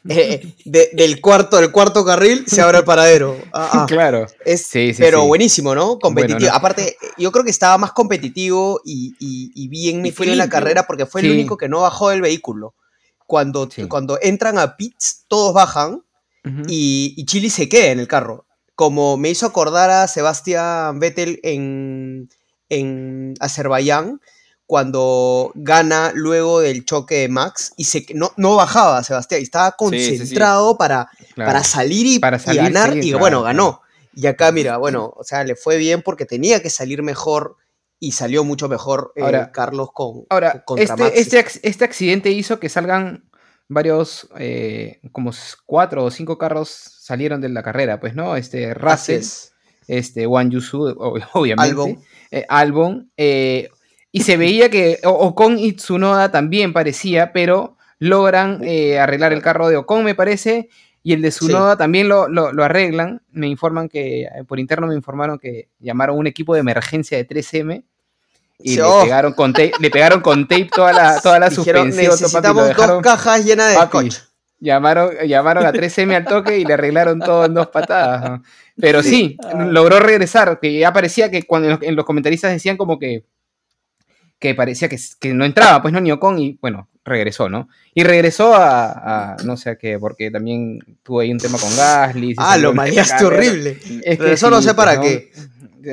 Eh, 0.09 0.53
de- 0.65 0.89
del 0.93 1.21
cuarto 1.21 1.57
del 1.57 1.71
cuarto 1.71 2.03
carril 2.05 2.45
se 2.47 2.61
abre 2.61 2.79
el 2.79 2.83
paradero. 2.83 3.37
Ah, 3.53 3.69
ah. 3.73 3.85
Claro. 3.89 4.25
Es, 4.45 4.65
Sí, 4.67 4.93
sí, 4.93 5.01
pero 5.01 5.21
sí. 5.21 5.27
buenísimo, 5.27 5.75
¿no? 5.75 5.99
Competitivo. 5.99 6.39
Bueno, 6.39 6.51
¿no? 6.51 6.57
Aparte, 6.57 6.97
yo 7.17 7.31
creo 7.31 7.43
que 7.43 7.51
estaba 7.51 7.77
más 7.77 7.91
competitivo 7.93 8.81
y, 8.85 9.15
y- 9.19 9.51
y 9.55 9.67
bien 9.67 10.05
Y 10.05 10.11
fue 10.11 10.27
en 10.31 10.37
la 10.37 10.49
carrera 10.49 10.85
porque 10.87 11.05
fue 11.05 11.21
el 11.21 11.31
único 11.31 11.57
que 11.57 11.67
no 11.69 11.81
bajó 11.81 12.09
del 12.09 12.21
vehículo. 12.21 12.75
Cuando, 13.25 13.67
cuando 13.89 14.17
entran 14.21 14.57
a 14.57 14.77
pits, 14.77 15.25
todos 15.27 15.53
bajan 15.53 16.03
Ujú. 16.45 16.61
y, 16.67 17.13
y 17.17 17.25
Chili 17.25 17.49
se 17.49 17.67
queda 17.67 17.87
en 17.91 17.99
el 17.99 18.07
carro. 18.07 18.45
Como 18.75 19.17
me 19.17 19.29
hizo 19.29 19.45
acordar 19.45 19.89
a 19.89 20.07
Sebastián 20.07 20.99
Vettel 20.99 21.39
en, 21.43 22.29
en 22.69 23.33
Azerbaiyán, 23.39 24.21
cuando 24.67 25.51
gana 25.55 26.11
luego 26.13 26.59
del 26.59 26.85
choque 26.85 27.15
de 27.21 27.29
Max 27.29 27.73
y 27.77 27.85
se, 27.85 28.05
no, 28.13 28.31
no 28.37 28.55
bajaba 28.57 29.01
Sebastián, 29.03 29.39
y 29.41 29.43
estaba 29.45 29.75
Sí, 29.79 29.99
sí, 29.99 30.03
sí. 30.11 30.17
concentrado 30.19 30.77
Para, 30.77 31.09
Claro. 31.33 31.49
para 31.51 31.63
salir 31.63 32.05
y, 32.05 32.19
Para 32.19 32.37
y 32.37 32.55
ganar, 32.55 32.95
y 32.97 33.01
claro, 33.09 33.19
bueno, 33.19 33.41
ganó. 33.43 33.81
Y 34.13 34.27
acá, 34.27 34.51
mira, 34.51 34.77
bueno, 34.77 35.13
o 35.15 35.23
sea, 35.23 35.43
le 35.43 35.55
fue 35.55 35.77
bien 35.77 36.01
porque 36.01 36.25
tenía 36.25 36.61
que 36.61 36.69
salir 36.69 37.01
mejor 37.01 37.55
y 37.99 38.11
salió 38.11 38.43
mucho 38.43 38.67
mejor 38.67 39.13
eh, 39.15 39.21
Ahora- 39.23 39.51
Carlos 39.51 39.89
con, 39.93 40.25
Ahora, 40.29 40.63
contra 40.65 40.95
Max. 40.97 41.11
este, 41.15 41.39
este, 41.39 41.45
ac- 41.45 41.59
este 41.63 41.85
accidente 41.85 42.29
hizo 42.31 42.59
que 42.59 42.67
salgan 42.69 43.29
varios, 43.69 44.27
eh, 44.37 44.99
como 45.11 45.31
cuatro 45.65 46.03
o 46.03 46.11
cinco 46.11 46.37
carros 46.37 46.69
salieron 46.69 47.41
de 47.41 47.49
la 47.49 47.63
carrera, 47.63 47.99
pues, 47.99 48.15
¿no? 48.15 48.35
Este, 48.35 48.73
Russell, 48.73 49.19
es. 49.19 49.53
este, 49.87 50.25
Juan 50.25 50.51
Yusu, 50.51 50.87
ob- 50.95 51.27
obviamente. 51.33 51.69
Albon. 51.71 52.03
eh, 52.31 52.45
Albon, 52.49 53.11
eh, 53.17 53.69
y 54.11 54.21
se 54.21 54.37
veía 54.37 54.69
que 54.69 54.99
Ocon 55.03 55.59
y 55.59 55.73
Tsunoda 55.73 56.31
también 56.31 56.73
parecía, 56.73 57.31
pero 57.33 57.77
logran 57.99 58.59
eh, 58.63 58.99
arreglar 58.99 59.33
el 59.33 59.41
carro 59.41 59.69
de 59.69 59.77
Ocon, 59.77 60.03
me 60.03 60.15
parece, 60.15 60.69
y 61.03 61.13
el 61.13 61.21
de 61.21 61.29
Tsunoda 61.29 61.77
también 61.77 62.07
lo, 62.09 62.27
lo- 62.27 62.51
lo 62.51 62.63
arreglan. 62.63 63.21
Me 63.31 63.47
informan 63.47 63.87
que, 63.89 64.23
eh, 64.23 64.29
por 64.47 64.59
interno 64.59 64.87
me 64.87 64.95
informaron 64.95 65.39
que 65.39 65.69
llamaron 65.79 66.17
un 66.17 66.27
equipo 66.27 66.53
de 66.53 66.59
emergencia 66.61 67.17
de 67.17 67.27
3M 67.27 67.83
y 68.59 68.69
Sí, 68.71 68.75
le, 68.77 68.81
oh. 68.83 69.03
pegaron 69.03 69.33
con 69.33 69.53
tape, 69.53 69.71
le 69.79 69.89
pegaron 69.91 70.21
con 70.21 70.47
tape 70.47 70.69
toda 70.73 70.91
la, 70.93 71.21
toda 71.21 71.39
la 71.39 71.49
Dijeron, 71.49 71.91
suspensión. 71.91 72.11
papi, 72.11 72.21
necesitamos 72.23 72.67
dejaron- 72.67 72.95
dos 72.95 73.03
cajas 73.03 73.45
llenas 73.45 73.69
de 73.69 73.75
papi. 73.77 74.09
Llamaron, 74.59 75.11
llamaron 75.27 75.65
a 75.67 75.71
3M 75.71 76.15
al 76.15 76.25
toque 76.25 76.57
y 76.57 76.65
le 76.65 76.73
arreglaron 76.73 77.19
todo 77.19 77.45
en 77.45 77.53
dos 77.53 77.67
patadas. 77.67 78.27
¿no? 78.31 78.43
Pero 78.79 79.03
sí, 79.03 79.37
logró 79.69 79.99
regresar, 79.99 80.59
que 80.59 80.79
ya 80.79 80.91
parecía 80.91 81.29
que 81.29 81.43
cuando 81.43 81.67
en 81.67 81.73
los, 81.75 81.83
en 81.83 81.95
los 81.95 82.05
comentaristas 82.05 82.51
decían 82.51 82.75
como 82.75 82.97
que 82.97 83.23
que 84.39 84.53
parecía 84.55 84.87
que, 84.89 84.97
que 85.19 85.33
no 85.33 85.45
entraba, 85.45 85.81
pues 85.81 85.93
no, 85.93 85.99
ni 85.99 86.11
Ocon, 86.11 86.37
y 86.39 86.57
bueno, 86.61 86.87
regresó, 87.03 87.49
¿no? 87.49 87.69
Y 87.93 88.03
regresó 88.03 88.53
a, 88.53 89.33
a- 89.33 89.37
no 89.43 89.57
sé 89.57 89.69
a 89.71 89.75
qué, 89.77 89.97
porque 89.97 90.29
también 90.29 90.79
tuvo 91.03 91.21
ahí 91.21 91.31
un 91.31 91.39
tema 91.39 91.57
con 91.57 91.75
Gasly. 91.75 92.35
Ah, 92.37 92.57
lo 92.57 92.73
mareaste 92.73 93.25
horrible. 93.25 93.77
Es 94.03 94.17
Pero 94.17 94.31
eso 94.31 94.49
no 94.49 94.61
sé 94.61 94.73
para 94.73 94.99
qué. 95.01 95.31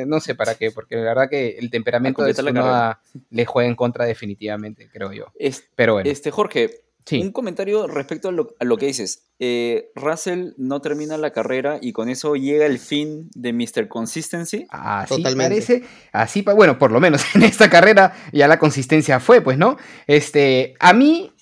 No 0.06 0.18
sé 0.18 0.34
para 0.34 0.56
qué, 0.56 0.72
porque 0.72 0.96
la 0.96 1.02
verdad 1.02 1.30
que 1.30 1.56
el 1.58 1.70
temperamento 1.70 2.22
de 2.24 2.34
la 2.42 2.98
le 3.30 3.46
juega 3.46 3.68
en 3.68 3.76
contra 3.76 4.04
definitivamente, 4.04 4.88
creo 4.92 5.12
yo. 5.12 5.26
Es- 5.38 5.64
Pero 5.76 5.94
bueno, 5.94 6.10
Este, 6.10 6.30
Jorge, 6.32 6.83
sí. 7.06 7.20
un 7.20 7.32
comentario 7.32 7.86
respecto 7.86 8.28
a 8.28 8.32
lo, 8.32 8.54
a 8.58 8.64
lo 8.64 8.76
que 8.76 8.86
dices. 8.86 9.26
Eh, 9.38 9.90
Russell 9.94 10.52
no 10.56 10.80
termina 10.80 11.16
la 11.18 11.32
carrera 11.32 11.78
y 11.80 11.92
con 11.92 12.08
eso 12.08 12.34
llega 12.36 12.66
el 12.66 12.78
fin 12.78 13.28
de 13.34 13.52
Mr. 13.52 13.88
Consistency. 13.88 14.66
Así 14.70 15.16
Totalmente. 15.16 15.54
parece, 15.54 15.82
así, 16.12 16.42
pa- 16.42 16.54
bueno, 16.54 16.78
por 16.78 16.92
lo 16.92 17.00
menos 17.00 17.22
en 17.34 17.42
esta 17.42 17.68
carrera 17.68 18.14
ya 18.32 18.48
la 18.48 18.58
consistencia 18.58 19.20
fue, 19.20 19.40
pues, 19.40 19.58
¿no? 19.58 19.76
Este, 20.06 20.74
a 20.80 20.92
mí, 20.92 21.32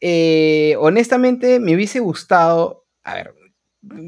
eh, 0.00 0.74
honestamente, 0.78 1.60
me 1.60 1.74
hubiese 1.74 2.00
gustado, 2.00 2.86
a 3.04 3.14
ver, 3.14 3.34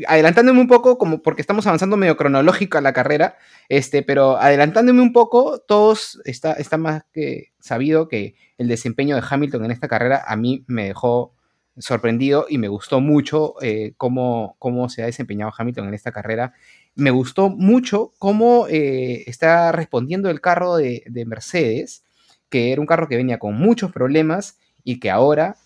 adelantándome 0.06 0.60
un 0.60 0.68
poco, 0.68 0.98
como 0.98 1.22
porque 1.22 1.42
estamos 1.42 1.66
avanzando 1.66 1.96
medio 1.96 2.16
cronológico 2.16 2.78
a 2.78 2.80
la 2.80 2.92
carrera, 2.92 3.36
este, 3.68 4.02
pero 4.02 4.36
adelantándome 4.36 5.02
un 5.02 5.12
poco, 5.12 5.58
todos, 5.58 6.20
está, 6.24 6.52
está 6.52 6.78
más 6.78 7.04
que 7.12 7.52
sabido 7.58 8.08
que 8.08 8.36
el 8.58 8.68
desempeño 8.68 9.16
de 9.16 9.22
Hamilton 9.28 9.64
en 9.64 9.70
esta 9.70 9.88
carrera 9.88 10.22
a 10.26 10.36
mí 10.36 10.64
me 10.68 10.84
dejó 10.86 11.34
sorprendido 11.78 12.46
y 12.48 12.58
me 12.58 12.68
gustó 12.68 13.00
mucho 13.00 13.54
eh, 13.60 13.94
cómo, 13.96 14.56
cómo 14.60 14.88
se 14.88 15.02
ha 15.02 15.06
desempeñado 15.06 15.52
Hamilton 15.56 15.88
en 15.88 15.94
esta 15.94 16.12
carrera. 16.12 16.52
Me 16.94 17.10
gustó 17.10 17.50
mucho 17.50 18.12
cómo 18.18 18.66
eh, 18.68 19.24
está 19.26 19.72
respondiendo 19.72 20.30
el 20.30 20.40
carro 20.40 20.76
de, 20.76 21.02
de 21.06 21.26
Mercedes, 21.26 22.04
que 22.48 22.70
era 22.70 22.80
un 22.80 22.86
carro 22.86 23.08
que 23.08 23.16
venía 23.16 23.40
con 23.40 23.56
muchos 23.56 23.90
problemas 23.90 24.58
y 24.84 25.00
que 25.00 25.10
ahora 25.10 25.56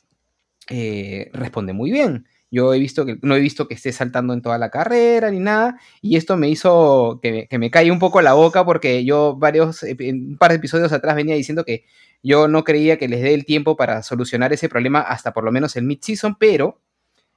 eh, 0.70 1.30
responde 1.32 1.72
muy 1.72 1.90
bien. 1.90 2.26
Yo 2.50 2.72
he 2.72 2.78
visto 2.78 3.04
que 3.04 3.18
no 3.22 3.36
he 3.36 3.40
visto 3.40 3.68
que 3.68 3.74
esté 3.74 3.92
saltando 3.92 4.32
en 4.32 4.40
toda 4.42 4.56
la 4.58 4.70
carrera 4.70 5.30
ni 5.30 5.38
nada, 5.38 5.78
y 6.00 6.16
esto 6.16 6.36
me 6.36 6.48
hizo 6.48 7.20
que 7.22 7.30
me, 7.32 7.46
que 7.48 7.58
me 7.58 7.70
calle 7.70 7.90
un 7.92 7.98
poco 7.98 8.22
la 8.22 8.32
boca 8.34 8.64
porque 8.64 9.04
yo 9.04 9.36
varios, 9.36 9.82
eh, 9.82 9.96
un 10.12 10.38
par 10.38 10.50
de 10.52 10.56
episodios 10.56 10.92
atrás 10.92 11.14
venía 11.14 11.34
diciendo 11.34 11.64
que 11.64 11.84
yo 12.22 12.48
no 12.48 12.64
creía 12.64 12.98
que 12.98 13.06
les 13.08 13.20
dé 13.22 13.34
el 13.34 13.44
tiempo 13.44 13.76
para 13.76 14.02
solucionar 14.02 14.52
ese 14.52 14.68
problema 14.68 15.00
hasta 15.00 15.32
por 15.32 15.44
lo 15.44 15.52
menos 15.52 15.76
el 15.76 15.84
mid-season, 15.84 16.36
pero 16.38 16.80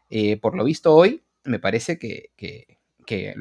eh, 0.09 0.37
por 0.37 0.55
lo 0.55 0.63
visto 0.63 0.93
hoy 0.95 1.23
me 1.43 1.59
parece 1.59 1.97
que, 1.97 2.31
que- 2.35 2.79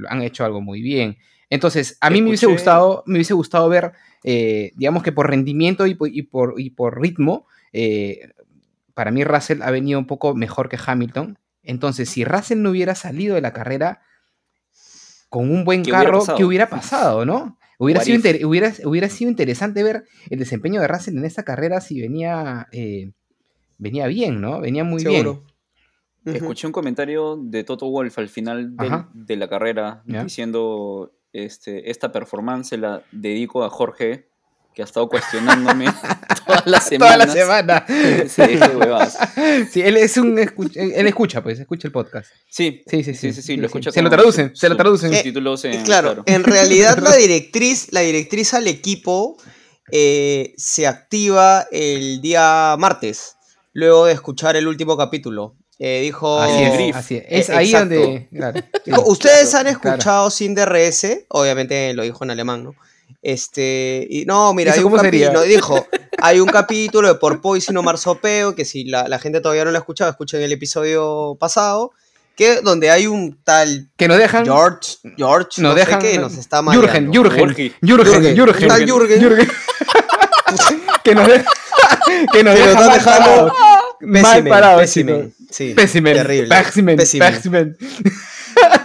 han 0.08 0.22
hecho 0.22 0.44
algo 0.44 0.60
muy 0.60 0.82
bien. 0.82 1.18
Entonces, 1.48 1.96
a 2.00 2.10
mí 2.10 2.20
me 2.22 2.28
hubiese 2.30 2.46
gustado, 2.54 3.04
me 3.06 3.14
hubiese 3.14 3.34
gustado 3.34 3.68
ver, 3.68 3.92
eh, 4.24 4.72
digamos 4.74 5.04
que 5.04 5.12
por 5.12 5.30
rendimiento 5.30 5.86
y 5.86 5.94
por, 5.94 6.08
y 6.08 6.22
por, 6.22 6.54
y 6.58 6.70
por 6.70 7.00
ritmo, 7.00 7.46
eh, 7.72 8.30
para 8.94 9.12
mí 9.12 9.22
Russell 9.22 9.62
ha 9.62 9.70
venido 9.70 10.00
un 10.00 10.06
poco 10.08 10.34
mejor 10.34 10.68
que 10.68 10.78
Hamilton. 10.84 11.38
Entonces, 11.62 12.08
si 12.08 12.24
Russell 12.24 12.62
no 12.62 12.70
hubiera 12.70 12.94
salido 12.94 13.34
de 13.34 13.40
la 13.40 13.52
carrera 13.52 14.00
con 15.28 15.50
un 15.50 15.64
buen 15.64 15.82
¿Qué 15.82 15.90
hubiera 15.92 16.10
carro? 16.10 16.36
¿qué 16.36 16.44
hubiera 16.44 16.68
pasado, 16.68 17.24
no? 17.24 17.58
Hubiera 17.78 18.02
sido, 18.02 18.18
if? 18.18 18.24
inter- 18.26 18.44
hubiera, 18.46 18.72
hubiera 18.84 19.08
sido 19.08 19.30
interesante 19.30 19.82
ver 19.82 20.04
el 20.28 20.38
desempeño 20.38 20.80
de 20.80 20.88
Russell 20.88 21.16
en 21.16 21.24
esta 21.24 21.44
carrera 21.44 21.80
si 21.80 22.00
venía, 22.00 22.66
eh, 22.72 23.12
venía 23.78 24.06
bien, 24.06 24.40
¿no? 24.40 24.60
Venía 24.60 24.84
muy 24.84 25.02
bien. 25.02 25.22
Seguro. 25.22 25.44
Ujú. 26.26 26.36
Escuché 26.36 26.66
un 26.66 26.72
comentario 26.72 27.38
de 27.40 27.64
Toto 27.64 27.88
Wolf 27.88 28.18
al 28.18 28.28
final 28.28 28.76
del- 28.76 29.04
de 29.14 29.36
la 29.36 29.48
carrera 29.48 30.02
Ya. 30.06 30.22
diciendo 30.24 31.12
este, 31.32 31.90
esta 31.90 32.10
performance 32.12 32.76
la 32.76 33.02
dedico 33.12 33.62
a 33.64 33.70
Jorge, 33.70 34.28
que 34.74 34.82
ha 34.82 34.84
estado 34.84 35.08
cuestionándome 35.08 35.86
todas 36.46 36.66
las 36.66 36.88
Toda 36.88 37.16
semanas. 37.16 37.26
la 37.28 37.32
semana. 37.34 37.84
Se 38.28 38.42
deje 38.46 38.68
de 38.68 38.76
huevadas. 38.76 39.18
Sí, 39.72 39.80
él 39.82 39.96
es 39.96 40.16
un 40.16 40.36
escu- 40.38 40.70
él 40.74 41.06
escucha, 41.06 41.42
pues, 41.42 41.58
escucha 41.60 41.88
el 41.88 41.92
podcast. 41.92 42.30
Sí, 42.48 42.82
Sí, 42.86 43.02
sí, 43.02 43.14
sí. 43.14 43.14
sí, 43.14 43.32
sí, 43.32 43.42
sí, 43.42 43.56
lo 43.56 43.66
escucha 43.66 43.90
Se 43.92 44.00
lo 44.02 44.10
traducen, 44.10 44.54
se 44.54 44.68
lo 44.68 44.76
traducen. 44.76 45.12
Subtítulos 45.12 45.64
en, 45.64 45.74
Eh, 45.74 45.82
claro, 45.84 46.22
en 46.26 46.44
realidad 46.44 46.98
la 46.98 47.14
directriz, 47.16 47.88
la 47.92 48.00
directriz 48.00 48.54
al 48.54 48.68
equipo 48.68 49.36
eh, 49.92 50.54
se 50.56 50.86
activa 50.86 51.66
el 51.72 52.20
día 52.20 52.76
martes, 52.78 53.36
luego 53.72 54.06
de 54.06 54.12
escuchar 54.12 54.56
el 54.56 54.68
último 54.68 54.96
capítulo. 54.96 55.56
Eh, 55.82 56.00
dijo, 56.02 56.38
Así 56.40 56.62
es, 56.62 56.94
así 56.96 57.16
es. 57.16 57.24
Es 57.28 57.48
Eh, 57.48 57.54
ahí 57.56 57.66
exacto. 57.70 57.94
donde. 57.94 58.28
claro, 58.28 58.60
sí. 58.60 58.80
dijo, 58.86 59.02
ustedes 59.10 59.54
han 59.54 59.62
claro. 59.64 59.70
escuchado 59.96 60.30
sin 60.30 60.54
DRS, 60.54 61.24
obviamente 61.28 61.94
lo 61.94 62.02
dijo 62.02 62.22
en 62.22 62.30
alemán, 62.30 62.62
¿no? 62.64 62.74
Este, 63.22 64.06
y 64.08 64.24
no, 64.24 64.52
mira, 64.54 64.70
¿Eso 64.72 64.80
hay 64.80 64.84
un 64.84 64.90
cómo 64.92 65.02
sería? 65.02 65.26
capítulo, 65.32 65.46
dijo, 65.46 65.86
hay 66.18 66.40
un 66.40 66.48
capítulo 66.48 67.08
de 67.08 67.14
Por 67.16 67.40
Poison 67.40 67.76
o 67.76 67.82
Marsopeo, 67.82 68.54
que 68.54 68.64
si 68.64 68.84
la, 68.84 69.08
la 69.08 69.18
gente 69.18 69.40
todavía 69.40 69.64
no 69.64 69.70
lo 69.70 69.76
ha 69.76 69.80
escuchado, 69.80 70.10
escuchen 70.10 70.40
el 70.42 70.52
episodio 70.52 71.36
pasado, 71.38 71.92
que 72.36 72.60
donde 72.62 72.90
hay 72.90 73.06
un 73.06 73.38
tal 73.44 73.90
Que 73.96 74.08
nos 74.08 74.16
dejan. 74.18 74.44
George, 74.44 74.96
George, 75.16 75.60
nos 75.62 75.72
no 75.72 75.74
dejan. 75.74 76.00
sé 76.00 76.12
qué, 76.12 76.18
nos 76.18 76.36
está 76.38 76.62
Jürgen. 76.62 77.12
Jürgen. 77.12 77.38
Jürgen, 77.48 77.74
Jürgen, 77.82 78.36
Jürgen, 78.36 78.68
tal 78.68 78.86
Jürgen. 78.86 79.20
Jürgen. 79.20 79.48
que 81.04 81.14
nos 81.14 81.28
deja. 81.28 81.50
que 82.32 82.42
nos 82.44 82.54
deja 82.54 82.74
mal 82.74 82.92
dejando 82.92 83.24
parados. 83.28 83.52
mal 84.00 84.22
Pésime, 84.22 84.50
parados, 84.50 84.80
pésime. 84.80 85.12
chicos. 85.12 85.32
Sí, 85.50 85.74
Pesimen, 85.74 86.14
terrible. 86.14 86.48
Pesimen, 86.48 86.96
Pesimen. 86.96 87.34
Pesimen. 87.34 87.76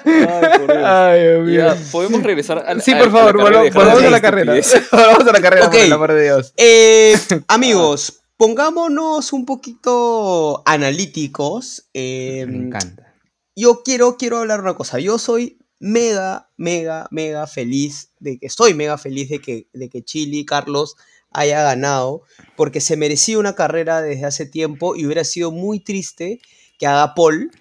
Ay, 0.06 0.58
por 0.60 0.76
Dios. 0.76 1.46
Mío. 1.46 1.56
Ya, 1.76 1.78
podemos 1.92 2.24
regresar 2.24 2.60
a 2.60 2.80
Sí, 2.80 2.92
a- 2.94 3.00
por 3.00 3.12
favor, 3.12 3.38
volvamos 3.38 4.04
a 4.04 4.10
la 4.10 4.22
carrera. 4.22 4.54
Volvamos 4.92 5.28
a 5.28 5.32
la 5.32 5.42
carrera, 5.42 5.70
por 5.70 5.80
el 5.80 5.94
amor 5.94 6.14
de 6.14 6.24
Dios. 6.24 6.54
Eh, 6.58 7.16
amigos, 7.48 8.22
pongámonos 8.38 9.34
un 9.34 9.46
poquito 9.46 10.64
analíticos. 10.66 11.88
eh, 11.94 12.46
Me 12.48 12.68
encanta. 12.68 13.14
yo 13.56 13.82
quiero, 13.84 14.18
quiero 14.18 14.40
hablar 14.40 14.62
una 14.62 14.76
cosa. 14.76 15.00
Yo 15.00 15.18
soy 15.18 15.58
mega, 15.80 16.50
mega, 16.58 17.08
mega 17.12 17.48
feliz 17.48 18.10
de 18.20 18.38
que 18.40 18.46
estoy 18.48 18.74
mega 18.74 18.98
feliz 18.98 19.30
de 19.30 19.40
que, 19.40 19.68
de 19.74 19.90
que 19.90 20.04
Chile 20.04 20.46
Carlos 20.46 20.96
haya 21.32 21.62
ganado, 21.64 22.22
porque 22.56 22.80
se 22.80 22.96
merecía 22.96 23.38
una 23.40 23.56
carrera 23.56 24.02
desde 24.02 24.26
hace 24.26 24.46
tiempo 24.46 24.96
y 24.96 25.06
hubiera 25.06 25.26
sido 25.26 25.52
muy 25.52 25.82
triste 25.82 26.40
que 26.80 26.88
haga 26.88 27.14
Paul 27.14 27.52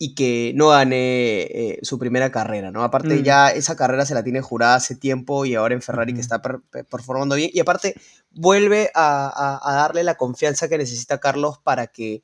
y 0.00 0.14
que 0.14 0.52
no 0.54 0.68
gane 0.68 1.40
eh, 1.42 1.78
su 1.82 1.98
primera 1.98 2.30
carrera, 2.30 2.70
¿no? 2.70 2.84
Aparte 2.84 3.16
Mm. 3.16 3.22
ya 3.24 3.48
esa 3.50 3.74
carrera 3.74 4.06
se 4.06 4.14
la 4.14 4.22
tiene 4.22 4.40
jurada 4.40 4.76
hace 4.76 4.94
tiempo 4.94 5.44
y 5.44 5.56
ahora 5.56 5.74
en 5.74 5.82
Ferrari 5.82 6.14
que 6.14 6.20
está 6.20 6.40
per- 6.40 6.60
per- 6.70 6.84
performando 6.84 7.34
bien 7.34 7.50
y 7.52 7.58
aparte 7.60 7.94
vuelve 8.30 8.90
a, 8.94 9.26
a- 9.28 9.60
a 9.70 9.74
darle 9.74 10.04
la 10.04 10.16
confianza 10.16 10.68
que 10.68 10.78
necesita 10.78 11.18
Carlos 11.18 11.58
para 11.58 11.88
que 11.88 12.22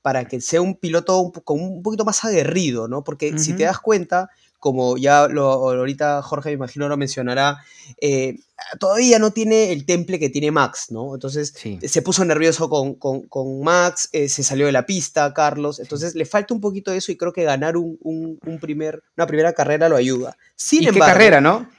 para 0.00 0.26
que 0.26 0.40
sea 0.40 0.62
un 0.62 0.76
piloto 0.76 1.18
un, 1.20 1.32
un 1.46 1.82
poquito 1.82 2.04
más 2.04 2.24
aguerrido, 2.24 2.86
¿no? 2.88 3.02
Porque 3.02 3.36
si 3.38 3.52
te 3.54 3.64
das 3.64 3.78
cuenta, 3.80 4.30
como 4.58 4.96
ya 4.96 5.28
lo, 5.28 5.44
ahorita 5.50 6.20
Jorge 6.22 6.50
me 6.50 6.54
imagino 6.54 6.88
lo 6.88 6.96
mencionará, 6.96 7.58
eh, 8.00 8.36
todavía 8.80 9.18
no 9.18 9.30
tiene 9.32 9.72
el 9.72 9.86
temple 9.86 10.18
que 10.18 10.28
tiene 10.30 10.50
Max, 10.50 10.86
¿no? 10.90 11.14
Entonces 11.14 11.54
Sí. 11.56 11.78
se 11.82 12.02
puso 12.02 12.24
nervioso 12.24 12.68
con, 12.68 12.94
con- 12.94 13.22
con 13.28 13.60
Max, 13.62 14.08
eh, 14.12 14.28
se 14.28 14.42
salió 14.42 14.66
de 14.66 14.72
la 14.72 14.84
pista, 14.86 15.32
Carlos, 15.32 15.78
entonces 15.78 16.14
le 16.14 16.26
falta 16.26 16.54
un 16.54 16.60
poquito 16.60 16.90
de 16.90 16.98
eso 16.98 17.12
y 17.12 17.16
creo 17.16 17.32
que 17.32 17.44
ganar 17.44 17.76
un, 17.76 17.98
un- 18.02 18.38
un 18.44 18.58
primer, 18.58 19.02
una 19.16 19.26
primera 19.26 19.52
carrera 19.52 19.88
lo 19.88 19.96
ayuda. 19.96 20.36
Sin 20.56 20.80
¿Y 20.82 20.84
qué 20.86 20.88
embargo, 20.90 21.12
carrera, 21.14 21.40
no? 21.40 21.70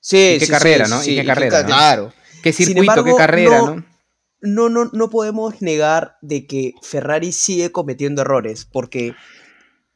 Sí, 0.00 0.34
y 0.36 0.38
qué 0.38 0.46
sí, 0.46 0.52
carrera, 0.52 0.86
¿no? 0.88 1.00
Y 1.00 1.04
sí, 1.04 1.14
qué 1.16 1.24
carrera, 1.24 1.60
¿no? 1.62 1.66
Claro. 1.68 2.12
¿Qué 2.42 2.52
circuito, 2.52 3.02
qué 3.02 3.14
carrera, 3.16 3.58
no- 3.58 3.76
no? 3.76 3.84
No, 4.42 4.68
no, 4.68 4.90
no 4.92 5.10
podemos 5.10 5.60
negar 5.62 6.18
de 6.20 6.46
que 6.46 6.74
Ferrari 6.82 7.32
sigue 7.32 7.72
cometiendo 7.72 8.20
errores, 8.22 8.66
porque 8.70 9.14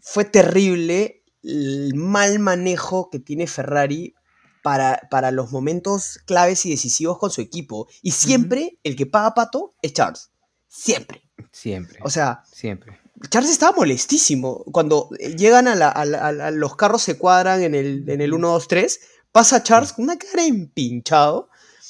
fue 0.00 0.24
terrible 0.24 1.19
el 1.42 1.94
mal 1.94 2.38
manejo 2.38 3.11
que 3.11 3.18
tiene 3.18 3.46
Ferrari 3.46 4.14
para, 4.62 5.00
para 5.11 5.31
los 5.31 5.53
momentos 5.53 6.18
claves 6.26 6.66
y 6.66 6.70
decisivos 6.70 7.18
con 7.18 7.31
su 7.31 7.40
equipo. 7.40 7.88
Y 8.03 8.11
siempre 8.12 8.79
el 8.85 8.96
que 8.96 9.07
paga 9.07 9.35
pato 9.35 9.74
es 9.83 9.92
Charles. 9.94 10.31
Siempre. 10.68 11.22
Siempre, 11.53 11.98
O 12.03 12.11
sea, 12.11 12.42
siempre. 12.53 12.98
Charles 13.31 13.50
estaba 13.50 13.76
molestísimo. 13.76 14.64
Cuando 14.72 15.09
llegan 15.37 15.66
a, 15.68 15.74
la- 15.74 15.88
a 15.90 16.05
la- 16.05 16.26
a 16.26 16.33
la- 16.33 16.50
los 16.50 16.76
carros 16.76 17.03
se 17.03 17.18
cuadran 17.18 17.62
en 17.62 17.74
el, 17.74 18.09
en 18.09 18.20
el 18.20 18.33
1, 18.35 18.48
2, 18.48 18.68
3, 18.68 19.00
pasa 19.33 19.62
Charles 19.62 19.92
con 19.92 20.05
una 20.05 20.18
cara 20.18 20.44
empinchado. 20.44 21.48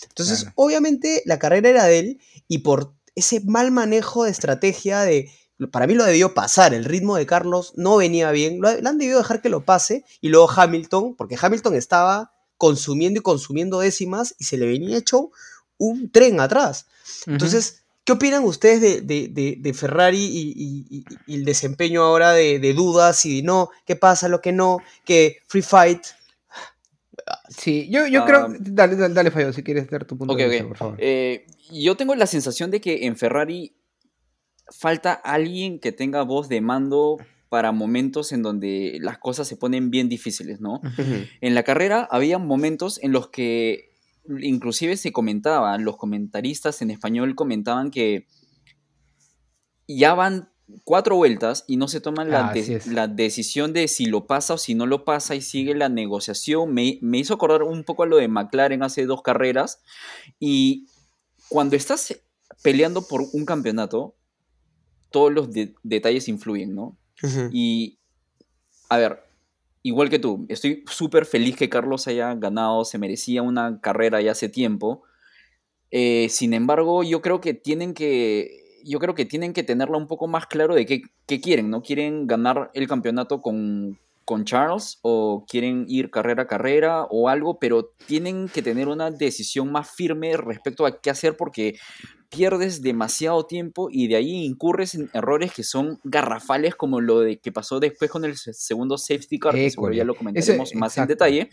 Entonces, 0.09 0.41
Claro. 0.41 0.53
obviamente, 0.57 1.23
la 1.27 1.39
carrera 1.39 1.69
era 1.69 1.85
de 1.85 1.99
él 1.99 2.21
y 2.49 2.59
por 2.59 2.95
ese 3.15 3.41
mal 3.45 3.71
manejo 3.71 4.25
de 4.25 4.31
estrategia 4.31 5.01
de... 5.01 5.31
Para 5.68 5.87
mí 5.87 5.94
lo 5.94 6.05
debió 6.05 6.33
pasar, 6.35 6.73
el 6.75 6.85
ritmo 6.85 7.16
de 7.16 7.27
Carlos 7.27 7.73
no 7.77 7.96
venía 7.96 8.31
bien, 8.31 8.61
lo, 8.61 8.73
lo 8.81 8.88
han 8.88 8.99
debido 8.99 9.18
dejar 9.18 9.42
que 9.42 9.49
lo 9.49 9.64
pase 9.64 10.05
y 10.20 10.29
luego 10.29 10.51
Hamilton, 10.51 11.14
porque 11.16 11.37
Hamilton 11.40 11.75
estaba 11.75 12.33
consumiendo 12.57 13.20
y 13.20 13.23
consumiendo 13.23 13.79
décimas 13.81 14.35
y 14.38 14.44
se 14.44 14.57
le 14.59 14.66
venía 14.66 14.96
hecho 14.99 15.31
un 15.79 16.11
tren 16.11 16.40
atrás. 16.40 16.87
Entonces, 17.27 17.83
¿qué 18.05 18.12
opinan 18.12 18.44
ustedes 18.44 18.81
de, 18.81 19.01
de- 19.01 19.29
de- 19.29 19.57
de 19.59 19.75
Ferrari 19.75 20.18
y, 20.23 20.53
y- 20.57 20.87
y- 20.99 21.05
y 21.27 21.35
el 21.37 21.44
desempeño 21.44 22.03
ahora 22.03 22.33
de, 22.33 22.59
de 22.59 22.75
dudas 22.75 23.25
y 23.27 23.37
de 23.37 23.42
no, 23.42 23.70
qué 23.87 23.96
pasa, 23.96 24.29
lo 24.29 24.40
que 24.40 24.53
no, 24.53 24.79
que 25.05 25.38
free 25.46 25.62
fight? 25.62 26.03
Sí, 27.49 27.88
yo, 27.90 28.07
yo 28.07 28.23
Ah, 28.23 28.27
creo. 28.27 28.49
Dale, 28.59 28.96
dale, 28.96 29.14
dale, 29.14 29.31
Fallo, 29.31 29.53
si 29.53 29.62
quieres 29.62 29.88
dar 29.90 30.05
tu 30.05 30.16
punto 30.16 30.35
de 30.35 30.44
ok. 30.44 30.51
vista, 30.51 30.68
por 30.68 30.77
favor. 30.77 30.94
Eh, 30.99 31.46
yo 31.70 31.96
tengo 31.96 32.14
la 32.14 32.27
sensación 32.27 32.70
de 32.70 32.81
que 32.81 33.07
en 33.07 33.16
Ferrari 33.16 33.75
falta 34.70 35.12
alguien 35.12 35.78
que 35.80 35.92
tenga 35.92 36.22
voz 36.22 36.48
de 36.48 36.61
mando 36.61 37.18
para 37.48 37.72
momentos 37.72 38.30
en 38.33 38.42
donde 38.42 38.98
las 39.00 39.18
cosas 39.18 39.48
se 39.48 39.56
ponen 39.56 39.90
bien 39.90 40.09
difíciles, 40.09 40.61
¿no? 40.61 40.80
En 41.40 41.54
la 41.54 41.62
carrera 41.64 42.06
había 42.11 42.38
momentos 42.38 42.98
en 43.02 43.12
los 43.12 43.28
que 43.28 43.90
inclusive 44.40 44.96
se 44.96 45.12
comentaba, 45.12 45.76
los 45.78 45.96
comentaristas 45.96 46.83
en 46.83 46.90
español 46.92 47.35
comentaban 47.35 47.90
que 47.90 48.26
ya 49.88 50.14
van 50.14 50.50
cuatro 50.85 51.16
vueltas 51.16 51.64
y 51.66 51.76
no 51.76 51.88
se 51.88 52.00
toman 52.00 52.30
la, 52.30 52.50
Ah, 52.50 52.52
de- 52.52 52.61
la 52.94 53.09
decisión 53.09 53.72
de 53.72 53.88
si 53.88 54.06
lo 54.06 54.26
pasa 54.28 54.54
o 54.54 54.59
si 54.59 54.76
no 54.76 54.87
lo 54.87 55.04
pasa 55.04 55.35
y 55.35 55.40
sigue 55.40 55.74
la 55.74 55.88
negociación. 55.88 56.72
Me, 56.72 56.98
me 57.02 57.18
hizo 57.18 57.35
acordar 57.35 57.64
un 57.64 57.83
poco 57.83 58.04
a 58.04 58.06
lo 58.06 58.16
de 58.18 58.28
McLaren 58.28 58.85
hace 58.85 59.04
dos 59.06 59.22
carreras 59.22 59.80
y 60.38 60.87
cuando 61.48 61.74
estás 61.74 62.16
peleando 62.62 63.02
por 63.09 63.22
un 63.33 63.44
campeonato, 63.44 64.14
todos 65.11 65.33
los 65.33 65.53
de- 65.53 65.75
detalles 65.83 66.29
influyen, 66.29 66.75
¿no? 66.75 66.96
Y, 67.53 67.99
a 68.88 68.96
ver, 68.96 69.23
igual 69.83 70.09
que 70.09 70.18
tú, 70.18 70.46
estoy 70.49 70.85
súper 70.90 71.27
feliz 71.27 71.57
que 71.57 71.68
Carlos 71.68 72.07
haya 72.07 72.35
ganado, 72.35 72.85
se 72.85 72.99
merecía 72.99 73.42
una 73.42 73.81
carrera 73.81 74.20
ya 74.20 74.33
hace 74.33 74.49
tiempo. 74.49 75.03
Eh, 75.90 76.29
sin 76.31 76.55
embargo, 76.55 77.03
yo 77.03 77.20
creo 77.20 77.40
que 77.40 77.55
tienen 77.55 77.94
que, 77.94 78.81
yo 78.85 78.99
creo 78.99 79.14
que 79.14 79.25
tienen 79.25 79.53
que 79.53 79.62
tenerla 79.62 79.96
un 79.96 80.07
poco 80.07 80.29
más 80.29 80.46
claro 80.46 80.75
de 80.75 80.87
qué, 80.87 81.03
qué 81.27 81.40
quieren, 81.40 81.70
¿no? 81.70 81.83
¿Quieren 81.83 82.27
ganar 82.27 82.70
el 82.75 82.87
campeonato 82.88 83.42
con, 83.42 83.99
con 84.25 84.44
Charles 84.44 84.99
o 85.03 85.44
quieren 85.49 85.85
ir 85.88 86.11
carrera 86.11 86.44
a 86.44 86.46
carrera 86.46 87.05
o 87.11 87.29
algo? 87.29 87.59
Pero 87.59 87.90
tienen 88.07 88.49
que 88.49 88.62
tener 88.62 88.88
una 88.88 89.11
decisión 89.11 89.73
más 89.73 89.90
firme 89.90 90.37
respecto 90.37 90.87
a 90.87 91.01
qué 91.01 91.11
hacer 91.11 91.37
porque 91.37 91.77
pierdes 92.31 92.81
demasiado 92.81 93.45
tiempo 93.45 93.88
y 93.90 94.09
de 94.09 94.16
ahí 94.16 94.45
incurres 94.45 94.95
en 94.95 95.11
errores 95.12 95.53
que 95.53 95.64
son 95.64 95.99
garrafales 96.05 96.75
como 96.77 97.01
lo 97.01 97.21
de 97.21 97.38
que 97.40 97.53
pasó 97.53 97.81
después 97.81 98.11
con 98.11 98.25
el 98.25 98.37
se- 98.37 98.55
segundo 98.55 98.97
safety 98.97 99.38
car, 99.38 99.55
que 99.55 99.69
seguro 99.71 99.93
ya 99.93 100.05
lo 100.05 100.12
Ese- 100.12 100.19
comentaremos 100.19 100.75
más 100.77 100.97
en 100.97 101.07
detalle, 101.09 101.51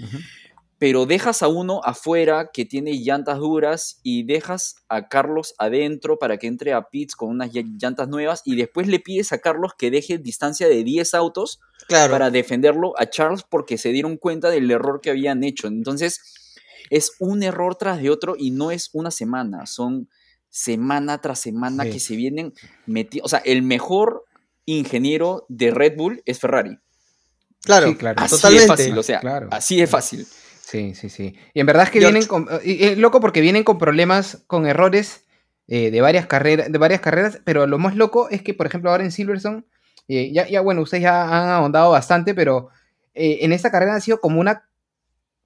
pero 0.80 1.08
dejas 1.08 1.42
a 1.42 1.48
uno 1.48 1.82
afuera 1.84 2.52
que 2.54 2.63
tiene 2.63 2.94
llantas 2.94 3.40
duras 3.40 4.00
y 4.04 4.24
dejas 4.24 4.76
a 4.88 5.08
Carlos 5.08 5.56
adentro 5.58 6.20
para 6.20 6.38
que 6.38 6.46
entre 6.46 6.74
a 6.74 6.84
pits 6.90 7.16
con 7.16 7.30
unas 7.30 7.52
ll- 7.52 7.76
llantas 7.82 8.08
nuevas 8.08 8.44
y 8.46 8.56
después 8.56 8.88
le 8.88 9.00
pides 9.00 9.34
a 9.34 9.40
Carlos 9.40 9.72
que 9.76 9.90
deje 9.90 10.20
distancia 10.20 10.68
de 10.70 10.84
10 10.84 11.16
autos 11.16 11.60
Claro. 11.88 12.12
para 12.12 12.30
defenderlo 12.30 12.94
a 13.00 13.10
Charles 13.10 13.42
porque 13.42 13.80
se 13.80 13.90
dieron 13.92 14.18
cuenta 14.18 14.52
del 14.52 14.70
error 14.70 15.02
que 15.02 15.10
habían 15.10 15.44
hecho. 15.44 15.68
Entonces, 15.68 16.20
es 16.92 17.13
un 17.20 17.42
error 17.42 17.76
tras 17.76 18.00
de 18.02 18.12
otro 18.12 18.36
y 18.38 18.52
no 18.52 18.70
es 18.70 18.90
una 18.94 19.10
semana, 19.10 19.66
son 19.66 20.08
semana 20.50 21.20
tras 21.20 21.40
semana 21.40 21.84
Sí. 21.84 21.92
que 21.92 22.00
se 22.00 22.16
vienen 22.16 22.54
metiendo. 22.86 23.26
O 23.26 23.30
sea, 23.30 23.40
el 23.46 23.62
mejor 23.64 24.26
ingeniero 24.66 25.46
de 25.50 25.72
Red 25.72 25.96
Bull 25.98 26.22
es 26.26 26.40
Ferrari. 26.40 26.78
claro, 27.64 27.90
Sí, 27.90 27.96
claro. 27.96 28.22
Así 28.22 28.36
totalmente. 28.36 28.64
es 28.64 28.68
fácil, 28.68 28.98
o 28.98 29.04
sea, 29.04 29.20
Claro. 29.20 29.48
así 29.52 29.82
es 29.82 29.90
fácil. 29.90 30.26
Sí, 30.62 30.94
sí, 30.96 31.10
sí. 31.10 31.36
Y 31.54 31.60
en 31.60 31.66
verdad 31.66 31.84
es 31.84 31.90
que 31.92 32.00
George. 32.00 32.14
vienen 32.14 32.28
con. 32.28 32.48
y- 32.64 32.86
y 32.86 32.96
loco 32.96 33.20
porque 33.22 33.42
vienen 33.42 33.64
con 33.64 33.78
problemas, 33.78 34.44
con 34.48 34.66
errores 34.68 35.24
eh, 35.70 35.92
de, 35.92 36.00
varias 36.02 36.28
carreras, 36.28 36.72
de 36.72 36.78
varias 36.78 37.02
carreras, 37.02 37.40
pero 37.44 37.68
lo 37.68 37.78
más 37.78 37.96
loco 37.96 38.30
es 38.30 38.42
que, 38.42 38.54
por 38.54 38.68
ejemplo, 38.68 38.90
ahora 38.90 39.04
en 39.04 39.12
Silverstone, 39.12 39.64
eh, 40.08 40.32
ya, 40.34 40.48
ya, 40.48 40.62
bueno, 40.62 40.82
ustedes 40.82 41.04
ya 41.04 41.24
han 41.24 41.50
ahondado 41.50 41.92
bastante, 41.92 42.34
pero 42.34 42.70
eh, 43.14 43.40
en 43.42 43.52
esta 43.52 43.70
carrera 43.70 43.96
ha 43.96 44.00
sido 44.00 44.22
como 44.22 44.40
una 44.40 44.64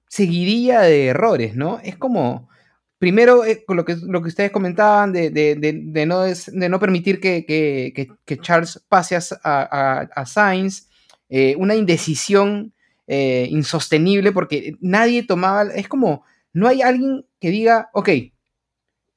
seguidilla 0.08 0.80
de 0.82 1.06
errores, 1.08 1.56
¿no? 1.56 1.80
Es 1.82 1.96
como. 1.96 2.48
Primero, 3.02 3.44
eh, 3.44 3.64
con 3.64 3.76
lo, 3.76 3.84
que, 3.84 3.96
lo 3.96 4.22
que 4.22 4.28
ustedes 4.28 4.52
comentaban 4.52 5.12
de, 5.12 6.06
no, 6.06 6.78
permitir 6.78 7.18
que, 7.18 8.38
Charles 8.40 8.80
pase 8.88 9.16
a, 9.16 10.08
a, 10.14 10.24
Sainz, 10.24 10.88
eh, 11.28 11.56
una 11.58 11.74
indecisión 11.74 12.72
eh, 13.08 13.48
insostenible 13.50 14.30
porque 14.30 14.76
nadie 14.80 15.24
tomaba, 15.24 15.64
es 15.74 15.88
como, 15.88 16.22
no 16.52 16.68
hay 16.68 16.80
alguien 16.80 17.26
que 17.40 17.50
diga, 17.50 17.90
ok, 17.92 18.08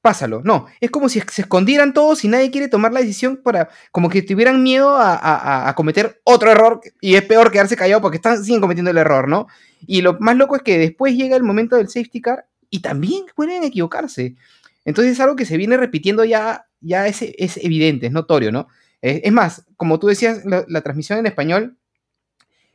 pásalo, 0.02 0.42
no, 0.42 0.66
es 0.80 0.90
como 0.90 1.08
si 1.08 1.20
se 1.20 1.42
escondieran 1.42 1.92
todos 1.92 2.24
y 2.24 2.28
nadie 2.28 2.50
quiere 2.50 2.66
tomar 2.66 2.92
la 2.92 2.98
decisión 2.98 3.36
para, 3.36 3.68
como 3.92 4.08
que 4.08 4.20
tuvieran 4.22 4.64
miedo 4.64 4.96
a- 4.96 5.68
a 5.68 5.74
cometer 5.76 6.20
otro 6.24 6.50
error 6.50 6.80
y 7.00 7.14
es 7.14 7.22
peor 7.22 7.52
quedarse 7.52 7.76
callado 7.76 8.00
porque 8.02 8.16
están, 8.16 8.42
siguen 8.42 8.60
cometiendo 8.60 8.90
el 8.90 8.98
error, 8.98 9.28
¿no? 9.28 9.46
Y 9.86 10.02
lo 10.02 10.18
más 10.18 10.36
loco 10.36 10.56
es 10.56 10.62
que 10.62 10.76
después 10.76 11.14
llega 11.14 11.36
el 11.36 11.44
momento 11.44 11.76
del 11.76 11.88
safety 11.88 12.20
car 12.20 12.46
y 12.70 12.80
también 12.80 13.24
pueden 13.34 13.64
equivocarse. 13.64 14.36
Entonces 14.84 15.12
es 15.14 15.20
algo 15.20 15.36
que 15.36 15.44
se 15.46 15.56
viene 15.56 15.76
repitiendo 15.76 16.24
ya, 16.24 16.66
ya 16.80 17.06
es, 17.06 17.22
es 17.22 17.56
evidente, 17.58 18.06
es 18.06 18.12
notorio, 18.12 18.52
¿no? 18.52 18.68
Eh, 19.02 19.20
es 19.24 19.32
más, 19.32 19.64
como 19.76 19.98
tú 19.98 20.06
decías, 20.06 20.44
la, 20.44 20.64
la 20.68 20.80
transmisión 20.82 21.18
en 21.18 21.26
español, 21.26 21.76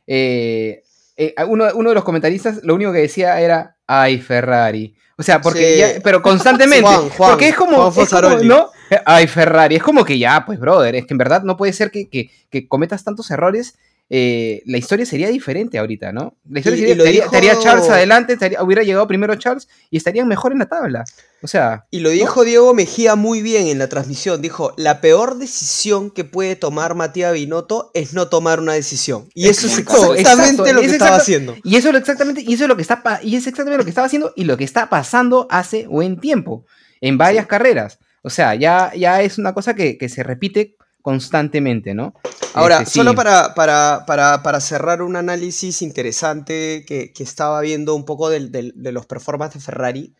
eh, 0.06 0.82
eh, 1.16 1.34
uno, 1.46 1.66
uno 1.74 1.88
de 1.90 1.94
los 1.94 2.04
comentaristas 2.04 2.60
lo 2.62 2.74
único 2.74 2.92
que 2.92 2.98
decía 3.00 3.40
era, 3.40 3.76
ay, 3.86 4.18
Ferrari. 4.20 4.94
O 5.16 5.22
sea, 5.22 5.40
porque 5.40 5.74
Sí. 5.74 5.78
ya, 5.78 6.00
pero 6.02 6.22
constantemente. 6.22 6.82
Juan, 6.86 7.08
Juan, 7.10 7.30
porque 7.30 7.48
es 7.48 7.54
como, 7.56 7.76
Juan 7.76 7.88
es 7.88 7.94
como, 7.94 8.06
Fosaroli. 8.06 8.48
¿no? 8.48 8.70
Ay, 9.06 9.26
Ferrari. 9.26 9.76
Es 9.76 9.82
como 9.82 10.04
que 10.04 10.18
ya, 10.18 10.44
pues, 10.44 10.58
brother, 10.58 10.94
es 10.96 11.06
que 11.06 11.14
en 11.14 11.18
verdad 11.18 11.42
no 11.42 11.56
puede 11.56 11.72
ser 11.72 11.90
que, 11.90 12.08
que- 12.08 12.30
que 12.50 12.66
cometas 12.68 13.04
tantos 13.04 13.30
errores. 13.30 13.78
Eh, 14.14 14.62
la 14.66 14.76
historia 14.76 15.06
sería 15.06 15.28
diferente 15.28 15.78
ahorita, 15.78 16.12
¿no? 16.12 16.36
La 16.50 16.58
historia 16.58 16.76
Y- 16.76 16.80
sería, 16.80 16.94
y 16.94 16.98
estaría, 16.98 17.12
dijo- 17.22 17.24
estaría 17.34 17.58
Charles 17.58 17.88
adelante, 17.88 18.34
estaría- 18.34 18.62
hubiera 18.62 18.82
llegado 18.82 19.06
primero 19.06 19.34
Charles 19.36 19.68
y 19.90 19.96
estarían 19.96 20.28
mejor 20.28 20.52
en 20.52 20.58
la 20.58 20.66
tabla. 20.66 21.04
O 21.42 21.48
sea, 21.48 21.86
Y 21.90 22.00
lo 22.00 22.10
dijo 22.10 22.44
Diego 22.44 22.74
Mejía 22.74 23.16
muy 23.16 23.40
bien 23.40 23.68
en 23.68 23.78
la 23.78 23.88
transmisión. 23.88 24.42
Dijo, 24.42 24.74
la 24.76 25.00
peor 25.00 25.38
decisión 25.38 26.10
que 26.10 26.24
puede 26.24 26.56
tomar 26.56 26.94
Matías 26.94 27.32
Binotto 27.32 27.90
es 27.94 28.12
no 28.12 28.28
tomar 28.28 28.60
una 28.60 28.74
decisión. 28.74 29.30
Y 29.34 29.48
eso 29.48 29.66
es 29.66 29.78
exactamente 29.78 30.20
exacto, 30.20 30.72
lo 30.74 30.80
que 30.80 30.86
es 30.86 30.92
estaba 30.92 31.08
exacto. 31.16 31.22
haciendo. 31.22 31.56
Y 31.64 31.76
eso 31.76 31.88
es 31.88 31.96
exactamente, 31.96 32.42
y 32.42 32.52
eso 32.52 32.64
es 32.64 32.68
lo 32.68 32.76
que 32.76 32.82
está 32.82 33.02
y 33.22 33.34
es 33.36 33.46
exactamente 33.46 33.78
lo 33.78 33.84
que 33.84 33.90
estaba 33.90 34.06
haciendo 34.06 34.32
y 34.36 34.44
lo 34.44 34.58
que 34.58 34.64
está 34.64 34.90
pasando 34.90 35.46
hace 35.48 35.86
buen 35.86 36.20
tiempo 36.20 36.66
en 37.00 37.16
varias 37.16 37.44
Sí. 37.44 37.48
carreras. 37.48 37.98
O 38.22 38.28
sea, 38.28 38.54
ya, 38.56 38.92
ya 38.94 39.22
es 39.22 39.38
una 39.38 39.54
cosa 39.54 39.74
que, 39.74 39.96
que 39.96 40.10
se 40.10 40.22
repite 40.22 40.76
constantemente, 41.02 41.94
¿no? 41.94 42.14
Ahora, 42.54 42.78
Este, 42.82 42.92
solo 42.92 43.14
para, 43.16 43.54
para, 43.54 44.04
para, 44.06 44.42
para 44.42 44.60
cerrar 44.60 45.02
un 45.02 45.16
análisis 45.16 45.82
interesante 45.82 46.84
que, 46.86 47.12
que 47.12 47.22
estaba 47.22 47.60
viendo 47.60 47.94
un 47.94 48.04
poco 48.04 48.30
del- 48.30 48.50
del- 48.52 48.72
de 48.76 48.92
los 48.92 49.06
performances 49.06 49.60
de 49.62 49.66
Ferrari. 49.66 50.14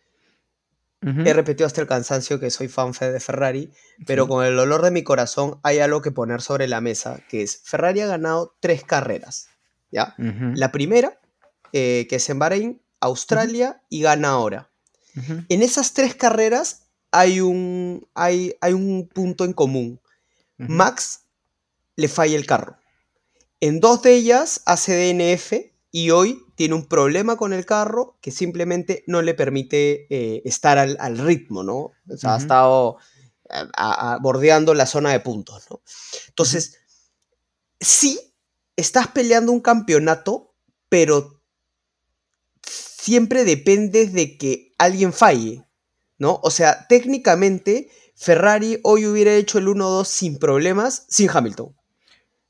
He 1.25 1.33
repetido 1.33 1.67
hasta 1.67 1.81
el 1.81 1.87
cansancio 1.87 2.39
que 2.39 2.49
soy 2.49 2.69
fan 2.69 2.93
fe 2.93 3.11
de 3.11 3.19
Ferrari, 3.19 3.71
pero 4.07 4.25
con 4.29 4.45
el 4.45 4.55
dolor 4.55 4.81
de 4.83 4.91
mi 4.91 5.03
corazón 5.03 5.59
hay 5.61 5.79
algo 5.79 6.01
que 6.01 6.11
poner 6.11 6.41
sobre 6.41 6.65
la 6.69 6.79
mesa, 6.79 7.19
que 7.27 7.41
es 7.41 7.59
Ferrari 7.65 7.99
ha 7.99 8.07
ganado 8.07 8.55
tres 8.61 8.85
carreras, 8.85 9.49
¿ya? 9.91 10.15
La 10.55 10.71
primera, 10.71 11.19
eh, 11.73 12.07
que 12.09 12.15
es 12.15 12.29
en 12.29 12.39
Bahrein, 12.39 12.81
Australia 13.01 13.81
y 13.89 14.01
gana 14.01 14.29
ahora. 14.29 14.69
En 15.49 15.61
esas 15.61 15.91
tres 15.93 16.15
carreras 16.15 16.83
hay 17.11 17.41
un, 17.41 18.07
hay, 18.15 18.55
hay 18.61 18.71
un 18.71 19.09
punto 19.13 19.43
en 19.43 19.51
común. 19.51 19.99
Max 20.57 21.21
le 21.95 22.07
falla 22.07 22.35
el 22.35 22.45
carro. 22.45 22.77
En 23.59 23.79
dos 23.79 24.01
de 24.01 24.15
ellas 24.15 24.61
hace 24.65 24.93
DNF 24.95 25.53
y 25.91 26.09
hoy 26.11 26.43
tiene 26.55 26.73
un 26.75 26.87
problema 26.87 27.37
con 27.37 27.53
el 27.53 27.65
carro 27.65 28.17
que 28.21 28.31
simplemente 28.31 29.03
no 29.07 29.21
le 29.21 29.33
permite 29.33 30.07
eh, 30.09 30.41
estar 30.45 30.77
al, 30.77 30.97
al 30.99 31.17
ritmo, 31.17 31.63
¿no? 31.63 31.75
O 32.09 32.17
sea, 32.17 32.35
ha 32.35 32.37
estado 32.39 32.97
a- 33.49 33.67
a- 33.75 34.13
a- 34.13 34.17
bordeando 34.19 34.73
la 34.73 34.85
zona 34.85 35.11
de 35.11 35.19
puntos, 35.19 35.65
¿no? 35.69 35.81
Entonces, 36.29 36.77
sí, 37.79 38.19
estás 38.75 39.07
peleando 39.09 39.51
un 39.51 39.61
campeonato, 39.61 40.55
pero 40.89 41.41
siempre 42.63 43.43
dependes 43.43 44.13
de 44.13 44.37
que 44.37 44.73
alguien 44.77 45.13
falle, 45.13 45.65
¿no? 46.17 46.39
O 46.43 46.51
sea, 46.51 46.87
técnicamente 46.87 47.89
Ferrari 48.23 48.79
hoy 48.83 49.05
hubiera 49.05 49.33
hecho 49.35 49.57
el 49.57 49.67
1-2 49.67 50.05
sin 50.07 50.39
problemas, 50.39 51.05
sin 51.09 51.29
Hamilton, 51.29 51.75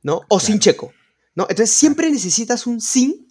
¿no? 0.04 0.22
O 0.30 0.40
sin 0.40 0.60
Checo, 0.60 0.94
¿no? 1.34 1.44
Entonces 1.50 1.72
siempre 1.76 2.12
necesitas 2.12 2.68
un 2.68 2.80
sin 2.80 3.28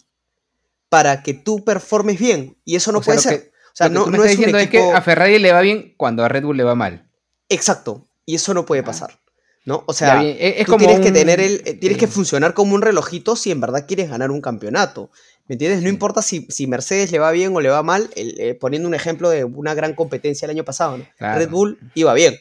para 0.89 1.23
que 1.23 1.33
tú 1.33 1.63
performes 1.63 2.19
bien 2.19 2.57
y 2.65 2.75
eso 2.75 2.91
no 2.91 2.99
O 2.99 3.01
puede 3.01 3.19
ser. 3.19 3.43
que- 3.43 3.47
o 3.49 3.75
sea, 3.75 3.87
no, 3.89 4.07
no 4.07 4.17
estás 4.17 4.25
es 4.25 4.31
un 4.31 4.37
diciendo 4.37 4.57
es 4.59 4.69
que 4.69 4.91
a 4.91 5.01
Ferrari 5.01 5.39
le 5.39 5.51
va 5.53 5.61
bien 5.61 5.93
cuando 5.97 6.23
a 6.25 6.27
Red 6.27 6.43
Bull 6.43 6.57
le 6.57 6.63
va 6.63 6.75
mal. 6.75 7.09
exacto 7.49 8.07
y 8.25 8.35
eso 8.35 8.53
no 8.53 8.65
puede 8.65 8.81
Ah. 8.81 8.85
pasar, 8.85 9.19
¿no? 9.65 9.83
O 9.87 9.93
sea, 9.93 10.21
bien, 10.21 10.35
es, 10.39 10.55
es 10.59 10.65
tú 10.65 10.73
como 10.73 10.85
tienes 10.85 11.05
que 11.05 11.11
tener 11.11 11.39
el 11.39 11.61
eh, 11.65 11.73
tienes 11.75 11.97
que 11.97 12.05
eh, 12.05 12.09
funcionar 12.09 12.53
como 12.53 12.75
un 12.75 12.81
relojito 12.81 13.35
si 13.35 13.51
en 13.51 13.61
verdad 13.61 13.85
quieres 13.87 14.09
ganar 14.09 14.31
un 14.31 14.41
campeonato. 14.41 15.09
¿Me 15.47 15.53
entiendes? 15.55 15.81
No 15.83 15.89
importa 15.89 16.21
si, 16.21 16.47
si 16.49 16.67
Mercedes 16.67 17.11
le 17.11 17.19
va 17.19 17.31
bien 17.31 17.53
o 17.55 17.59
le 17.61 17.69
va 17.69 17.83
mal, 17.83 18.09
el- 18.15 18.39
eh, 18.39 18.53
poniendo 18.55 18.87
un 18.87 18.93
ejemplo 18.93 19.29
de 19.29 19.43
una 19.43 19.73
gran 19.73 19.93
competencia 19.93 20.45
el 20.45 20.51
año 20.51 20.63
pasado, 20.63 20.97
¿no? 20.97 21.05
Claro. 21.17 21.39
Red 21.39 21.49
Bull 21.49 21.79
iba 21.95 22.13
bien, 22.13 22.35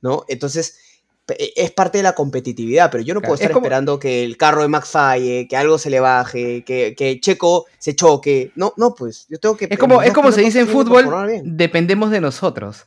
¿no? 0.00 0.24
Entonces, 0.28 0.78
eh, 1.36 1.52
es 1.56 1.70
parte 1.72 1.98
de 1.98 2.04
la 2.04 2.14
competitividad, 2.14 2.90
pero 2.92 3.02
yo 3.02 3.12
no 3.14 3.20
Claro, 3.20 3.30
puedo 3.30 3.34
es 3.36 3.40
estar 3.40 3.52
como- 3.54 3.64
esperando 3.66 3.98
que 3.98 4.22
el 4.24 4.36
carro 4.36 4.62
de 4.62 4.68
Max 4.68 4.90
falle, 4.90 5.48
que 5.48 5.56
algo 5.56 5.78
se 5.78 5.90
le 5.90 5.98
baje, 5.98 6.62
que, 6.64 6.94
que 6.96 7.18
Checo 7.20 7.66
se 7.78 7.96
choque. 7.96 8.52
No, 8.54 8.72
no, 8.76 8.94
pues 8.94 9.26
yo 9.28 9.38
tengo 9.40 9.56
que... 9.56 9.66
Es 9.68 9.78
como, 9.78 10.00
es 10.02 10.12
como 10.12 10.30
se 10.30 10.42
dice 10.42 10.60
en 10.60 10.68
fútbol, 10.68 11.10
dependemos 11.44 12.10
de 12.12 12.20
nosotros. 12.20 12.86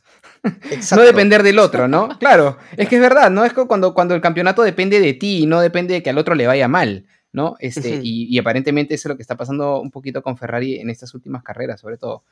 Exacto. 0.70 0.96
No 0.96 1.02
depender 1.02 1.42
del 1.42 1.58
otro, 1.58 1.88
¿no? 1.88 2.08
Claro, 2.18 2.56
es 2.76 2.88
que 2.88 2.96
es 2.96 3.00
verdad, 3.00 3.30
¿no? 3.30 3.44
Es 3.44 3.52
que 3.52 3.66
cuando, 3.66 3.94
cuando 3.94 4.14
el 4.14 4.20
campeonato 4.20 4.62
depende 4.62 5.00
de 5.00 5.14
ti 5.14 5.38
y 5.42 5.46
no 5.46 5.60
depende 5.60 5.94
de 5.94 6.02
que 6.02 6.10
al 6.10 6.18
otro 6.18 6.34
le 6.34 6.46
vaya 6.46 6.68
mal, 6.68 7.06
¿no? 7.32 7.56
Este, 7.60 7.90
y, 8.02 8.24
y 8.34 8.38
aparentemente 8.38 8.94
eso 8.94 9.08
es 9.08 9.10
lo 9.10 9.16
que 9.16 9.22
está 9.22 9.36
pasando 9.36 9.80
un 9.80 9.90
poquito 9.90 10.22
con 10.22 10.36
Ferrari 10.36 10.78
en 10.80 10.90
estas 10.90 11.14
últimas 11.14 11.42
carreras, 11.42 11.80
sobre 11.80 11.96
todo, 11.98 12.24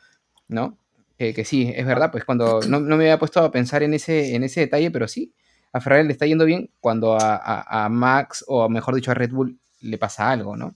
¿no? 0.48 0.78
Que, 1.18 1.32
que 1.32 1.44
sí, 1.44 1.72
es 1.74 1.86
verdad, 1.86 2.10
pues 2.12 2.24
cuando 2.24 2.60
no, 2.68 2.78
no 2.80 2.96
me 2.96 3.04
había 3.04 3.18
puesto 3.18 3.40
a 3.40 3.50
pensar 3.50 3.82
en 3.82 3.94
ese, 3.94 4.34
en 4.34 4.44
ese 4.44 4.60
detalle, 4.60 4.90
pero 4.90 5.08
sí, 5.08 5.32
a 5.72 5.80
Ferrari 5.80 6.04
le 6.06 6.12
está 6.12 6.26
yendo 6.26 6.44
bien 6.44 6.70
cuando 6.80 7.14
a, 7.14 7.36
a- 7.36 7.84
a 7.84 7.88
Max, 7.88 8.44
o 8.46 8.68
mejor 8.68 8.94
dicho 8.94 9.10
a 9.10 9.14
Red 9.14 9.30
Bull, 9.32 9.58
le 9.80 9.98
pasa 9.98 10.30
algo, 10.30 10.56
¿no? 10.56 10.74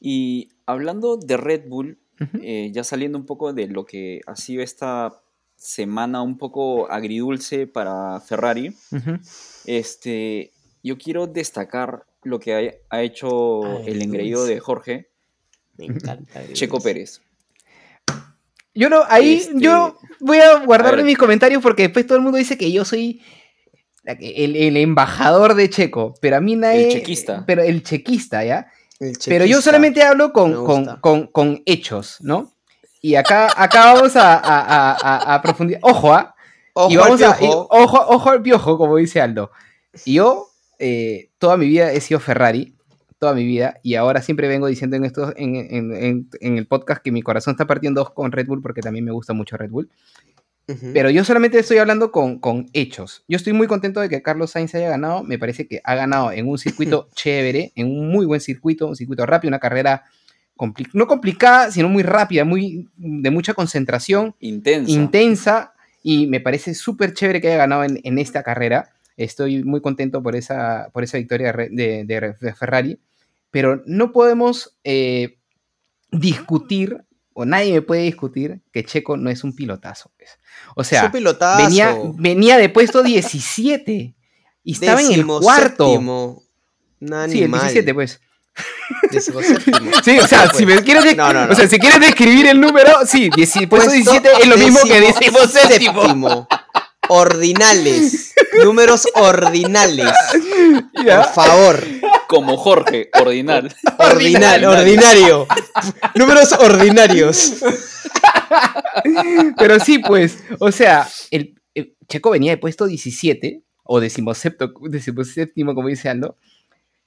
Y 0.00 0.50
hablando 0.66 1.16
de 1.16 1.36
Red 1.36 1.68
Bull, 1.68 1.98
eh, 2.42 2.70
ya 2.72 2.82
saliendo 2.84 3.18
un 3.18 3.26
poco 3.26 3.52
de 3.52 3.66
lo 3.68 3.84
que 3.84 4.20
ha 4.26 4.36
sido 4.36 4.62
esta 4.62 5.12
semana 5.56 6.22
un 6.22 6.38
poco 6.38 6.90
agridulce 6.90 7.66
para 7.66 8.20
Ferrari, 8.20 8.74
este, 9.64 10.52
yo 10.82 10.98
quiero 10.98 11.26
destacar 11.26 12.04
lo 12.22 12.38
que 12.38 12.54
ha, 12.90 12.96
ha 12.96 13.02
hecho 13.02 13.78
el 13.86 14.02
engreído 14.02 14.44
de 14.46 14.60
Jorge, 14.60 15.08
Me 15.76 15.86
encanta. 15.86 16.42
Checo 16.52 16.80
Pérez. 16.80 17.20
Yo 18.74 18.90
no, 18.90 19.02
ahí 19.08 19.34
Este, 19.36 19.54
yo 19.58 19.98
voy 20.20 20.38
a 20.38 20.64
guardarme 20.64 20.98
ver. 20.98 21.06
mis 21.06 21.18
comentarios 21.18 21.62
porque 21.62 21.84
después 21.84 22.06
todo 22.06 22.18
el 22.18 22.22
mundo 22.24 22.36
dice 22.38 22.58
que 22.58 22.70
yo 22.70 22.84
soy 22.84 23.22
el, 24.04 24.54
el 24.56 24.76
embajador 24.76 25.54
de 25.54 25.70
Checo, 25.70 26.14
pero 26.20 26.36
a 26.36 26.40
mí 26.40 26.56
nadie... 26.56 26.86
El 26.88 26.92
chequista. 26.92 27.44
Pero 27.46 27.62
el 27.62 27.82
chequista, 27.82 28.44
¿ya? 28.44 28.70
El 29.00 29.16
Pero 29.26 29.44
yo 29.44 29.48
chequista. 29.52 29.62
solamente 29.62 30.02
hablo 30.02 30.32
con, 30.32 30.64
con, 30.64 30.96
con- 31.00 31.26
con 31.28 31.62
hechos, 31.66 32.18
¿no? 32.20 32.52
Y 33.06 33.14
acá, 33.14 33.48
acá 33.56 33.92
vamos 33.94 34.16
a, 34.16 34.34
a, 34.34 34.90
a- 34.92 35.34
a- 35.36 35.42
profundizar. 35.42 35.80
Ojo, 35.84 36.12
¿ah? 36.12 36.34
Ojo 36.72 36.90
y 36.90 36.94
al 36.96 37.00
vamos 37.02 37.22
a, 37.22 37.36
y- 37.36 37.38
piojo. 37.40 37.68
ojo, 37.70 38.04
ojo 38.08 38.30
al 38.30 38.42
piojo, 38.42 38.76
como 38.78 38.96
dice 38.96 39.20
Aldo. 39.20 39.52
Yo 40.04 40.48
eh, 40.80 41.30
toda 41.38 41.56
mi 41.56 41.66
vida 41.68 41.92
he 41.92 42.00
sido 42.00 42.18
Ferrari, 42.18 42.74
toda 43.20 43.32
mi 43.34 43.44
vida, 43.44 43.78
y 43.84 43.94
ahora 43.94 44.22
siempre 44.22 44.48
vengo 44.48 44.66
diciendo 44.66 44.96
en, 44.96 45.04
estos, 45.04 45.32
en, 45.36 45.54
en- 45.54 45.92
en- 45.94 46.28
en 46.40 46.58
el 46.58 46.66
podcast 46.66 47.00
que 47.02 47.12
mi 47.12 47.22
corazón 47.22 47.52
está 47.52 47.66
partiendo 47.66 48.00
dos 48.00 48.10
con 48.10 48.32
Red 48.32 48.46
Bull 48.48 48.60
porque 48.60 48.80
también 48.80 49.04
me 49.04 49.12
gusta 49.12 49.32
mucho 49.32 49.56
Red 49.56 49.70
Bull. 49.70 49.88
Pero 50.92 51.10
yo 51.10 51.24
solamente 51.24 51.60
estoy 51.60 51.78
hablando 51.78 52.10
con, 52.10 52.40
con 52.40 52.66
hechos. 52.72 53.22
Yo 53.28 53.36
estoy 53.36 53.52
muy 53.52 53.68
contento 53.68 54.00
de 54.00 54.08
que 54.08 54.20
Carlos 54.20 54.50
Sainz 54.50 54.74
haya 54.74 54.88
ganado. 54.88 55.22
Me 55.22 55.38
parece 55.38 55.68
que 55.68 55.80
ha 55.84 55.94
ganado 55.94 56.32
en 56.32 56.48
un 56.48 56.58
circuito 56.58 57.08
chévere, 57.14 57.70
en 57.76 57.86
un 57.86 58.08
muy 58.10 58.26
buen 58.26 58.40
circuito, 58.40 58.88
un 58.88 58.96
circuito 58.96 59.24
rápido, 59.26 59.50
una 59.50 59.60
carrera 59.60 60.02
compli- 60.56 60.88
no 60.92 61.06
complicada, 61.06 61.70
sino 61.70 61.88
muy 61.88 62.02
rápida, 62.02 62.44
muy, 62.44 62.88
de 62.96 63.30
mucha 63.30 63.54
concentración, 63.54 64.34
Intensa. 64.40 64.90
intensa. 64.90 65.72
Y 66.02 66.26
me 66.28 66.40
parece 66.40 66.74
súper 66.74 67.14
chévere 67.14 67.40
que 67.40 67.48
haya 67.48 67.56
ganado 67.56 67.84
en, 67.84 68.00
en 68.04 68.18
esta 68.18 68.42
carrera. 68.42 68.90
Estoy 69.16 69.64
muy 69.64 69.80
contento 69.80 70.22
por 70.22 70.36
esa, 70.36 70.88
por 70.92 71.02
esa 71.02 71.18
victoria 71.18 71.52
de, 71.52 72.04
de- 72.04 72.54
Ferrari. 72.54 72.98
Pero 73.50 73.82
no 73.86 74.12
podemos 74.12 74.76
eh, 74.84 75.38
discutir, 76.10 77.02
o 77.32 77.44
nadie 77.44 77.72
me 77.72 77.82
puede 77.82 78.02
discutir, 78.02 78.60
que 78.72 78.84
Checo 78.84 79.16
no 79.16 79.30
es 79.30 79.44
un 79.44 79.54
pilotazo. 79.54 80.10
pues. 80.16 80.30
O 80.74 80.84
sea, 80.84 81.10
pilotazo. 81.10 81.64
venía, 81.64 81.96
venía 82.18 82.58
de 82.58 82.68
puesto 82.68 83.02
17 83.02 84.14
y 84.64 84.72
estaba 84.72 85.02
en 85.02 85.12
el 85.12 85.26
cuarto. 85.26 85.90
séptimo. 85.92 86.42
Sí, 87.00 87.04
el 87.06 87.12
animal. 87.14 87.60
17, 87.62 87.94
pues. 87.94 88.20
Sí, 90.04 90.18
o 90.18 90.26
sea, 90.26 90.46
No, 90.46 90.54
si 90.54 90.66
me 90.66 90.82
quieres, 90.82 91.04
de- 91.04 91.14
No, 91.16 91.32
no, 91.32 91.46
no. 91.46 91.52
O 91.52 91.56
sea, 91.56 91.68
si 91.68 91.78
quieres 91.78 92.00
describir 92.00 92.46
el 92.46 92.60
número, 92.60 92.92
sí, 93.06 93.30
dieci- 93.30 93.68
puesto 93.68 93.90
17 93.90 94.28
es 94.42 94.46
lo 94.48 94.56
mismo 94.56 94.80
que 94.84 95.00
décimo 95.00 95.38
décimo 95.40 95.60
séptimo. 95.60 96.02
séptimo. 96.02 96.48
Ordinales. 97.08 98.34
Números 98.64 99.06
ordinales. 99.14 100.10
Ya. 101.04 101.22
Por 101.22 101.32
favor. 101.34 101.84
Como 102.28 102.56
Jorge, 102.56 103.10
ordinal. 103.20 103.72
Ordinal, 103.98 104.64
ordinario. 104.64 105.46
Números 106.16 106.52
ordinarios. 106.52 107.54
Pero 109.58 109.78
sí, 109.80 109.98
pues, 110.00 110.38
o 110.58 110.72
sea, 110.72 111.08
el, 111.30 111.54
el 111.74 111.94
Checo 112.08 112.30
venía 112.30 112.52
de 112.52 112.58
puesto 112.58 112.86
17, 112.86 113.62
o 113.84 114.00
decimoséptimo, 114.00 114.72
decimoséptimo 114.88 115.74
como 115.74 115.88
dice 115.88 116.08
Aldo, 116.08 116.36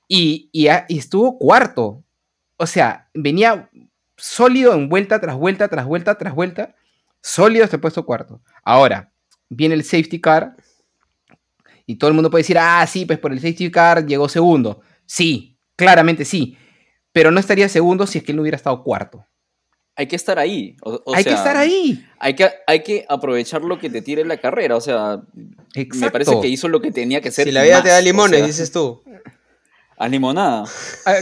y, 0.10 0.50
y, 0.52 0.68
a- 0.68 0.86
y 0.90 0.98
estuvo 0.98 1.38
cuarto. 1.38 2.04
O 2.58 2.68
sea, 2.68 3.10
venía 3.14 3.70
sólido 4.18 4.74
en 4.74 4.90
vuelta 4.90 5.22
tras 5.22 5.38
vuelta, 5.38 5.70
tras 5.70 5.86
vuelta, 5.86 6.18
tras 6.18 6.36
vuelta, 6.36 6.76
sólido 7.22 7.66
el 7.72 7.80
puesto 7.80 8.06
cuarto. 8.06 8.42
Ahora, 8.64 9.14
viene 9.48 9.76
el 9.76 9.84
safety 9.86 10.20
car, 10.20 10.56
y 11.86 11.96
todo 11.96 12.10
el 12.10 12.14
mundo 12.14 12.30
puede 12.30 12.42
decir, 12.42 12.58
ah, 12.60 12.86
sí, 12.86 13.06
pues 13.06 13.18
por 13.20 13.32
el 13.32 13.40
safety 13.40 13.72
car 13.72 14.06
llegó 14.06 14.28
segundo. 14.30 14.82
Sí, 15.06 15.58
claramente 15.76 16.26
sí, 16.26 16.58
pero 17.12 17.32
no 17.32 17.40
estaría 17.40 17.68
segundo 17.70 18.06
si 18.06 18.18
es 18.20 18.24
que 18.24 18.32
él 18.32 18.36
no 18.36 18.42
hubiera 18.42 18.58
estado 18.58 18.84
cuarto. 18.84 19.26
hay 19.96 20.08
que 20.08 20.16
estar 20.16 20.40
ahí. 20.40 20.78
o- 20.82 21.02
o 21.06 21.14
hay 21.14 21.26
que 21.26 21.34
estar 21.34 21.58
ahí. 21.58 22.06
Hay 22.20 22.34
que, 22.34 22.50
hay 22.68 22.84
que 22.84 23.06
aprovechar 23.10 23.64
lo 23.64 23.78
que 23.80 23.90
te 23.90 24.02
tire 24.02 24.24
la 24.24 24.38
carrera. 24.38 24.78
O 24.78 24.82
sea, 24.82 25.22
me 25.76 26.10
parece 26.12 26.32
que 26.42 26.48
hizo 26.48 26.70
lo 26.70 26.80
que 26.80 26.90
tenía 26.94 27.20
que 27.20 27.28
hacer. 27.30 27.46
Si 27.46 27.52
la 27.52 27.64
vida 27.64 27.74
más, 27.76 27.84
te 27.84 27.90
da 27.90 27.98
o 27.98 28.02
limones, 28.02 28.38
sea, 28.38 28.48
dices 28.48 28.72
tú. 28.72 29.02
A 30.00 30.08
limonada. 30.08 30.64
Ah. 31.06 31.18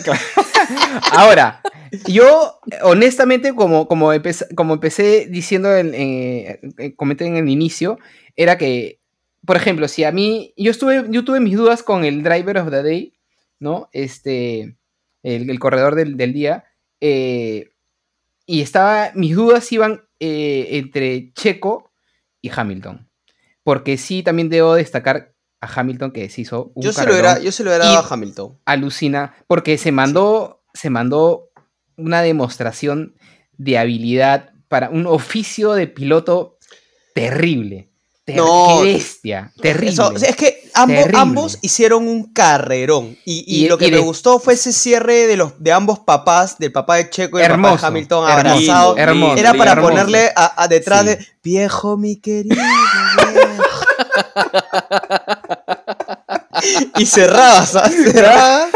Ahora, 1.11 1.61
yo 2.07 2.59
honestamente, 2.83 3.55
como, 3.55 3.87
como, 3.87 4.13
empecé, 4.13 4.45
como 4.55 4.77
diciendo, 4.77 5.75
en, 5.75 5.95
en- 5.95 6.91
comenté 6.95 7.25
en 7.25 7.37
el 7.37 7.49
inicio, 7.49 7.97
era 8.35 8.57
que, 8.59 8.99
por 9.45 9.57
ejemplo, 9.57 9.87
si 9.87 10.03
a 10.03 10.11
mí, 10.11 10.53
yo, 10.57 10.69
estuve, 10.69 11.05
yo 11.09 11.25
tuve 11.25 11.39
mis 11.39 11.57
dudas 11.57 11.81
con 11.81 12.05
el 12.05 12.21
Driver 12.21 12.59
of 12.59 12.69
the 12.69 12.83
Day, 12.83 13.13
¿no? 13.59 13.89
Este, 13.93 14.77
el, 15.23 15.49
el 15.49 15.59
corredor 15.59 15.95
del, 15.95 16.15
del 16.15 16.33
día, 16.33 16.65
eh, 17.01 17.71
y 18.45 18.61
estaba, 18.61 19.11
mis 19.15 19.35
dudas 19.35 19.71
iban 19.71 20.03
eh, 20.19 20.67
entre 20.73 21.33
Checo 21.33 21.91
y 22.43 22.51
Hamilton, 22.55 23.09
porque 23.63 23.97
sí, 23.97 24.21
también 24.21 24.49
debo 24.49 24.75
destacar 24.75 25.33
a 25.61 25.67
Hamilton 25.79 26.11
que 26.11 26.29
se 26.29 26.41
hizo 26.41 26.71
un 26.75 26.83
Yo 26.83 26.93
se, 26.93 27.05
lo 27.05 27.11
hubiera, 27.13 27.39
yo 27.39 27.51
se 27.51 27.63
lo 27.63 27.71
dado 27.77 27.97
a 27.97 28.07
Hamilton. 28.07 28.57
alucina 28.65 29.35
porque 29.47 29.77
se 29.77 29.91
mandó, 29.91 30.61
se 30.73 30.89
mandó 30.89 31.49
una 31.95 32.21
demostración 32.21 33.15
de 33.57 33.77
habilidad 33.77 34.51
para 34.67 34.89
un 34.89 35.07
oficio 35.07 35.73
de 35.73 35.87
piloto 35.87 36.57
terrible. 37.15 37.89
Ter- 38.25 38.35
No. 38.35 38.79
qué 38.83 38.93
bestia, 38.93 39.51
terrible. 39.61 39.89
Eso, 39.93 40.11
es 40.17 40.35
que 40.35 40.69
ambos, 40.73 41.05
ambos 41.13 41.57
hicieron 41.61 42.07
un 42.09 42.33
carrerón. 42.33 43.17
Y, 43.25 43.45
y 43.47 43.65
Y- 43.65 43.69
lo 43.69 43.77
que 43.77 43.87
y 43.87 43.91
me 43.91 43.97
de- 43.97 44.03
gustó 44.03 44.37
fue 44.39 44.55
ese 44.55 44.73
cierre 44.73 45.25
de 45.27 45.37
los 45.37 45.53
de 45.63 45.71
ambos 45.71 45.99
papás, 45.99 46.57
del 46.59 46.73
papá 46.73 46.97
de 46.97 47.09
Checo 47.09 47.39
y 47.39 47.43
el 47.43 47.51
papá 47.51 47.77
de 47.77 47.87
Hamilton 47.87 48.29
hermoso, 48.29 49.37
Era 49.37 49.53
para 49.53 49.71
hermoso. 49.71 49.89
ponerle 49.89 50.29
a, 50.35 50.61
a 50.61 50.67
detrás 50.67 51.01
Sí. 51.01 51.07
de 51.07 51.27
viejo 51.41 51.95
mi 51.97 52.17
querido 52.19 52.55
viejo". 52.57 53.63
y 56.97 57.05
cerraba, 57.05 57.65
¿sabes? 57.65 58.11
Cerraba 58.11 58.67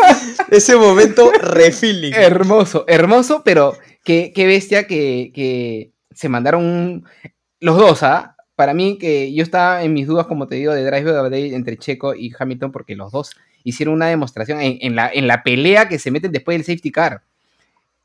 ese 0.49 0.75
momento 0.75 1.31
refilling. 1.31 2.13
Hermoso, 2.13 2.85
hermoso, 2.87 3.41
pero 3.43 3.73
qué, 4.03 4.31
qué 4.35 4.45
bestia 4.45 4.87
que, 4.87 5.31
que 5.33 5.91
se 6.13 6.29
mandaron 6.29 6.63
un- 6.65 7.05
los 7.59 7.77
dos, 7.77 8.03
¿ah? 8.03 8.35
Para 8.55 8.73
mí, 8.73 8.97
que 8.99 9.33
yo 9.33 9.43
estaba 9.43 9.83
en 9.83 9.93
mis 9.93 10.07
dudas, 10.07 10.27
como 10.27 10.47
te 10.47 10.55
digo, 10.55 10.73
de 10.73 10.83
Drive 10.85 11.11
of 11.11 11.23
the 11.25 11.29
Day 11.29 11.53
entre 11.55 11.77
Checo 11.77 12.13
y 12.15 12.31
Hamilton, 12.37 12.71
porque 12.71 12.95
los 12.95 13.11
dos 13.11 13.31
hicieron 13.63 13.95
una 13.95 14.07
demostración 14.07 14.61
en, 14.61 14.77
en 14.81 14.95
la, 14.95 15.09
en 15.11 15.27
la 15.27 15.41
pelea 15.43 15.87
que 15.87 15.99
se 15.99 16.11
meten 16.11 16.31
después 16.31 16.55
del 16.57 16.65
safety 16.65 16.91
car. 16.91 17.21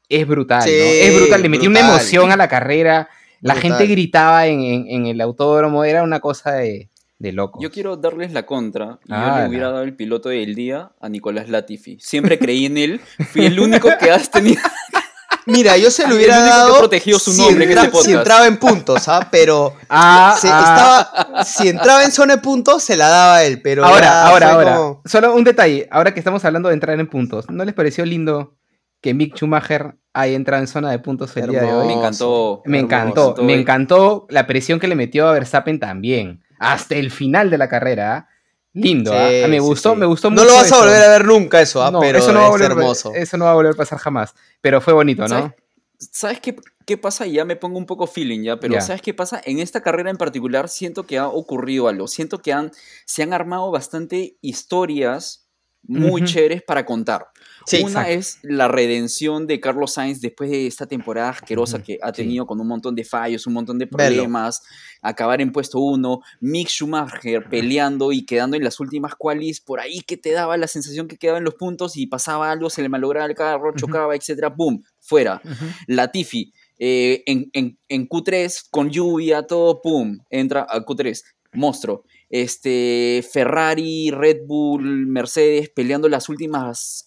Es 0.08 0.26
brutal, 0.26 0.62
Sí, 0.62 0.70
¿no? 0.70 0.84
Es 0.84 1.14
brutal. 1.16 1.42
Le 1.42 1.48
metió 1.48 1.68
una 1.68 1.80
emoción 1.80 2.30
a 2.30 2.36
la 2.36 2.48
carrera. 2.48 3.08
La 3.40 3.54
Brutal. 3.54 3.72
gente 3.78 3.86
gritaba 3.92 4.46
en, 4.46 4.60
en- 4.60 4.86
en 4.88 5.06
el 5.06 5.20
autódromo. 5.20 5.84
Era 5.84 6.02
una 6.02 6.20
cosa 6.20 6.52
de, 6.52 6.88
de 7.18 7.32
loco. 7.32 7.58
Yo 7.62 7.70
quiero 7.70 7.96
darles 7.96 8.32
la 8.32 8.44
contra. 8.44 8.98
Y 9.04 9.10
yo 9.10 9.16
Ah, 9.16 9.40
le 9.42 9.48
hubiera 9.48 9.70
dado 9.70 9.82
el 9.82 9.94
piloto 9.96 10.28
del 10.28 10.54
día 10.54 10.92
a 11.00 11.08
Nicolás 11.08 11.48
Latifi. 11.48 11.98
Siempre 12.00 12.38
creí 12.38 12.66
en 12.66 12.76
él. 12.78 13.00
Fui 13.30 13.46
el 13.46 13.58
único 13.58 13.88
que 13.98 14.10
has 14.10 14.30
tenido. 14.30 14.60
Mira, 15.48 15.76
yo 15.76 15.92
se 15.92 16.02
El 16.02 16.10
lo 16.10 16.16
hubiera 16.16 16.34
único 16.38 16.46
que 16.48 16.52
ha 16.52 16.56
dado 16.58 16.78
protegido 16.78 17.18
su 17.20 17.32
si, 17.32 17.40
nombre 17.40 17.64
en 17.64 17.70
entra- 17.70 17.82
este 17.82 17.92
podcast. 17.92 18.06
si 18.10 18.16
entraba 18.16 18.46
en 18.48 18.56
puntos, 18.58 19.08
¿ah? 19.08 19.28
Pero 19.30 19.74
Ah, 19.88 20.36
se- 20.40 20.48
ah. 20.50 21.06
estaba, 21.12 21.44
si 21.44 21.68
entraba 21.68 22.02
en 22.04 22.10
zona 22.10 22.34
de 22.36 22.42
puntos, 22.42 22.82
se 22.82 22.96
la 22.96 23.08
daba 23.08 23.44
él. 23.44 23.62
Pero 23.62 23.84
ahora, 23.84 24.00
ya 24.06 24.26
ahora, 24.26 24.52
ahora. 24.52 24.76
como- 24.76 25.02
Solo 25.04 25.34
un 25.34 25.44
detalle. 25.44 25.86
Ahora 25.92 26.12
que 26.12 26.18
estamos 26.20 26.44
hablando 26.44 26.68
de 26.68 26.74
entrar 26.74 26.98
en 26.98 27.06
puntos, 27.06 27.48
¿no 27.48 27.64
les 27.64 27.74
pareció 27.74 28.04
lindo 28.04 28.56
que 29.00 29.14
Mick 29.14 29.36
Schumacher 29.36 29.94
haya 30.12 30.34
entrado 30.34 30.62
en 30.62 30.66
zona 30.68 30.90
de 30.90 30.98
puntos 30.98 31.36
el 31.36 31.48
día 31.50 31.62
de 31.62 31.72
hoy? 31.72 31.86
Me 31.86 31.92
encantó. 31.92 32.62
Me 32.64 32.78
Hermoso. 32.78 32.96
encantó, 32.96 33.42
me 33.44 33.54
el- 33.54 33.60
encantó 33.60 34.26
la 34.30 34.46
presión 34.48 34.80
que 34.80 34.88
le 34.88 34.96
metió 34.96 35.28
a 35.28 35.32
Verstappen 35.32 35.78
también. 35.78 36.42
Hasta 36.58 36.94
el 36.96 37.10
final 37.10 37.50
de 37.50 37.58
la 37.58 37.68
carrera. 37.68 38.28
Lindo, 38.72 39.10
Sí, 39.10 39.16
¿ah? 39.18 39.48
me 39.48 39.54
sí, 39.56 39.58
gustó, 39.60 39.92
sí. 39.94 39.96
me 40.00 40.06
gustó 40.06 40.28
No 40.30 40.42
mucho. 40.42 40.46
lo 40.48 40.54
vas 40.54 40.70
a 40.70 40.78
volver 40.78 41.02
a 41.02 41.08
ver 41.08 41.24
nunca 41.24 41.60
eso, 41.62 41.82
¿ah? 41.82 41.90
No, 41.90 42.00
pero 42.00 42.18
eso 42.18 42.32
no 42.32 42.40
va 42.40 42.44
a 42.44 42.48
es 42.48 42.50
volver, 42.52 42.70
hermoso. 42.72 43.12
Eso 43.14 43.36
no 43.38 43.46
va 43.46 43.52
a 43.52 43.54
volver 43.54 43.72
a 43.72 43.76
pasar 43.76 43.98
jamás. 43.98 44.34
Pero 44.60 44.80
fue 44.82 44.92
bonito, 44.92 45.22
¿no? 45.22 45.28
¿Sabes? 45.28 45.52
¿Sabes 45.98 46.40
qué, 46.40 46.56
qué 46.84 46.98
pasa? 46.98 47.26
Ya 47.26 47.46
me 47.46 47.56
pongo 47.56 47.78
un 47.78 47.86
poco 47.86 48.06
feeling 48.06 48.42
ya, 48.42 48.60
pero. 48.60 48.78
¿sabes 48.82 49.00
qué 49.00 49.14
pasa? 49.14 49.40
En 49.44 49.60
esta 49.60 49.82
carrera 49.82 50.10
en 50.10 50.18
particular 50.18 50.68
siento 50.68 51.04
que 51.06 51.16
ha 51.16 51.26
ocurrido 51.28 51.88
algo. 51.88 52.06
Siento 52.06 52.42
que 52.42 52.52
han, 52.52 52.70
se 53.06 53.22
han 53.22 53.32
armado 53.32 53.70
bastante 53.70 54.36
historias 54.42 55.48
muy 55.82 56.24
chéveres 56.24 56.62
para 56.62 56.84
contar. 56.84 57.28
Sí, 57.66 57.78
Una 57.82 58.08
exacto. 58.10 58.10
es 58.12 58.38
la 58.42 58.68
redención 58.68 59.46
de 59.46 59.58
Carlos 59.60 59.92
Sainz 59.94 60.20
después 60.20 60.50
de 60.50 60.66
esta 60.68 60.86
temporada 60.86 61.30
asquerosa 61.30 61.82
que 61.82 61.98
ha 62.00 62.08
sí. 62.14 62.22
tenido 62.22 62.46
con 62.46 62.60
un 62.60 62.68
montón 62.68 62.94
de 62.94 63.02
fallos, 63.04 63.46
un 63.46 63.54
montón 63.54 63.78
de 63.78 63.86
Velo. 63.86 63.96
problemas, 63.96 64.62
acabar 65.02 65.40
en 65.40 65.50
puesto 65.50 65.78
uno, 65.80 66.20
Mick 66.40 66.68
Schumacher 66.68 67.48
peleando 67.48 68.12
y 68.12 68.24
quedando 68.24 68.56
en 68.56 68.62
las 68.64 68.78
últimas 68.78 69.14
qualis, 69.16 69.60
por 69.60 69.80
ahí 69.80 70.00
que 70.02 70.16
te 70.16 70.30
daba 70.30 70.56
la 70.56 70.68
sensación 70.68 71.08
que 71.08 71.16
quedaba 71.16 71.38
en 71.38 71.44
los 71.44 71.54
puntos 71.54 71.96
y 71.96 72.06
pasaba 72.06 72.50
algo, 72.52 72.70
se 72.70 72.82
le 72.82 72.88
malograba 72.88 73.26
el 73.26 73.34
carro, 73.34 73.72
chocaba, 73.76 74.14
etcétera, 74.14 74.54
¡pum! 74.54 74.82
Fuera. 75.00 75.40
Ujú. 75.44 75.64
Latifi, 75.88 76.52
eh, 76.78 77.22
en, 77.26 77.50
en- 77.52 77.78
en 77.88 78.08
Q3, 78.08 78.66
con 78.70 78.90
lluvia, 78.90 79.44
todo, 79.46 79.80
pum, 79.82 80.18
entra 80.30 80.66
a 80.68 80.84
Q3, 80.84 81.22
monstruo. 81.52 82.04
Este, 82.28 83.24
Ferrari, 83.32 84.10
Red 84.10 84.46
Bull, 84.46 85.06
Mercedes, 85.06 85.70
peleando 85.70 86.08
las 86.08 86.28
últimas 86.28 87.05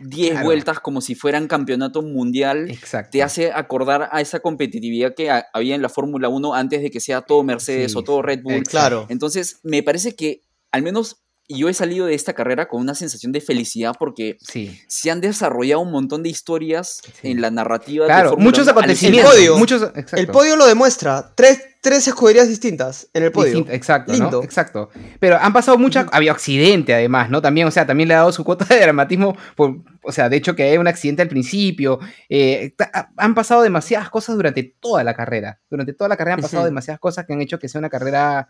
10 0.00 0.30
Claro. 0.32 0.46
vueltas 0.46 0.80
como 0.80 1.00
si 1.00 1.14
fueran 1.14 1.48
campeonato 1.48 2.02
mundial. 2.02 2.70
Exacto. 2.70 3.10
Te 3.12 3.22
hace 3.22 3.52
acordar 3.52 4.08
a 4.12 4.20
esa 4.20 4.40
competitividad 4.40 5.14
que 5.14 5.30
ha- 5.30 5.46
había 5.52 5.74
en 5.74 5.82
la 5.82 5.88
Fórmula 5.88 6.28
1 6.28 6.54
antes 6.54 6.82
de 6.82 6.90
que 6.90 7.00
sea 7.00 7.22
todo 7.22 7.42
Mercedes 7.42 7.92
Sí, 7.92 7.98
o 7.98 8.02
todo. 8.04 8.22
Red 8.22 8.42
Bull. 8.42 8.54
Exacto. 8.54 8.70
Claro. 8.70 9.06
Entonces, 9.08 9.60
me 9.62 9.82
parece 9.82 10.14
que 10.16 10.42
al 10.72 10.82
menos 10.82 11.22
yo 11.48 11.68
he 11.68 11.74
salido 11.74 12.06
de 12.06 12.14
esta 12.14 12.32
carrera 12.32 12.66
con 12.68 12.80
una 12.80 12.94
sensación 12.94 13.30
de 13.32 13.40
felicidad 13.40 13.94
porque 13.98 14.36
Sí. 14.40 14.80
se 14.88 15.10
han 15.10 15.20
desarrollado 15.20 15.80
un 15.80 15.92
montón 15.92 16.22
de 16.22 16.28
historias 16.28 17.00
Sí. 17.20 17.30
en 17.30 17.40
la 17.40 17.50
narrativa 17.50 18.04
de 18.04 18.08
Claro, 18.10 18.36
muchos 18.36 18.64
1 18.66 18.70
al 18.72 18.78
acontecimientos. 18.78 19.32
El 19.34 19.38
podio. 19.38 19.56
Muchos. 19.58 19.90
El 20.12 20.26
podio 20.28 20.56
lo 20.56 20.66
demuestra. 20.66 21.32
Tres, 21.36 21.60
tres 21.80 22.08
escuderías 22.08 22.48
distintas 22.48 23.08
en 23.14 23.22
el 23.22 23.30
podio. 23.32 23.50
Distinto, 23.52 23.72
exacto, 23.72 24.12
¿no? 24.12 24.18
Lindo. 24.18 24.42
Exacto. 24.42 24.90
Pero 25.20 25.36
han 25.40 25.52
pasado 25.52 25.78
muchas. 25.78 26.06
Había 26.10 26.32
accidente, 26.32 26.92
además, 26.94 27.30
¿no? 27.30 27.40
También, 27.40 27.68
o 27.68 27.70
sea, 27.70 27.86
también 27.86 28.08
le 28.08 28.14
ha 28.14 28.18
dado 28.18 28.32
su 28.32 28.42
cuota 28.42 28.64
de 28.64 28.80
dramatismo. 28.80 29.36
Por, 29.54 29.76
o 30.02 30.10
sea, 30.12 30.28
de 30.28 30.36
hecho, 30.36 30.56
que 30.56 30.64
hay 30.64 30.78
un 30.78 30.88
accidente 30.88 31.22
al 31.22 31.28
principio. 31.28 32.00
eh, 32.28 32.74
han 33.16 33.34
pasado 33.36 33.62
demasiadas 33.62 34.10
cosas 34.10 34.34
durante 34.34 34.64
toda 34.80 35.04
la 35.04 35.14
carrera. 35.14 35.60
Durante 35.70 35.92
toda 35.92 36.08
la 36.08 36.16
carrera 36.16 36.34
han 36.34 36.40
pasado 36.42 36.64
demasiadas 36.64 36.98
cosas 36.98 37.24
que 37.24 37.32
han 37.34 37.40
hecho 37.40 37.58
que 37.60 37.68
sea 37.68 37.78
una 37.78 37.88
carrera 37.90 38.48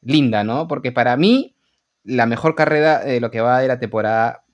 linda, 0.00 0.42
¿no? 0.42 0.66
Porque 0.66 0.90
para 0.90 1.16
mí, 1.16 1.51
la 2.04 2.26
mejor 2.26 2.54
carrera 2.54 3.00
de 3.00 3.20
lo 3.20 3.30
que 3.30 3.40
va 3.40 3.60
de 3.60 3.68
la 3.68 3.78
temporada. 3.78 4.44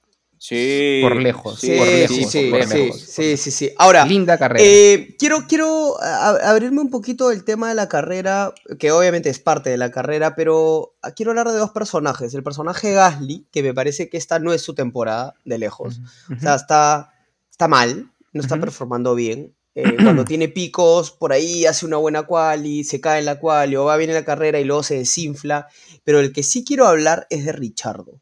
Sí. 0.40 1.00
Por 1.02 1.16
lejos, 1.16 1.58
Sí, 1.58 1.76
por 1.76 1.86
sí, 1.86 1.92
lejos, 1.96 2.30
sí, 2.30 2.50
por 2.50 2.62
sí, 2.64 2.76
lejos. 2.84 3.00
sí, 3.00 3.36
sí, 3.36 3.50
sí. 3.50 3.72
Ahora, 3.76 4.04
linda 4.04 4.38
carrera. 4.38 4.64
eh, 4.64 5.16
quiero, 5.18 5.46
quiero 5.48 6.00
abrirme 6.00 6.80
un 6.80 6.90
poquito 6.90 7.30
del 7.30 7.42
tema 7.42 7.68
de 7.70 7.74
la 7.74 7.88
carrera, 7.88 8.54
que 8.78 8.92
obviamente 8.92 9.30
es 9.30 9.40
parte 9.40 9.68
de 9.70 9.76
la 9.76 9.90
carrera, 9.90 10.36
pero 10.36 10.94
ah, 11.02 11.10
quiero 11.10 11.32
hablar 11.32 11.48
de 11.48 11.58
dos 11.58 11.70
personajes. 11.70 12.32
El 12.34 12.44
personaje 12.44 12.92
Gasly, 12.92 13.48
que 13.50 13.64
me 13.64 13.74
parece 13.74 14.08
que 14.08 14.16
esta 14.16 14.38
no 14.38 14.52
es 14.52 14.62
su 14.62 14.74
temporada, 14.76 15.34
de 15.44 15.58
lejos. 15.58 16.00
O 16.30 16.38
sea, 16.40 16.54
está, 16.54 17.12
está 17.50 17.66
mal, 17.66 18.08
no 18.32 18.40
está 18.40 18.56
performando 18.60 19.16
bien. 19.16 19.56
Eh, 19.80 19.96
cuando 20.02 20.24
tiene 20.24 20.48
picos, 20.48 21.12
por 21.12 21.32
ahí 21.32 21.64
hace 21.64 21.86
una 21.86 21.98
buena 21.98 22.24
quali, 22.24 22.82
se 22.82 23.00
cae 23.00 23.20
en 23.20 23.26
la 23.26 23.38
quali 23.38 23.76
o 23.76 23.84
va 23.84 23.96
bien 23.96 24.10
en 24.10 24.16
la 24.16 24.24
carrera 24.24 24.58
y 24.58 24.64
luego 24.64 24.82
se 24.82 24.96
desinfla. 24.96 25.68
Pero 26.02 26.18
el 26.18 26.32
que 26.32 26.42
sí 26.42 26.64
quiero 26.64 26.86
hablar 26.86 27.26
es 27.30 27.44
de 27.44 27.52
Richardo. 27.52 28.20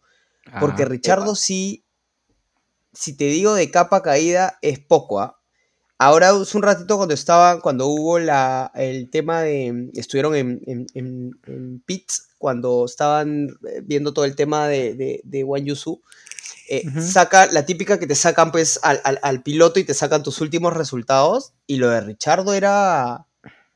Porque 0.61 0.83
Ah, 0.83 0.89
Richardo 0.89 1.35
sí, 1.35 1.85
si 2.93 3.17
te 3.17 3.25
digo 3.25 3.55
de 3.55 3.71
capa 3.71 4.03
caída, 4.03 4.59
es 4.63 4.79
poco. 4.81 5.21
¿ah? 5.21 5.39
Ahora 5.99 6.31
hace 6.31 6.57
un 6.57 6.63
ratito 6.63 6.97
cuando 6.97 7.15
estaba, 7.15 7.61
cuando 7.61 7.87
hubo 7.87 8.19
la, 8.19 8.71
el 8.75 9.09
tema 9.11 9.41
de, 9.43 9.91
estuvieron 9.95 10.35
en, 10.35 10.61
en, 10.67 10.87
en- 10.95 11.41
en 11.47 11.81
pits, 11.81 12.29
cuando 12.39 12.85
estaban 12.85 13.49
eh, 13.67 13.81
viendo 13.83 14.13
todo 14.13 14.25
el 14.27 14.37
tema 14.37 14.69
de, 14.69 14.95
de, 14.95 15.21
de 15.25 15.45
Wang 15.45 15.65
Yusu, 15.65 16.03
eh, 16.69 16.83
saca 17.01 17.47
la 17.47 17.65
típica 17.67 17.99
que 17.99 18.07
te 18.07 18.15
sacan 18.15 18.51
pues 18.53 18.79
al, 18.83 19.01
al- 19.05 19.21
al 19.23 19.43
piloto 19.43 19.79
y 19.81 19.85
te 19.85 19.95
sacan 19.95 20.23
tus 20.23 20.41
últimos 20.41 20.73
resultados, 20.75 21.53
y 21.67 21.77
lo 21.77 21.89
de 21.91 22.01
Richardo 22.01 22.53
era 22.55 23.27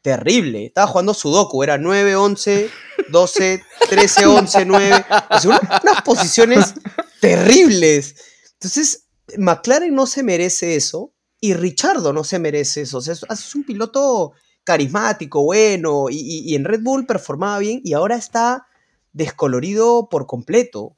terrible, 0.02 0.66
estaba 0.66 0.86
jugando 0.86 1.12
Sudoku, 1.14 1.62
era 1.62 1.76
9, 1.78 2.16
11, 2.16 2.70
12, 3.10 3.62
13, 3.90 4.26
11, 4.26 4.64
9, 4.64 5.04
o 5.30 5.38
sea, 5.38 5.50
una- 5.50 5.80
unas 5.82 6.02
posiciones 6.02 6.74
terribles. 7.20 8.14
Entonces, 8.54 9.04
McLaren 9.36 9.94
no 9.94 10.06
se 10.06 10.22
merece 10.22 10.74
eso 10.76 11.12
y 11.40 11.54
Richardo 11.54 12.12
no 12.12 12.24
se 12.24 12.38
merece 12.38 12.82
eso. 12.82 12.98
O 12.98 13.00
sea, 13.00 13.12
es, 13.14 13.22
es 13.30 13.54
un 13.54 13.64
piloto 13.64 14.32
carismático, 14.64 15.42
bueno, 15.42 16.06
y, 16.10 16.16
y- 16.16 16.52
y 16.52 16.54
en 16.54 16.64
Red 16.64 16.80
Bull 16.82 17.06
performaba 17.06 17.58
bien 17.58 17.80
y 17.84 17.92
ahora 17.92 18.16
está 18.16 18.66
descolorido 19.12 20.08
por 20.10 20.26
completo. 20.26 20.94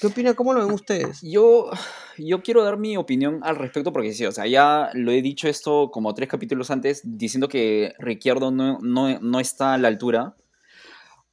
¿Qué 0.00 0.06
opina? 0.06 0.34
¿Cómo 0.34 0.52
lo 0.52 0.64
ven 0.64 0.72
ustedes? 0.72 1.20
Yo, 1.22 1.70
yo 2.16 2.42
quiero 2.42 2.62
dar 2.62 2.78
mi 2.78 2.96
opinión 2.96 3.40
al 3.42 3.56
respecto 3.56 3.92
porque 3.92 4.12
sí, 4.12 4.24
o 4.26 4.32
sea, 4.32 4.46
ya 4.46 4.90
lo 4.94 5.10
he 5.10 5.22
dicho 5.22 5.48
esto 5.48 5.90
como 5.90 6.14
tres 6.14 6.28
capítulos 6.28 6.70
antes, 6.70 7.00
diciendo 7.04 7.48
que 7.48 7.94
Ricciardo 7.98 8.52
no, 8.52 8.78
no, 8.80 9.18
no 9.18 9.40
está 9.40 9.74
a 9.74 9.78
la 9.78 9.88
altura. 9.88 10.36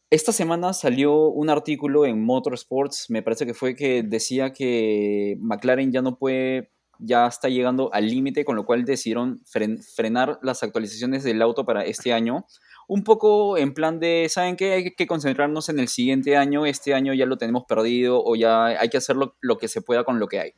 Esta 0.09 0.31
semana 0.31 0.73
salió 0.73 1.27
un 1.27 1.49
artículo 1.49 2.05
en 2.05 2.23
Motorsports, 2.23 3.09
me 3.09 3.21
parece 3.21 3.45
que 3.45 3.53
fue 3.53 3.75
que 3.75 4.01
decía 4.01 4.51
que 4.51 5.37
McLaren 5.39 5.91
ya 5.91 6.01
no 6.01 6.17
puede, 6.17 6.71
ya 6.97 7.27
está 7.27 7.49
llegando 7.49 7.93
al 7.93 8.07
límite, 8.07 8.45
con 8.45 8.55
lo 8.55 8.65
cual 8.65 8.83
decidieron 8.83 9.41
fren- 9.45 9.83
frenar 9.83 10.39
las 10.41 10.63
actualizaciones 10.63 11.23
del 11.23 11.41
auto 11.41 11.65
para 11.65 11.83
este 11.85 12.13
año. 12.13 12.45
Un 12.87 13.03
poco 13.03 13.57
en 13.57 13.73
plan 13.73 13.99
de, 13.99 14.27
¿saben 14.29 14.55
qué? 14.55 14.73
Hay 14.73 14.95
que 14.95 15.07
concentrarnos 15.07 15.69
en 15.69 15.79
el 15.79 15.87
siguiente 15.87 16.37
año, 16.37 16.65
este 16.65 16.93
año 16.93 17.13
ya 17.13 17.25
lo 17.25 17.37
tenemos 17.37 17.63
perdido 17.65 18.21
o 18.23 18.35
ya 18.35 18.65
hay 18.65 18.89
que 18.89 18.97
hacer 18.97 19.15
lo, 19.15 19.35
lo 19.41 19.57
que 19.57 19.67
se 19.67 19.81
pueda 19.81 20.03
con 20.03 20.19
lo 20.19 20.27
que 20.27 20.39
hay. 20.39 20.53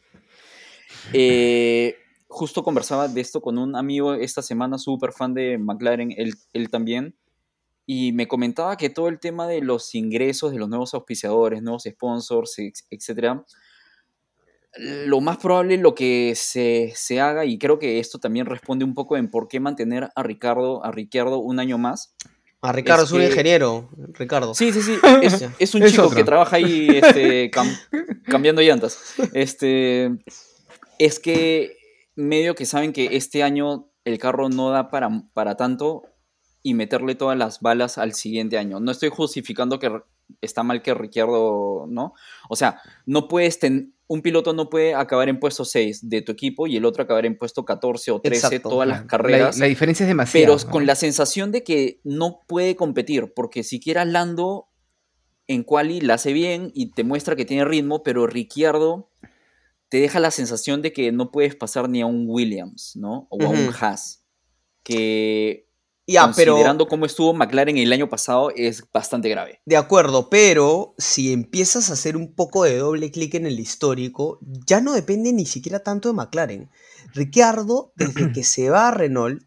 Eh, 1.13 1.95
justo 2.27 2.63
conversaba 2.63 3.07
de 3.07 3.21
esto 3.21 3.41
con 3.41 3.57
un 3.57 3.75
amigo 3.75 4.13
esta 4.13 4.41
semana, 4.41 4.77
súper 4.77 5.11
fan 5.11 5.33
de 5.33 5.57
McLaren, 5.57 6.13
él, 6.17 6.33
él 6.53 6.69
también, 6.69 7.15
y 7.85 8.11
me 8.11 8.27
comentaba 8.27 8.75
que 8.75 8.89
todo 8.89 9.07
el 9.07 9.19
tema 9.19 9.47
de 9.47 9.61
los 9.61 9.95
ingresos 9.95 10.51
de 10.51 10.59
los 10.59 10.67
nuevos 10.67 10.93
auspiciadores, 10.93 11.63
nuevos 11.63 11.83
sponsors, 11.83 12.57
etcétera, 12.89 13.45
lo 14.79 15.21
más 15.21 15.37
probable 15.37 15.77
lo 15.77 15.95
que 15.95 16.33
se, 16.35 16.91
se 16.95 17.19
haga, 17.19 17.45
y 17.45 17.57
creo 17.57 17.79
que 17.79 17.99
esto 17.99 18.19
también 18.19 18.45
responde 18.45 18.85
un 18.85 18.93
poco 18.93 19.17
en 19.17 19.29
por 19.29 19.47
qué 19.47 19.59
mantener 19.59 20.09
a 20.15 20.23
Ricardo, 20.23 20.83
a 20.83 20.91
Ricciardo 20.91 21.39
un 21.39 21.59
año 21.59 21.77
más. 21.77 22.15
A 22.61 22.71
Ricardo 22.71 23.03
Es 23.03 23.09
es, 23.09 23.13
un 23.13 23.19
que- 23.21 23.27
ingeniero, 23.27 23.89
Ricardo. 24.13 24.53
Sí, 24.55 24.71
sí, 24.71 24.81
sí, 24.81 24.95
es, 25.59 25.75
un 25.75 25.83
Es 25.83 25.91
chico 25.91 26.03
otro. 26.05 26.15
que 26.17 26.23
trabaja 26.23 26.55
ahí 26.55 26.87
este, 26.91 27.51
cam- 27.51 27.77
cambiando 28.25 28.61
llantas. 28.61 28.97
Este, 29.33 30.09
es 30.99 31.19
que 31.19 31.77
medio 32.15 32.55
que 32.55 32.65
saben 32.65 32.93
que 32.93 33.15
este 33.15 33.43
año 33.43 33.91
el 34.05 34.17
carro 34.17 34.49
no 34.49 34.71
da 34.71 34.89
para, 34.89 35.09
para 35.33 35.55
tanto 35.55 36.03
y 36.63 36.73
meterle 36.73 37.13
todas 37.15 37.37
las 37.37 37.61
balas 37.61 37.97
al 37.97 38.13
siguiente 38.13 38.57
año. 38.57 38.79
No 38.79 38.91
estoy 38.91 39.09
justificando 39.09 39.77
que 39.79 39.91
está 40.41 40.63
mal 40.63 40.81
que 40.81 40.93
Ricciardo, 40.93 41.85
¿no? 41.89 42.13
O 42.49 42.55
sea, 42.55 42.79
no 43.05 43.27
puedes 43.27 43.59
ten- 43.59 43.93
un 44.09 44.21
piloto 44.21 44.53
no 44.53 44.69
puede 44.69 44.93
acabar 44.95 45.27
en 45.27 45.39
puesto 45.39 45.65
6 45.65 46.09
de 46.09 46.21
tu 46.21 46.31
equipo 46.31 46.65
y 46.67 46.77
el 46.77 46.85
otro 46.85 47.03
acabar 47.03 47.25
en 47.25 47.37
puesto 47.37 47.65
14 47.65 48.11
o 48.11 48.21
13 48.21 48.45
Exacto. 48.47 48.69
todas 48.69 48.87
las 48.87 49.01
La- 49.01 49.07
carreras. 49.07 49.57
La, 49.57 49.65
diferencia 49.65 50.03
es 50.05 50.07
demasiado. 50.07 50.45
pero 50.45 50.57
¿no? 50.65 50.71
con 50.71 50.85
la 50.85 50.95
sensación 50.95 51.51
de 51.51 51.63
que 51.63 51.99
no 52.05 52.41
puede 52.47 52.75
competir, 52.77 53.33
porque 53.35 53.63
siquiera 53.63 54.05
Lando 54.05 54.69
en 55.47 55.63
quali 55.63 55.99
la 56.01 56.13
hace 56.15 56.31
bien 56.33 56.71
y 56.73 56.91
te 56.91 57.03
muestra 57.03 57.35
que 57.35 57.43
tiene 57.45 57.65
ritmo, 57.65 58.01
pero 58.03 58.27
Ricciardo 58.27 59.09
te 59.89 59.99
deja 59.99 60.19
la 60.19 60.31
sensación 60.31 60.81
de 60.81 60.91
que 60.93 61.11
no 61.11 61.31
puedes 61.31 61.55
pasar 61.55 61.89
ni 61.89 62.01
a 62.01 62.05
un 62.05 62.25
Williams, 62.27 62.95
¿no? 62.95 63.27
O 63.29 63.41
a 63.43 63.47
un. 63.49 63.69
Haas, 63.79 64.25
que 64.83 65.66
Ya, 66.07 66.31
pero 66.35 66.53
considerando 66.53 66.87
cómo 66.87 67.05
estuvo 67.05 67.33
McLaren 67.33 67.77
el 67.77 67.91
año 67.91 68.07
pasado 68.09 68.49
es 68.55 68.83
bastante 68.93 69.27
grave. 69.29 69.59
de 69.65 69.75
acuerdo, 69.77 70.29
pero 70.29 70.95
si 70.97 71.33
empiezas 71.33 71.89
a 71.89 71.93
hacer 71.93 72.15
un 72.15 72.33
poco 72.33 72.63
de 72.63 72.77
doble 72.77 73.11
clic 73.11 73.35
en 73.35 73.45
el 73.45 73.59
histórico, 73.59 74.39
ya 74.65 74.79
no 74.79 74.93
depende 74.93 75.33
ni 75.33 75.45
siquiera 75.45 75.79
tanto 75.83 76.07
de 76.09 76.15
McLaren. 76.15 76.69
Ricciardo, 77.13 77.91
desde 77.95 78.31
que 78.31 78.43
se 78.43 78.69
va 78.69 78.87
a 78.87 78.91
Renault, 78.91 79.41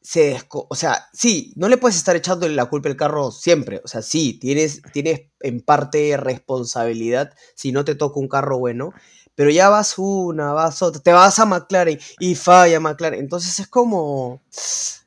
se 0.00 0.36
desco- 0.36 0.66
o 0.70 0.74
sea, 0.76 1.08
sí, 1.12 1.52
no 1.56 1.68
le 1.68 1.78
puedes 1.78 1.96
estar 1.96 2.14
echándole 2.14 2.54
la 2.54 2.66
culpa 2.66 2.88
al 2.88 2.96
carro 2.96 3.32
siempre. 3.32 3.80
O 3.84 3.88
sea, 3.88 4.02
sí, 4.02 4.38
tienes, 4.38 4.80
tienes 4.92 5.22
en 5.40 5.60
parte 5.60 6.16
responsabilidad 6.16 7.32
si 7.56 7.72
no 7.72 7.84
te 7.84 7.96
toca 7.96 8.20
un 8.20 8.28
carro 8.28 8.58
bueno. 8.58 8.92
Pero 9.34 9.50
ya 9.50 9.68
vas 9.68 9.98
una, 9.98 10.52
vas 10.52 10.80
otra, 10.80 11.02
te 11.02 11.12
vas 11.12 11.38
a 11.40 11.44
McLaren 11.44 11.98
y 12.20 12.36
falla 12.36 12.78
McLaren. 12.80 13.18
Entonces 13.20 13.58
es 13.58 13.66
como, 13.66 14.42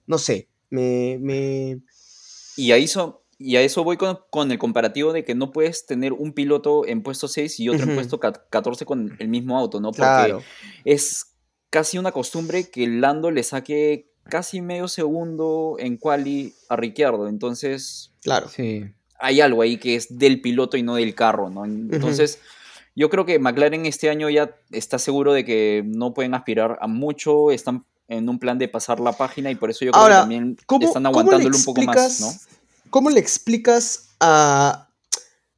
no 0.09 0.17
sé, 0.17 0.47
me, 0.69 1.17
me, 1.21 1.79
Y 2.57 2.71
a 2.73 2.77
eso, 2.77 3.23
y 3.37 3.55
a 3.55 3.61
eso 3.61 3.83
voy 3.85 3.95
con, 3.95 4.19
con 4.29 4.51
el 4.51 4.57
comparativo 4.59 5.13
de 5.13 5.23
que 5.23 5.35
no 5.35 5.51
puedes 5.53 5.85
tener 5.85 6.11
un 6.13 6.33
piloto 6.33 6.85
en 6.85 7.01
puesto 7.03 7.27
6 7.29 7.59
y 7.61 7.69
otro 7.69 7.85
en 7.87 7.95
puesto 7.95 8.19
ca- 8.19 8.33
14 8.49 8.85
con 8.85 9.15
el 9.19 9.27
mismo 9.29 9.57
auto, 9.57 9.79
¿no? 9.79 9.89
Porque 9.91 10.01
claro. 10.01 10.43
es 10.83 11.27
casi 11.69 11.97
una 11.97 12.11
costumbre 12.11 12.69
que 12.69 12.85
Lando 12.87 13.31
le 13.31 13.43
saque 13.43 14.09
casi 14.23 14.61
medio 14.61 14.87
segundo 14.87 15.77
en 15.79 15.97
quali 15.97 16.53
a 16.67 16.75
Ricciardo. 16.75 17.27
Entonces, 17.27 18.11
Claro. 18.21 18.49
Sí. 18.49 18.85
hay 19.19 19.41
algo 19.41 19.61
ahí 19.61 19.77
que 19.77 19.95
es 19.95 20.17
del 20.17 20.41
piloto 20.41 20.75
y 20.77 20.83
no 20.83 20.95
del 20.95 21.15
carro, 21.15 21.49
¿no? 21.49 21.65
Entonces, 21.65 22.39
yo 22.95 23.09
creo 23.09 23.25
que 23.25 23.39
McLaren 23.39 23.85
este 23.85 24.09
año 24.09 24.29
ya 24.29 24.55
está 24.71 24.99
seguro 24.99 25.33
de 25.33 25.45
que 25.45 25.83
no 25.85 26.13
pueden 26.13 26.33
aspirar 26.33 26.77
a 26.81 26.87
mucho, 26.87 27.51
están 27.51 27.85
en 28.09 28.27
un 28.27 28.39
plan 28.39 28.57
de 28.57 28.67
pasar 28.67 28.99
la 28.99 29.13
página 29.13 29.49
y 29.51 29.55
por 29.55 29.69
eso 29.69 29.85
yo 29.85 29.91
creo 29.91 30.01
Ahora, 30.01 30.15
que 30.15 30.21
también 30.21 30.57
¿Cómo, 30.65 30.85
están 30.87 31.05
aguantándolo 31.05 31.55
un 31.55 31.63
poco 31.63 31.81
más, 31.83 32.47
¿Cómo 32.89 33.09
le 33.11 33.19
explicas 33.19 34.09
a, 34.19 34.89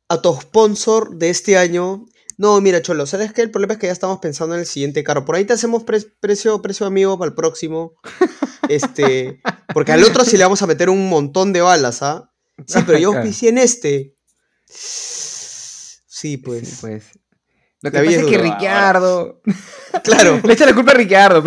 a 0.09 0.21
tu 0.21 0.35
sponsor 0.35 1.15
de 1.15 1.29
este 1.29 1.57
año? 1.57 2.05
No, 2.37 2.59
mira, 2.59 2.81
Cholo, 2.81 3.05
¿sabes 3.05 3.31
qué? 3.33 3.41
El 3.41 3.51
problema 3.51 3.73
es 3.73 3.79
que 3.79 3.87
ya 3.87 3.93
estamos 3.93 4.19
pensando 4.19 4.55
en 4.55 4.61
el 4.61 4.65
siguiente 4.67 5.03
carro. 5.03 5.23
Por 5.25 5.35
ahí 5.35 5.45
te 5.45 5.53
hacemos 5.53 5.83
pre- 5.83 6.05
precio, 6.19 6.61
precio 6.61 6.85
amigo 6.85 7.17
para 7.17 7.29
el 7.29 7.35
próximo. 7.35 7.93
Este, 8.69 9.41
porque 9.73 9.91
al 9.91 10.01
otro 10.03 10.23
sí 10.23 10.37
le 10.37 10.43
vamos 10.45 10.61
a 10.61 10.67
meter 10.67 10.89
un 10.89 11.09
montón 11.09 11.51
de 11.51 11.59
balas, 11.59 12.01
¿ah? 12.03 12.31
Sí, 12.67 12.79
pero 12.85 12.99
yo 12.99 13.11
auspicié 13.17 13.49
en 13.49 13.57
este. 13.57 14.15
Sí, 14.65 16.37
pues. 16.37 16.69
Sí, 16.69 16.77
pues. 16.79 17.03
Lo 17.81 17.89
La 17.89 17.91
que 17.91 18.07
vida 18.07 18.21
pasa 18.21 18.21
es 18.21 18.25
es 18.25 18.31
que. 18.31 18.37
Ricardo. 18.37 19.41
Claro. 20.03 20.39
Le 20.45 20.53
echa 20.53 20.65
la 20.65 20.73
culpa 20.75 20.91
a 20.91 20.95
Ricardo. 20.95 21.43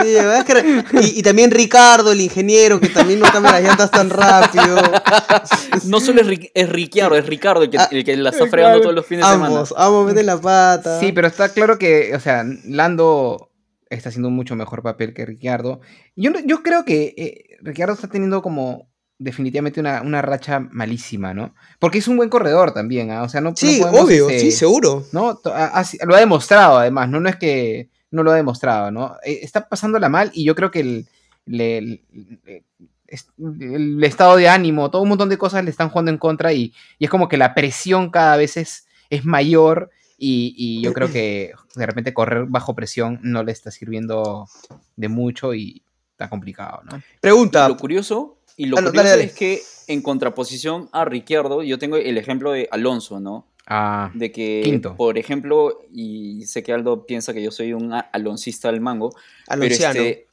Sí, 0.00 0.12
la 0.14 0.22
verdad 0.26 0.38
es 0.38 0.44
que- 0.92 1.00
y, 1.02 1.18
y 1.20 1.22
también 1.22 1.50
Ricardo, 1.50 2.12
el 2.12 2.20
ingeniero, 2.20 2.78
que 2.80 2.88
también 2.88 3.18
no 3.20 3.26
cambia 3.32 3.52
las 3.52 3.62
llantas 3.62 3.90
tan 3.90 4.10
rápido. 4.10 4.76
No 5.84 6.00
solo 6.00 6.20
es, 6.22 6.26
Ri- 6.26 6.50
es 6.54 6.68
Ricciardo, 6.68 7.16
es 7.16 7.26
Ricardo 7.26 7.62
el 7.62 7.70
que, 7.70 7.78
Ah, 7.78 7.88
el 7.90 8.04
que 8.04 8.16
la 8.16 8.30
está 8.30 8.46
fregando 8.46 8.78
claro. 8.78 8.82
todos 8.82 8.94
los 8.94 9.06
fines 9.06 9.24
de 9.26 9.32
semana. 9.32 9.46
Ambos, 9.54 9.74
ambos 9.76 10.06
meten 10.06 10.26
la 10.26 10.40
pata. 10.40 10.98
Sí, 11.00 11.12
pero 11.12 11.26
está 11.28 11.48
claro 11.50 11.78
que, 11.78 12.12
o 12.14 12.20
sea, 12.20 12.44
Lando 12.64 13.50
está 13.90 14.08
haciendo 14.08 14.28
un 14.28 14.34
mucho 14.34 14.56
mejor 14.56 14.82
papel 14.82 15.12
que 15.14 15.26
Ricciardo. 15.26 15.80
Yo, 16.16 16.30
no- 16.30 16.40
yo 16.40 16.62
creo 16.62 16.84
que 16.84 17.14
eh, 17.16 17.56
Ricciardo 17.62 17.94
está 17.94 18.08
teniendo 18.08 18.42
como 18.42 18.88
definitivamente 19.18 19.80
una, 19.80 20.02
una 20.02 20.22
racha 20.22 20.60
malísima, 20.60 21.32
¿no? 21.34 21.54
Porque 21.78 21.98
es 21.98 22.08
un 22.08 22.16
buen 22.16 22.28
corredor 22.28 22.72
también, 22.72 23.10
¿ah? 23.10 23.22
O 23.22 23.28
sea, 23.28 23.40
no, 23.40 23.50
no 23.50 23.56
Sí, 23.56 23.78
podemos, 23.80 24.00
obvio, 24.00 24.28
este, 24.28 24.40
sí, 24.40 24.52
seguro. 24.52 25.04
¿no? 25.12 25.36
To- 25.36 25.54
ha- 25.54 25.66
ha- 25.80 25.84
lo 26.06 26.14
ha 26.16 26.20
demostrado, 26.20 26.78
además, 26.78 27.08
¿no? 27.08 27.20
No 27.20 27.28
es 27.28 27.36
que 27.36 27.90
no 28.16 28.22
lo 28.24 28.32
ha 28.32 28.36
demostrado, 28.36 28.90
¿no? 28.90 29.16
Eh, 29.24 29.38
está 29.42 29.68
pasándola 29.68 30.08
mal 30.08 30.30
y 30.34 30.44
yo 30.44 30.54
creo 30.56 30.70
que 30.72 30.80
el, 30.80 31.06
le- 31.46 31.78
el- 31.78 32.00
el- 32.46 32.64
es- 33.06 33.28
el 33.38 34.02
estado 34.02 34.36
de 34.36 34.48
ánimo, 34.48 34.90
todo 34.90 35.02
un 35.02 35.08
montón 35.10 35.28
de 35.28 35.38
cosas 35.38 35.62
le 35.62 35.70
están 35.70 35.90
jugando 35.90 36.10
en 36.10 36.18
contra 36.18 36.52
y, 36.52 36.72
y 36.98 37.04
es 37.04 37.10
como 37.10 37.28
que 37.28 37.36
la 37.36 37.54
presión 37.54 38.10
cada 38.10 38.36
vez 38.36 38.56
es, 38.56 38.88
es 39.10 39.24
mayor 39.24 39.90
y, 40.18 40.54
y 40.56 40.82
yo 40.82 40.92
creo 40.92 41.12
que 41.12 41.52
de 41.76 41.86
repente 41.86 42.12
correr 42.14 42.46
bajo 42.48 42.74
presión 42.74 43.20
no 43.22 43.44
le 43.44 43.52
está 43.52 43.70
sirviendo 43.70 44.48
de 44.96 45.08
mucho 45.08 45.54
y 45.54 45.82
está 46.12 46.28
complicado, 46.30 46.80
¿no? 46.90 47.00
Pregunta. 47.20 47.68
Lo 47.68 47.76
curioso, 47.76 48.38
y 48.56 48.66
lo 48.66 48.78
Ah, 48.78 48.80
no, 48.80 48.86
curioso 48.88 49.04
dale, 49.08 49.10
dale. 49.10 49.24
es 49.30 49.34
que 49.34 49.60
en 49.88 50.00
contraposición 50.02 50.88
a 50.92 51.04
Ricciardo, 51.04 51.62
yo 51.62 51.78
tengo 51.78 51.96
el 51.98 52.16
ejemplo 52.18 52.50
de 52.52 52.66
Alonso, 52.72 53.20
¿no? 53.20 53.46
Ah, 53.66 54.10
De 54.14 54.30
que, 54.30 54.60
Quinto. 54.64 54.94
por 54.96 55.18
ejemplo, 55.18 55.80
y 55.92 56.44
sé 56.46 56.62
que 56.62 56.72
Aldo 56.72 57.04
piensa 57.04 57.34
que 57.34 57.42
yo 57.42 57.50
soy 57.50 57.72
un 57.72 57.92
aloncista 57.92 58.70
del 58.70 58.80
mango, 58.80 59.12
Alonciano. 59.48 59.92
pero 59.94 60.04
este, 60.04 60.26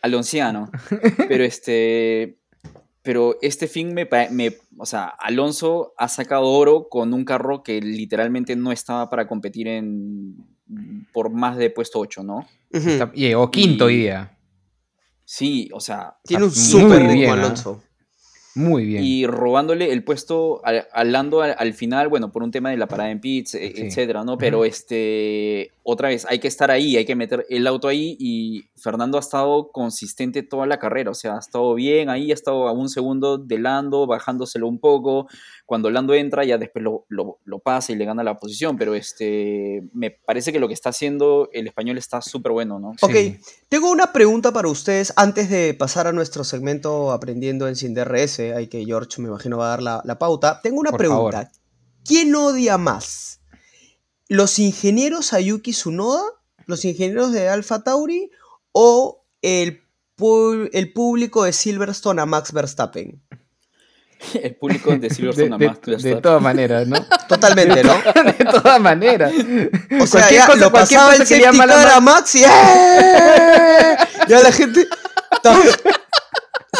alonciano, 0.00 0.70
pero 1.28 1.44
este, 1.44 2.38
pero 3.02 3.36
este 3.42 3.68
fin 3.68 3.92
me, 3.92 4.08
me, 4.30 4.56
o 4.78 4.86
sea, 4.86 5.04
Alonso 5.06 5.92
ha 5.98 6.08
sacado 6.08 6.46
oro 6.46 6.88
con 6.88 7.12
un 7.12 7.24
carro 7.26 7.62
que 7.62 7.80
literalmente 7.82 8.56
no 8.56 8.72
estaba 8.72 9.10
para 9.10 9.26
competir 9.28 9.68
en, 9.68 10.36
por 11.12 11.30
más 11.30 11.56
de 11.58 11.68
puesto 11.70 11.98
8, 11.98 12.22
¿no? 12.22 12.46
Está- 12.70 13.12
llegó 13.12 13.50
quinto 13.50 13.86
hoy 13.86 13.94
Y- 13.94 13.98
día. 13.98 14.34
Sí, 15.24 15.68
o 15.74 15.80
sea, 15.80 16.16
Tiene 16.24 16.44
un 16.44 16.48
muy 16.50 16.56
súper 16.58 17.02
¿ah? 17.02 17.32
Alonso. 17.34 17.82
Muy 18.58 18.84
bien. 18.86 19.04
y 19.04 19.24
robándole 19.26 19.92
el 19.92 20.02
puesto 20.02 20.60
a, 20.66 20.70
a 20.92 21.04
Lando 21.04 21.42
al, 21.42 21.54
al 21.56 21.74
final, 21.74 22.08
bueno, 22.08 22.32
por 22.32 22.42
un 22.42 22.50
tema 22.50 22.70
de 22.70 22.76
la 22.76 22.88
parada 22.88 23.10
en 23.10 23.20
pits, 23.20 23.54
e- 23.54 23.72
Sí. 23.74 23.82
etcétera, 23.82 24.24
¿no? 24.24 24.36
Pero 24.36 24.64
este, 24.64 25.70
otra 25.84 26.08
vez, 26.08 26.26
hay 26.28 26.40
que 26.40 26.48
estar 26.48 26.70
ahí, 26.70 26.96
hay 26.96 27.04
que 27.04 27.14
meter 27.14 27.46
el 27.48 27.66
auto 27.66 27.86
ahí 27.88 28.16
y 28.18 28.64
Fernando 28.76 29.16
ha 29.16 29.20
estado 29.20 29.70
consistente 29.70 30.42
toda 30.42 30.66
la 30.66 30.78
carrera, 30.78 31.10
o 31.12 31.14
sea, 31.14 31.36
ha 31.36 31.38
estado 31.38 31.72
bien 31.74 32.08
ahí, 32.10 32.30
ha 32.30 32.34
estado 32.34 32.66
a 32.68 32.72
un 32.72 32.88
segundo 32.88 33.38
de 33.38 33.58
Lando, 33.58 34.06
bajándoselo 34.06 34.66
un 34.66 34.78
poco, 34.80 35.28
cuando 35.68 35.90
Lando 35.90 36.14
entra 36.14 36.44
ya 36.46 36.56
después 36.56 36.82
lo, 36.82 37.04
lo- 37.10 37.40
lo 37.44 37.58
pasa 37.58 37.92
y 37.92 37.96
le 37.96 38.06
gana 38.06 38.24
la 38.24 38.38
posición, 38.38 38.78
pero 38.78 38.94
este, 38.94 39.82
me 39.92 40.10
parece 40.10 40.50
que 40.50 40.58
lo 40.60 40.66
que 40.66 40.72
está 40.72 40.88
haciendo 40.88 41.50
el 41.52 41.66
español 41.66 41.98
está 41.98 42.22
súper 42.22 42.52
bueno, 42.52 42.78
¿no? 42.78 42.94
Ok, 43.02 43.12
Sí. 43.12 43.38
tengo 43.68 43.90
una 43.90 44.14
pregunta 44.14 44.50
para 44.50 44.68
ustedes 44.68 45.12
antes 45.16 45.50
de 45.50 45.74
pasar 45.74 46.06
a 46.06 46.12
nuestro 46.12 46.42
segmento 46.42 47.12
Aprendiendo 47.12 47.68
en 47.68 47.76
Sin 47.76 47.92
DRS. 47.92 48.38
Hay 48.56 48.68
que 48.68 48.82
George, 48.86 49.20
me 49.20 49.28
imagino, 49.28 49.58
va 49.58 49.66
a 49.66 49.68
dar 49.68 49.82
la, 49.82 50.00
la 50.06 50.18
pauta. 50.18 50.60
Tengo 50.62 50.80
una 50.80 50.90
Por 50.90 50.98
pregunta. 51.00 51.52
¿Quién 52.04 52.34
odia 52.34 52.78
más? 52.78 53.40
los 54.30 54.58
ingenieros 54.58 55.32
a 55.32 55.40
Yuki 55.40 55.72
Tsunoda, 55.72 56.22
los 56.66 56.84
ingenieros 56.84 57.32
de 57.32 57.48
Alpha 57.48 57.82
Tauri 57.82 58.30
o 58.72 59.24
el, 59.42 59.82
pu- 60.16 60.68
el 60.72 60.92
público 60.92 61.44
de 61.44 61.52
Silverstone 61.52 62.20
a 62.22 62.26
Max 62.26 62.52
Verstappen. 62.52 63.22
El 64.42 64.54
público 64.56 64.90
de 64.90 64.98
De, 64.98 65.10
Silverstone 65.10 65.54
a 65.54 65.58
de- 65.58 65.66
Max 65.68 65.80
de 65.82 65.90
Verstappen. 65.92 66.22
todas 66.22 66.42
maneras, 66.42 66.86
¿no? 66.86 66.96
Totalmente, 67.28 67.84
¿no? 67.84 67.94
de 68.38 68.44
todas 68.44 68.80
maneras. 68.80 69.32
O 69.32 70.06
sea, 70.06 70.20
Cualquier 70.20 70.40
ya 70.40 70.46
cosa- 70.46 70.58
lo 70.64 70.70
cualquier 70.70 70.98
pasaba 71.00 71.10
cosa 71.12 71.22
el 71.22 71.28
safety 71.28 71.58
car 71.58 71.88
a 71.88 72.00
ma- 72.00 72.00
Max 72.00 72.34
y 72.34 72.44
¡eh! 72.44 73.96
ya 74.28 74.40
la 74.42 74.52
gente 74.52 74.86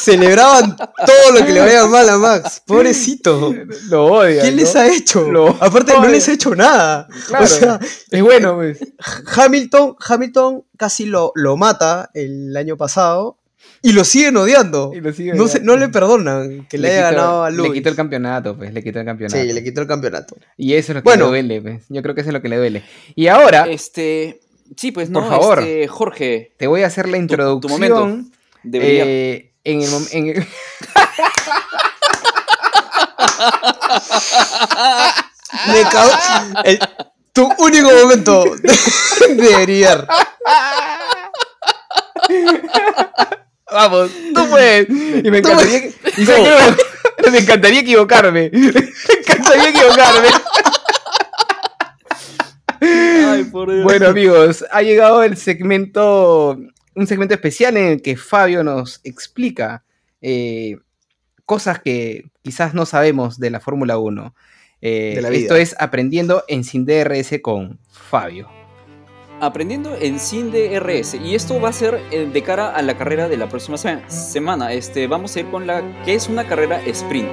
celebraban 0.01 0.76
todo 0.76 1.32
lo 1.32 1.45
que 1.45 1.53
le 1.53 1.61
vaya 1.61 1.86
mal 1.86 2.09
a 2.09 2.18
Max. 2.18 2.62
Pobrecito. 2.66 3.55
Lo 3.89 4.07
odia. 4.07 4.43
¿Quién 4.43 4.57
les 4.57 4.74
ha 4.76 4.86
hecho? 4.86 5.30
Lo 5.30 5.49
Aparte, 5.61 5.93
no 5.95 6.07
les 6.09 6.28
ha 6.28 6.32
hecho 6.32 6.55
nada. 6.55 7.09
Claro. 7.26 7.45
O 7.45 7.49
sea, 7.49 7.78
Es 8.11 8.22
bueno, 8.22 8.55
pues. 8.57 8.78
Hamilton, 9.36 9.97
Hamilton 10.07 10.64
casi 10.76 11.07
lo, 11.07 11.32
lo 11.34 11.57
mata 11.57 12.11
el 12.14 12.57
año 12.57 12.76
pasado 12.76 13.39
y 13.83 13.93
lo 13.93 14.05
siguen 14.05 14.37
odiando. 14.37 14.93
Y 14.95 15.01
lo 15.01 15.13
sigue 15.13 15.33
No, 15.35 15.47
se- 15.49 15.59
odiando. 15.59 15.73
no 15.75 15.79
le 15.79 15.89
perdonan 15.89 16.67
que 16.69 16.79
le, 16.79 16.89
haya 16.91 17.09
quitó- 17.09 17.17
ganado 17.17 17.45
a 17.45 17.51
Le 17.51 17.57
Lewis. 17.57 17.73
quitó 17.75 17.89
el 17.91 17.97
campeonato, 17.97 18.57
pues. 18.57 18.73
Le 18.73 18.83
quitó 18.83 18.99
el 19.01 19.07
campeonato. 19.07 19.41
Sí, 19.41 19.53
le 19.53 19.63
quitó 19.65 19.81
el 19.83 19.87
campeonato. 19.87 20.37
Y 20.57 20.75
eso 20.75 20.93
es 20.93 20.97
lo 20.97 21.03
que 21.03 21.05
Bueno. 21.05 21.25
le 21.27 21.31
duele, 21.31 21.63
pues. 21.63 21.83
Yo 21.89 22.03
creo 22.03 22.15
que 22.15 22.21
eso 22.23 22.31
es 22.31 22.35
lo 22.35 22.43
que 22.43 22.49
le 22.49 22.57
duele. 22.57 22.83
Y 23.15 23.27
ahora 23.29 23.67
Este. 23.69 24.41
Sí, 24.77 24.93
pues 24.93 25.09
Por 25.09 25.23
no, 25.23 25.29
favor. 25.31 25.61
este, 25.61 25.89
Jorge, 25.89 26.53
te 26.59 26.67
voy 26.67 26.83
a 26.83 26.89
hacer 26.89 27.09
la 27.09 27.17
tu 27.17 27.23
introducción. 27.23 27.71
momento. 27.71 28.29
debería. 28.63 29.05
eh, 29.07 29.53
en 29.65 29.81
el 29.83 29.89
mom- 29.89 30.09
en 30.13 30.27
el- 30.29 30.37
Me 35.69 35.83
cago- 35.85 36.13
el- 36.65 36.79
tu 37.33 37.49
único 37.59 37.91
momento 37.91 38.45
de, 38.63 39.35
de 39.35 39.63
brillar. 39.65 40.07
Vamos, 43.73 44.11
tú 44.35 44.49
puedes. 44.49 44.89
Y 45.25 45.31
me 45.31 45.39
encantaría, 45.39 45.81
que- 45.83 45.95
me 47.31 47.39
encantaría 47.39 47.81
equivocarme. 47.81 48.51
Me 48.55 48.69
encantaría 49.35 49.69
equivocarme. 49.71 50.29
Ay, 52.81 53.45
por 53.45 53.71
Dios. 53.71 53.85
Bueno, 53.85 54.07
amigos, 54.09 54.64
ha 54.71 54.83
llegado 54.83 55.23
el 55.23 55.37
segmento, 55.37 56.59
un 56.95 57.07
segmento 57.07 57.35
especial 57.35 57.77
en 57.77 57.87
el 57.89 58.03
que 58.03 58.16
Fabio 58.16 58.62
nos 58.62 59.01
explica 59.05 59.85
eh, 60.23 60.77
cosas 61.45 61.81
que 61.81 62.25
quizás 62.43 62.75
no 62.75 62.87
sabemos 62.87 63.39
de 63.39 63.51
la 63.51 63.61
Fórmula 63.61 63.99
1. 63.99 64.35
Eh. 64.81 65.21
Esto 65.33 65.57
es 65.57 65.75
Aprendiendo 65.79 66.45
en 66.47 66.62
Sin 66.64 66.87
DRS 66.87 67.41
con 67.43 67.81
Fabio. 67.91 68.49
Aprendiendo 69.41 69.95
en 70.01 70.18
Sin 70.18 70.51
DRS. 70.51 71.14
Y 71.14 71.34
esto 71.36 71.61
va 71.61 71.68
a 71.68 71.72
ser 71.72 72.01
eh, 72.11 72.28
de 72.32 72.43
cara 72.43 72.70
a 72.74 72.82
la 72.82 72.97
carrera 72.99 73.28
de 73.28 73.36
la 73.36 73.49
próxima 73.49 73.78
se- 73.78 74.03
semana. 74.09 74.72
Este, 74.72 75.07
vamos 75.07 75.36
a 75.36 75.41
ir 75.41 75.47
con 75.51 75.66
la 75.66 76.03
que 76.05 76.14
es 76.14 76.28
una 76.28 76.47
carrera 76.47 76.80
sprint. 76.86 77.32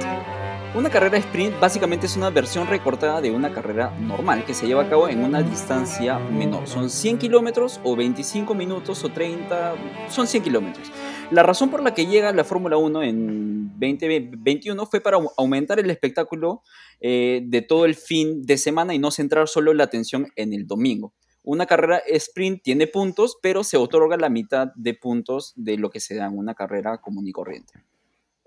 Una 0.76 0.90
carrera 0.90 1.16
sprint 1.18 1.58
básicamente 1.58 2.06
es 2.06 2.16
una 2.16 2.28
versión 2.30 2.66
recortada 2.68 3.20
de 3.20 3.30
una 3.30 3.50
carrera 3.52 3.90
normal 3.98 4.44
que 4.44 4.52
se 4.54 4.66
lleva 4.66 4.82
a 4.82 4.88
cabo 4.90 5.08
en 5.08 5.24
una 5.24 5.42
distancia 5.42 6.18
menor. 6.18 6.68
Son 6.68 6.90
100 6.90 7.18
kilómetros 7.18 7.80
o 7.82 7.96
25 7.96 8.54
minutos 8.54 9.02
o 9.02 9.08
30, 9.08 9.74
son 10.10 10.26
100 10.28 10.42
kilómetros. 10.44 10.92
La 11.30 11.42
razón 11.42 11.70
por 11.70 11.82
la 11.82 11.92
que 11.94 12.06
llega 12.06 12.30
la 12.32 12.44
Fórmula 12.44 12.76
1 12.76 13.02
en 13.02 13.70
2021 13.80 14.86
fue 14.86 15.00
para 15.00 15.16
au- 15.16 15.32
aumentar 15.38 15.80
el 15.80 15.90
espectáculo 15.90 16.62
eh, 17.00 17.40
de 17.44 17.62
todo 17.62 17.84
el 17.86 17.94
fin 17.94 18.42
de 18.42 18.58
semana 18.58 18.94
y 18.94 18.98
no 18.98 19.10
centrar 19.10 19.48
solo 19.48 19.72
la 19.74 19.84
atención 19.84 20.28
en 20.36 20.52
el 20.52 20.66
domingo. 20.66 21.14
Una 21.48 21.64
carrera 21.64 22.02
sprint 22.08 22.62
tiene 22.62 22.88
puntos, 22.88 23.38
pero 23.40 23.62
se 23.62 23.76
otorga 23.76 24.16
la 24.16 24.28
mitad 24.28 24.68
de 24.74 24.94
puntos 24.94 25.52
de 25.54 25.78
lo 25.78 25.90
que 25.90 26.00
se 26.00 26.16
da 26.16 26.26
en 26.26 26.36
una 26.36 26.54
carrera 26.54 26.98
común 26.98 27.26
y 27.28 27.32
corriente. 27.32 27.72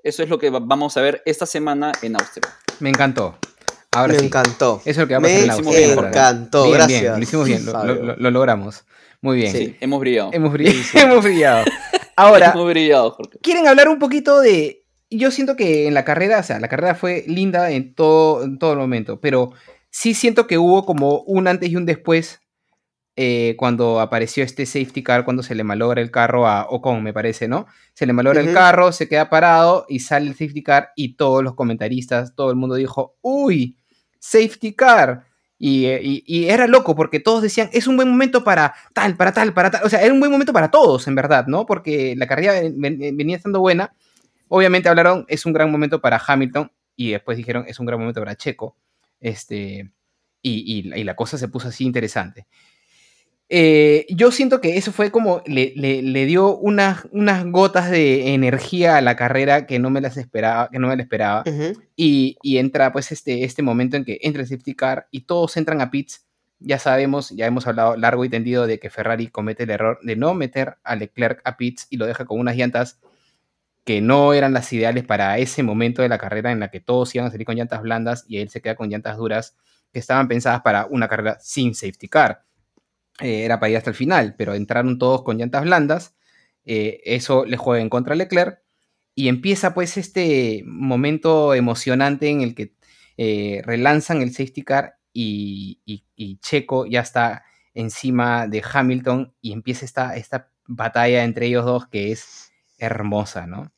Eso 0.03 0.21
es 0.21 0.27
lo 0.29 0.37
que 0.37 0.49
va- 0.49 0.59
vamos 0.61 0.95
a 0.97 1.01
ver 1.01 1.21
esta 1.25 1.45
semana 1.45 1.93
en 2.01 2.15
Austria. 2.15 2.53
Me 2.81 2.89
encantó. 2.89 3.37
Ahora 3.93 4.13
Me 4.13 4.19
sí. 4.19 4.25
encantó. 4.25 4.81
Eso 4.81 4.89
es 4.89 4.97
lo 4.97 5.07
que 5.07 5.13
vamos 5.13 5.29
a 5.29 5.33
Me 5.33 5.37
hacer 5.39 5.45
en 5.45 5.51
Austria, 5.65 5.87
¿verdad? 5.95 6.07
encantó, 6.09 6.63
Bien, 6.65 6.73
gracias. 6.75 7.01
bien, 7.01 7.13
lo 7.13 7.19
hicimos 7.19 7.45
bien, 7.47 7.65
lo, 7.65 7.71
Fabio. 7.71 7.95
lo- 7.95 8.15
lo 8.17 8.31
logramos. 8.31 8.85
Muy 9.21 9.37
bien. 9.37 9.51
Sí, 9.51 9.75
hemos 9.79 9.99
brillado. 10.01 10.29
Hemos, 10.33 10.51
brillado, 10.53 10.77
hemos 10.95 11.23
brillado. 11.23 11.65
Ahora, 12.17 12.51
hemos 12.51 12.67
brillado, 12.67 13.11
Jorge. 13.11 13.39
quieren 13.41 13.65
hablar 13.67 13.87
un 13.89 13.97
poquito 13.99 14.41
de. 14.41 14.83
Yo 15.09 15.31
siento 15.31 15.55
que 15.55 15.87
en 15.87 15.93
la 15.93 16.03
carrera, 16.05 16.39
o 16.39 16.43
sea, 16.43 16.59
la 16.59 16.67
carrera 16.67 16.95
fue 16.95 17.23
linda 17.27 17.71
en 17.71 17.95
todo, 17.95 18.43
en 18.43 18.59
todo 18.59 18.73
el 18.73 18.77
momento, 18.77 19.19
pero 19.21 19.53
sí 19.89 20.13
siento 20.13 20.45
que 20.47 20.57
hubo 20.57 20.85
como 20.85 21.21
un 21.21 21.47
antes 21.47 21.69
y 21.69 21.75
un 21.77 21.85
después 21.85 22.41
eh, 23.21 23.55
cuando 23.57 23.99
apareció 23.99 24.45
este 24.45 24.65
safety 24.65 25.03
car, 25.03 25.25
cuando 25.25 25.43
se 25.43 25.53
le 25.53 25.65
malogra 25.65 26.01
el 26.01 26.09
carro 26.09 26.47
a 26.47 26.67
Ocon, 26.69 27.03
me 27.03 27.11
parece, 27.11 27.49
¿no? 27.49 27.65
Se 27.93 28.05
le 28.05 28.13
malogra 28.13 28.39
el 28.39 28.47
carro, 28.53 28.93
se 28.93 29.09
queda 29.09 29.29
parado 29.29 29.85
y 29.89 29.99
sale 29.99 30.27
el 30.27 30.33
safety 30.35 30.63
car 30.63 30.91
y 30.95 31.15
todos 31.15 31.43
los 31.43 31.53
comentaristas, 31.53 32.33
todo 32.33 32.49
el 32.49 32.55
mundo 32.55 32.75
dijo, 32.75 33.17
uy, 33.21 33.75
safety 34.19 34.73
car. 34.73 35.25
Y, 35.57 35.87
eh, 35.87 35.99
y- 36.01 36.23
y 36.25 36.47
era 36.47 36.65
loco 36.67 36.95
porque 36.95 37.19
todos 37.19 37.41
decían, 37.41 37.69
es 37.73 37.87
un 37.87 37.97
buen 37.97 38.07
momento 38.09 38.45
para 38.45 38.73
tal, 38.93 39.17
para 39.17 39.33
tal, 39.33 39.53
para 39.53 39.69
tal. 39.69 39.81
O 39.83 39.89
sea, 39.89 40.01
era 40.01 40.13
un 40.13 40.21
buen 40.21 40.31
momento 40.31 40.53
para 40.53 40.71
todos, 40.71 41.05
en 41.09 41.15
verdad, 41.15 41.47
¿no? 41.47 41.65
Porque 41.65 42.15
la 42.15 42.25
carrera 42.25 42.53
ven- 42.73 42.97
venía 43.17 43.35
estando 43.35 43.59
buena. 43.59 43.91
Obviamente 44.47 44.87
hablaron, 44.87 45.25
es 45.27 45.45
un 45.45 45.51
gran 45.51 45.69
momento 45.69 45.99
para 45.99 46.21
Hamilton. 46.25 46.71
Y 46.95 47.11
después 47.11 47.35
dijeron, 47.37 47.65
es 47.67 47.77
un 47.81 47.85
gran 47.85 47.99
momento 47.99 48.21
para 48.21 48.35
Checo. 48.37 48.77
Este, 49.19 49.91
y 50.41 51.03
la 51.03 51.15
cosa 51.17 51.37
se 51.37 51.49
puso 51.49 51.67
así 51.67 51.83
interesante. 51.83 52.47
Eh, 53.51 54.05
yo 54.09 54.31
siento 54.31 54.61
que 54.61 54.77
eso 54.77 54.91
fue 54.91 55.09
como 55.09 55.41
le, 55.47 55.73
le- 55.75 56.03
le 56.03 56.25
dio 56.27 56.55
unas, 56.55 57.07
unas 57.11 57.43
gotas 57.45 57.89
de 57.89 58.33
energía 58.35 58.97
a 58.97 59.01
la 59.01 59.15
carrera 59.15 59.65
que 59.65 59.79
no 59.79 59.89
me 59.89 60.01
las 60.01 60.17
esperaba, 60.17 60.69
que 60.69 60.77
no 60.77 60.87
me 60.87 60.95
la 60.95 61.01
esperaba. 61.01 61.41
Y, 61.95 62.37
y 62.43 62.59
entra 62.59 62.91
pues 62.93 63.11
este, 63.11 63.43
este 63.43 63.63
momento 63.63 63.97
en 63.97 64.05
que 64.05 64.19
entra 64.21 64.43
el 64.43 64.47
safety 64.47 64.75
car 64.75 65.07
y 65.09 65.21
todos 65.21 65.57
entran 65.57 65.81
a 65.81 65.89
pits. 65.89 66.25
Ya 66.59 66.77
sabemos, 66.77 67.31
ya 67.31 67.47
hemos 67.47 67.65
hablado 67.65 67.95
largo 67.97 68.23
y 68.23 68.29
tendido 68.29 68.67
de 68.67 68.79
que 68.79 68.89
Ferrari 68.91 69.27
comete 69.29 69.63
el 69.63 69.71
error 69.71 69.97
de 70.03 70.15
no 70.15 70.33
meter 70.35 70.75
a 70.83 70.95
Leclerc 70.95 71.41
a 71.43 71.57
pits 71.57 71.87
y 71.89 71.97
lo 71.97 72.05
deja 72.05 72.25
con 72.25 72.39
unas 72.39 72.55
llantas 72.55 72.99
que 73.85 74.01
no 74.01 74.33
eran 74.33 74.53
las 74.53 74.71
ideales 74.73 75.05
para 75.05 75.37
ese 75.39 75.63
momento 75.63 76.01
de 76.03 76.09
la 76.09 76.17
carrera 76.19 76.51
en 76.51 76.59
la 76.59 76.69
que 76.69 76.81
todos 76.81 77.15
iban 77.15 77.27
a 77.27 77.31
salir 77.31 77.45
con 77.47 77.55
llantas 77.55 77.81
blandas 77.81 78.25
y 78.27 78.37
él 78.37 78.49
se 78.49 78.61
queda 78.61 78.75
con 78.75 78.89
llantas 78.89 79.17
duras 79.17 79.55
que 79.91 79.97
estaban 79.99 80.27
pensadas 80.27 80.61
para 80.61 80.85
una 80.85 81.07
carrera 81.07 81.37
sin 81.41 81.73
safety 81.73 82.07
car. 82.09 82.43
Eh, 83.21 83.43
era 83.43 83.59
para 83.59 83.69
ir 83.71 83.77
hasta 83.77 83.89
el 83.89 83.95
final, 83.95 84.35
pero 84.37 84.53
entraron 84.53 84.97
todos 84.97 85.23
con 85.23 85.37
llantas 85.37 85.63
blandas. 85.63 86.15
eh, 86.65 87.01
eso 87.05 87.45
le 87.45 87.57
juega 87.57 87.81
en 87.81 87.89
contra 87.89 88.13
a 88.13 88.17
Leclerc 88.17 88.61
y 89.15 89.29
empieza 89.29 89.73
pues 89.73 89.97
este 89.97 90.63
momento 90.65 91.53
emocionante 91.53 92.29
en 92.29 92.41
el 92.41 92.55
que 92.55 92.75
eh, 93.17 93.61
relanzan 93.65 94.21
el 94.21 94.33
safety 94.33 94.63
car 94.63 94.97
y, 95.13 95.81
Checo 96.41 96.85
ya 96.85 97.01
está 97.01 97.43
encima 97.73 98.47
de 98.47 98.63
Hamilton 98.73 99.33
y 99.41 99.53
empieza 99.53 99.85
esta, 99.85 100.15
esta 100.15 100.51
batalla 100.67 101.23
entre 101.23 101.47
ellos 101.47 101.65
dos 101.65 101.87
que 101.87 102.11
es 102.11 102.51
hermosa, 102.77 103.47
¿no? 103.47 103.71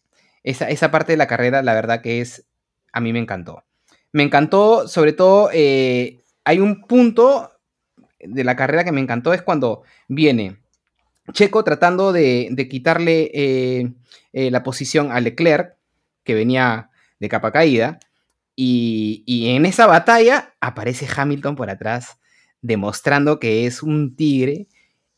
Esa, 0.43 0.69
esa 0.69 0.91
parte 0.91 1.13
de 1.13 1.17
la 1.17 1.27
carrera, 1.27 1.61
la 1.63 1.73
verdad 1.73 2.01
que 2.01 2.21
es, 2.21 2.47
a 2.93 2.99
mí 2.99 3.13
me 3.13 3.19
encantó. 3.19 3.63
Me 4.11 4.23
encantó, 4.23 4.87
sobre 4.87 5.13
todo, 5.13 5.49
hay 5.49 6.59
un 6.59 6.81
punto 6.81 7.50
de 8.23 8.43
la 8.43 8.55
carrera 8.55 8.83
que 8.83 8.91
me 8.91 9.01
encantó, 9.01 9.33
es 9.33 9.41
cuando 9.41 9.83
viene 10.07 10.61
Checo 11.33 11.63
tratando 11.63 12.11
de, 12.11 12.49
de 12.51 12.67
quitarle 12.67 13.31
eh, 13.33 13.91
eh, 14.33 14.51
la 14.51 14.63
posición 14.63 15.11
a 15.11 15.19
Leclerc, 15.19 15.75
que 16.23 16.33
venía 16.33 16.89
de 17.19 17.29
capa 17.29 17.51
caída, 17.51 17.99
y, 18.55 19.23
y 19.25 19.49
en 19.49 19.65
esa 19.65 19.87
batalla 19.87 20.53
aparece 20.59 21.07
Hamilton 21.13 21.55
por 21.55 21.69
atrás, 21.69 22.17
demostrando 22.61 23.39
que 23.39 23.65
es 23.65 23.83
un 23.83 24.15
tigre, 24.15 24.67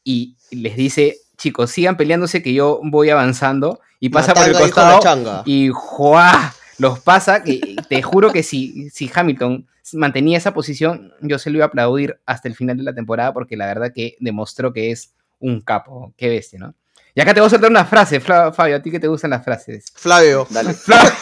y 0.04 0.36
les 0.52 0.76
dice, 0.76 1.18
chicos, 1.38 1.72
sigan 1.72 1.98
peleándose 1.98 2.44
que 2.44 2.54
yo 2.54 2.80
voy 2.84 3.10
avanzando, 3.10 3.80
y 4.00 4.10
pasa 4.10 4.34
por 4.34 4.48
el 4.48 4.54
costado, 4.54 5.44
y 5.46 5.70
¡juá! 5.74 6.54
los 6.80 7.00
pasa, 7.00 7.44
que 7.44 7.76
te 7.88 8.02
juro 8.02 8.34
que 8.34 8.44
si, 8.44 8.90
si 8.90 9.10
Hamilton 9.14 9.68
mantenía 9.94 10.38
esa 10.38 10.54
posición, 10.54 11.14
yo 11.22 11.38
se 11.40 11.50
lo 11.50 11.58
iba 11.58 11.66
a 11.66 11.68
aplaudir 11.68 12.20
hasta 12.26 12.48
el 12.48 12.56
final 12.56 12.78
de 12.78 12.84
la 12.84 12.94
temporada, 12.94 13.34
porque 13.34 13.58
la 13.58 13.66
verdad 13.68 13.92
que 13.94 14.16
demostró 14.20 14.72
que 14.74 14.92
es 14.92 15.14
un 15.40 15.62
capo, 15.62 16.14
qué 16.18 16.30
bestia, 16.30 16.60
¿no? 16.60 16.74
Y 17.16 17.22
acá 17.22 17.34
te 17.34 17.42
voy 17.42 17.48
a 17.48 17.50
soltar 17.52 17.70
una 17.70 17.86
frase, 17.86 18.20
Fabio, 18.20 18.76
a 18.76 18.82
ti 18.82 18.90
que 18.90 19.00
te 19.00 19.08
gustan 19.08 19.30
las 19.32 19.44
frases. 19.44 19.86
Flavio. 19.94 20.48
Dale. 20.50 20.74
Fla- 20.74 21.14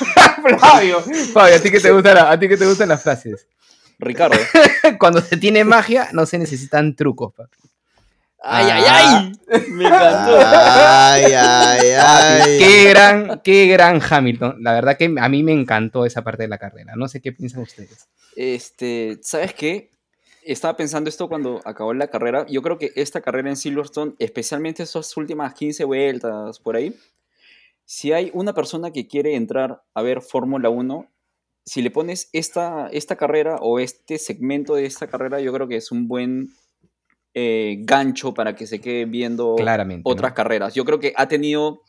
Fabio, 0.60 1.02
Fabio, 1.34 1.56
a 1.56 1.60
ti 1.60 1.70
que 1.70 1.80
te 1.80 1.92
gustan, 1.92 2.18
a 2.18 2.40
ti 2.40 2.48
que 2.48 2.56
te 2.58 2.66
gustan 2.66 2.88
las 2.90 3.04
frases. 3.04 3.48
Ricardo. 4.00 4.38
Cuando 5.00 5.22
se 5.22 5.38
tiene 5.38 5.64
magia, 5.66 6.10
no 6.14 6.26
se 6.26 6.38
necesitan 6.38 6.96
trucos, 6.96 7.34
papi. 7.34 7.58
¡Ay, 8.44 8.66
ay, 8.72 8.84
Ah. 8.88 9.32
ay! 9.52 9.62
Me 9.70 9.86
encantó. 9.86 10.38
Ay, 10.44 11.24
ay, 11.34 11.88
ay. 12.00 12.58
Qué 12.58 12.90
gran, 12.90 13.42
qué 13.44 13.68
gran 13.68 14.02
Hamilton. 14.02 14.58
La 14.64 14.74
verdad 14.74 14.98
que 14.98 15.14
a 15.20 15.30
mí 15.30 15.44
me 15.44 15.52
encantó 15.54 16.06
esa 16.06 16.24
parte 16.24 16.44
de 16.44 16.48
la 16.50 16.58
carrera. 16.58 16.94
No 16.96 17.08
sé 17.08 17.22
qué 17.22 17.32
piensan 17.32 17.62
ustedes. 17.62 18.08
Este, 18.36 19.20
¿sabes 19.22 19.54
qué? 19.54 19.92
estaba 20.44 20.76
pensando 20.76 21.08
esto 21.08 21.30
cuando 21.30 21.62
acabó 21.66 21.94
la 21.94 22.08
carrera. 22.08 22.48
Yo 22.50 22.64
creo 22.64 22.80
que 22.80 22.92
esta 22.96 23.22
carrera 23.22 23.50
en 23.50 23.56
Silverstone, 23.56 24.14
especialmente 24.18 24.82
estas 24.82 25.16
últimas 25.16 25.54
15 25.54 25.84
vueltas 25.84 26.60
por 26.60 26.76
ahí, 26.76 26.96
si 27.86 28.12
hay 28.12 28.32
una 28.34 28.54
persona 28.54 28.90
que 28.92 29.08
quiere 29.08 29.36
entrar 29.36 29.84
a 29.94 30.02
ver 30.02 30.22
Fórmula 30.22 30.70
1, 30.70 31.06
si 31.64 31.84
le 31.84 31.92
pones 31.92 32.30
esta, 32.34 32.88
esta 32.92 33.18
carrera 33.18 33.58
o 33.62 33.80
este 33.80 34.18
segmento 34.18 34.74
de 34.74 34.88
esta 34.88 35.06
carrera, 35.06 35.40
yo 35.42 35.54
creo 35.54 35.68
que 35.68 35.76
es 35.76 35.92
un 35.92 36.08
buen 36.08 36.48
eh, 37.34 37.78
gancho 37.80 38.34
para 38.34 38.56
que 38.56 38.68
se 38.68 38.82
quede 38.82 39.06
viendo 39.06 39.56
Claramente. 39.56 40.04
¿no? 40.06 40.12
otras 40.12 40.34
carreras. 40.34 40.74
Yo 40.74 40.86
creo 40.86 41.00
que 41.00 41.14
ha 41.16 41.28
tenido 41.28 41.82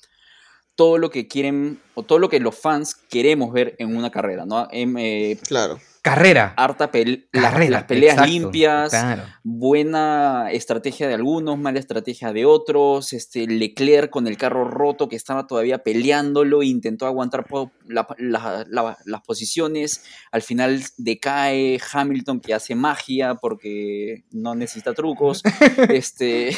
todo 0.75 0.99
lo 0.99 1.11
que 1.11 1.29
quieren 1.29 1.81
o 1.95 2.03
todo 2.03 2.19
lo 2.19 2.29
que 2.29 2.41
los 2.41 2.55
fans 2.59 2.95
queremos 2.95 3.53
ver 3.53 3.75
en 3.79 3.97
una 3.97 4.11
carrera, 4.11 4.45
¿no? 4.47 4.67
Em, 4.71 4.97
eh, 4.99 5.39
Claro. 5.47 5.79
Carrera. 6.03 6.53
harta 6.57 6.91
pel- 6.91 7.29
Carrera. 7.31 7.71
las 7.71 7.85
peleas 7.85 8.15
exacto, 8.15 8.33
limpias, 8.33 8.91
Claro. 8.91 9.23
buena 9.45 10.49
estrategia 10.51 11.07
de 11.07 11.15
algunos, 11.15 11.57
mala 11.59 11.79
estrategia 11.79 12.33
de 12.33 12.45
otros, 12.45 13.13
este 13.13 13.47
Leclerc 13.47 14.11
con 14.11 14.27
el 14.27 14.37
carro 14.37 14.65
roto 14.65 15.09
que 15.09 15.15
estaba 15.15 15.47
todavía 15.47 15.79
peleándolo, 15.85 16.65
intentó 16.65 17.07
aguantar 17.07 17.47
po- 17.47 17.71
la- 17.87 18.09
la- 18.19 18.67
la- 18.69 18.99
las 19.05 19.21
posiciones, 19.21 20.03
al 20.33 20.43
final 20.43 20.83
decae 20.97 21.79
Hamilton 21.93 22.41
que 22.41 22.55
hace 22.55 22.75
magia 22.75 23.37
porque 23.37 24.25
no 24.33 24.57
necesita 24.57 24.95
trucos, 24.95 25.43
este, 25.89 26.57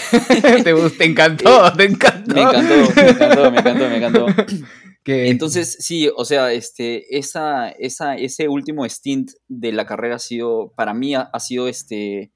te, 0.64 0.74
te 0.74 1.04
encantó, 1.04 1.70
te 1.76 1.84
encantó. 1.84 2.34
me 2.34 2.40
encantó, 2.40 2.74
me 2.96 3.10
encantó, 3.10 3.50
me 3.50 3.58
encantó, 3.58 3.88
me 3.90 3.96
encantó. 3.98 4.26
Que- 5.04 5.28
Entonces, 5.28 5.76
sí, 5.80 6.10
o 6.16 6.24
sea, 6.24 6.52
este, 6.52 7.16
esa, 7.18 7.68
esa, 7.70 8.14
ese 8.16 8.48
último 8.48 8.84
stint 8.88 9.32
de 9.48 9.70
la 9.72 9.84
carrera 9.86 10.16
ha 10.16 10.18
sido, 10.18 10.72
para 10.74 10.94
mí, 10.94 11.14
ha, 11.14 11.20
ha 11.32 11.40
sido 11.40 11.68
este, 11.68 12.32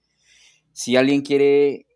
si 0.74 0.94
alguien 0.96 1.22
quiere 1.22 1.86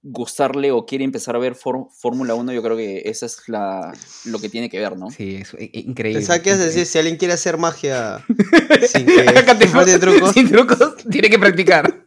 gustarle 0.00 0.70
o 0.72 0.86
quiere 0.86 1.04
empezar 1.04 1.36
a 1.36 1.38
ver 1.38 1.54
Fórmula 1.54 2.34
1, 2.34 2.52
yo 2.52 2.62
creo 2.62 2.76
que 2.78 3.02
esa 3.04 3.26
es 3.26 3.42
la, 3.48 3.92
lo 4.24 4.38
que 4.38 4.48
tiene 4.48 4.70
que 4.70 4.78
ver, 4.78 4.96
¿no? 4.96 5.10
Sí, 5.10 5.36
es 5.36 5.52
i- 5.58 5.70
increíble. 5.86 6.20
Pensaba 6.20 6.38
que 6.40 6.56
decir, 6.56 6.86
si 6.86 6.98
alguien 6.98 7.16
quiere 7.16 7.34
hacer 7.34 7.58
magia 7.58 8.24
sin 8.90 9.04
que 9.04 9.98
trucos. 9.98 10.32
Sin 10.32 10.50
trucos, 10.50 10.96
tiene 11.10 11.28
que 11.28 11.38
practicar. 11.38 12.04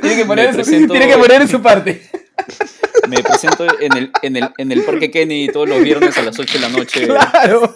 tiene, 0.00 0.16
que 0.16 0.24
poner 0.24 0.64
su, 0.64 0.70
tiene 0.70 1.06
que 1.08 1.18
poner 1.18 1.42
en 1.42 1.48
su 1.48 1.60
parte. 1.60 2.00
Me 3.10 3.22
presento 3.22 3.66
en 3.80 3.96
el, 3.96 4.10
en 4.22 4.36
el, 4.36 4.48
en 4.58 4.72
el 4.72 4.82
Parque 4.82 5.10
Kennedy 5.10 5.48
todos 5.48 5.68
los 5.68 5.82
viernes 5.82 6.16
a 6.18 6.22
las 6.22 6.38
8 6.38 6.54
de 6.54 6.60
la 6.60 6.68
noche. 6.68 7.06
Claro. 7.06 7.74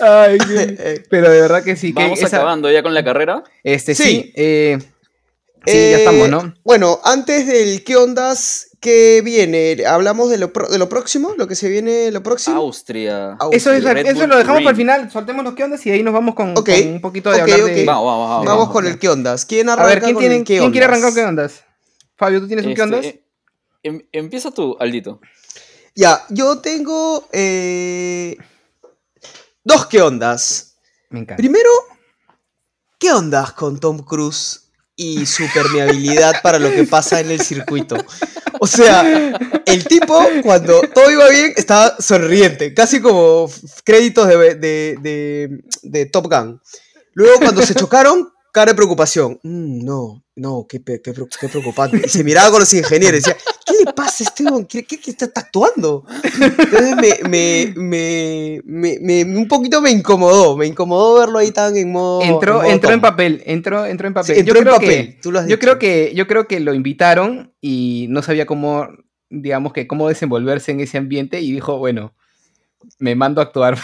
Ay, 0.00 0.38
qué- 0.38 0.76
Eh, 0.78 1.02
Pero 1.08 1.30
de 1.30 1.40
verdad 1.40 1.62
que 1.64 1.76
sí. 1.76 1.92
Que 1.94 2.02
Vamos 2.02 2.18
esa- 2.20 2.36
acabando 2.36 2.70
ya 2.70 2.82
con 2.82 2.94
la 2.94 3.04
carrera. 3.04 3.42
Este, 3.62 3.94
sí. 3.94 4.02
Sí. 4.04 4.32
eh, 4.36 4.78
sí, 4.80 4.86
eh, 5.72 5.90
ya 5.92 5.98
estamos, 5.98 6.28
¿no? 6.28 6.54
Bueno, 6.64 7.00
antes 7.04 7.46
del 7.46 7.84
qué 7.84 7.96
ondas, 7.96 8.68
¿qué 8.86 9.20
viene? 9.24 9.84
¿Hablamos 9.84 10.30
de 10.30 10.38
lo, 10.38 10.52
pro- 10.52 10.68
de 10.68 10.78
lo 10.78 10.88
próximo? 10.88 11.34
¿Lo 11.36 11.48
que 11.48 11.56
se 11.56 11.68
viene 11.68 12.12
lo 12.12 12.22
próximo? 12.22 12.56
Austria. 12.56 13.32
Austria. 13.32 13.56
Eso, 13.58 13.72
es, 13.72 13.84
eso 14.06 14.20
Bull 14.20 14.28
lo 14.28 14.36
dejamos 14.36 14.60
para 14.62 14.70
el 14.70 14.76
final. 14.76 15.10
Soltemos 15.10 15.44
los 15.44 15.54
que 15.54 15.64
ondas 15.64 15.84
y 15.86 15.90
ahí 15.90 16.04
nos 16.04 16.14
vamos 16.14 16.36
con, 16.36 16.50
un 16.56 17.00
poquito 17.00 17.30
de 17.30 17.36
ok, 17.36 17.42
hablar 17.42 17.60
ok. 17.62 17.66
de. 17.66 17.84
Vamos, 17.84 18.04
vamos, 18.06 18.28
vamos. 18.28 18.44
Vamos 18.46 18.58
vamos, 18.60 18.72
con 18.72 18.86
el 18.86 18.98
qué 19.00 19.08
ondas. 19.08 19.44
¿Quién 19.44 19.68
A 19.68 19.74
ver, 19.84 20.00
¿quién, 20.00 20.14
con 20.14 20.20
tiene, 20.20 20.36
el 20.36 20.44
qué 20.44 20.58
¿quién 20.58 20.70
quiere 20.70 20.86
arrancar 20.86 21.12
qué 21.14 21.24
ondas? 21.24 21.64
Fabio, 22.16 22.40
¿tú 22.40 22.46
tienes 22.46 22.64
un 22.64 22.74
qué 22.74 22.82
Este, 22.82 22.94
ondas? 22.94 23.04
eh, 23.06 23.22
em- 23.82 24.02
empieza 24.12 24.52
tú, 24.52 24.76
Aldito. 24.78 25.20
Ya, 25.96 26.24
yo 26.28 26.58
tengo 26.60 27.28
eh, 27.32 28.36
dos 29.64 29.86
qué 29.86 30.00
ondas. 30.00 30.76
Me 31.10 31.18
encanta. 31.20 31.36
Primero, 31.38 31.70
¿qué 33.00 33.10
ondas 33.12 33.52
con 33.52 33.80
Tom 33.80 33.98
Cruise 34.04 34.65
y 34.96 35.26
su 35.26 35.44
permeabilidad 35.52 36.40
para 36.42 36.58
lo 36.58 36.70
que 36.70 36.84
pasa 36.84 37.20
en 37.20 37.30
el 37.30 37.40
circuito? 37.40 37.96
O 38.58 38.66
sea, 38.66 39.38
el 39.66 39.86
tipo, 39.86 40.18
cuando 40.42 40.80
todo 40.94 41.10
iba 41.10 41.28
bien, 41.28 41.52
estaba 41.56 41.96
sonriente, 42.00 42.72
casi 42.72 43.00
como 43.00 43.50
créditos 43.84 44.26
de, 44.26 44.54
de- 44.54 44.96
de- 45.00 45.60
de 45.82 46.06
Top 46.06 46.26
Gun. 46.32 46.60
Luego, 47.12 47.38
cuando 47.40 47.62
se 47.62 47.74
chocaron, 47.74 48.30
cara 48.56 48.72
de 48.72 48.76
preocupación. 48.76 49.38
"Mm, 49.42 49.84
no, 49.84 50.24
no, 50.34 50.66
qué, 50.68 50.82
qué 50.82 51.00
qué 51.02 51.48
preocupante. 51.48 52.00
Y 52.04 52.08
se 52.08 52.24
miraba 52.24 52.50
con 52.50 52.60
los 52.60 52.72
ingenieros 52.72 53.20
y 53.20 53.22
decía, 53.22 53.36
¿qué 53.66 53.74
le 53.84 53.92
pasa 53.92 54.24
a 54.24 54.26
este? 54.28 54.44
¿Qué, 54.68 54.84
qué- 54.84 54.98
qué 54.98 55.10
está, 55.10 55.26
está 55.26 55.40
actuando? 55.42 56.04
Entonces 56.24 56.96
me, 56.96 57.74
me, 57.76 58.62
me, 58.64 58.98
me- 59.00 59.24
un 59.38 59.46
poquito 59.48 59.80
me 59.80 59.90
incomodó, 59.90 60.56
me 60.56 60.66
incomodó 60.66 61.18
verlo 61.20 61.38
ahí 61.38 61.50
tan 61.52 61.76
en 61.76 61.92
modo... 61.92 62.22
Entró, 62.22 62.54
modo 62.62 62.64
entró 62.70 62.92
en 62.92 63.00
papel, 63.00 63.42
entró, 63.46 63.84
entró 63.86 64.08
en 64.08 64.14
papel. 64.14 64.34
Sí, 64.34 64.40
entró 64.40 64.54
yo 64.54 64.58
en 64.60 64.64
creo 64.64 64.74
papel, 64.74 64.88
que, 65.14 65.18
tú 65.22 65.32
lo 65.32 65.38
has 65.40 65.44
yo 65.44 65.48
dicho. 65.56 65.58
creo 65.60 65.78
que, 65.78 66.12
yo 66.14 66.26
creo 66.26 66.46
que 66.48 66.60
lo 66.60 66.72
invitaron 66.74 67.52
y 67.60 68.06
no 68.10 68.22
sabía 68.22 68.46
cómo, 68.46 68.88
digamos 69.30 69.72
que 69.72 69.86
cómo 69.86 70.08
desenvolverse 70.08 70.72
en 70.72 70.80
ese 70.80 70.98
ambiente 70.98 71.40
y 71.40 71.52
dijo, 71.52 71.78
bueno, 71.78 72.14
me 72.98 73.14
mando 73.14 73.40
a 73.40 73.44
actuar. 73.44 73.76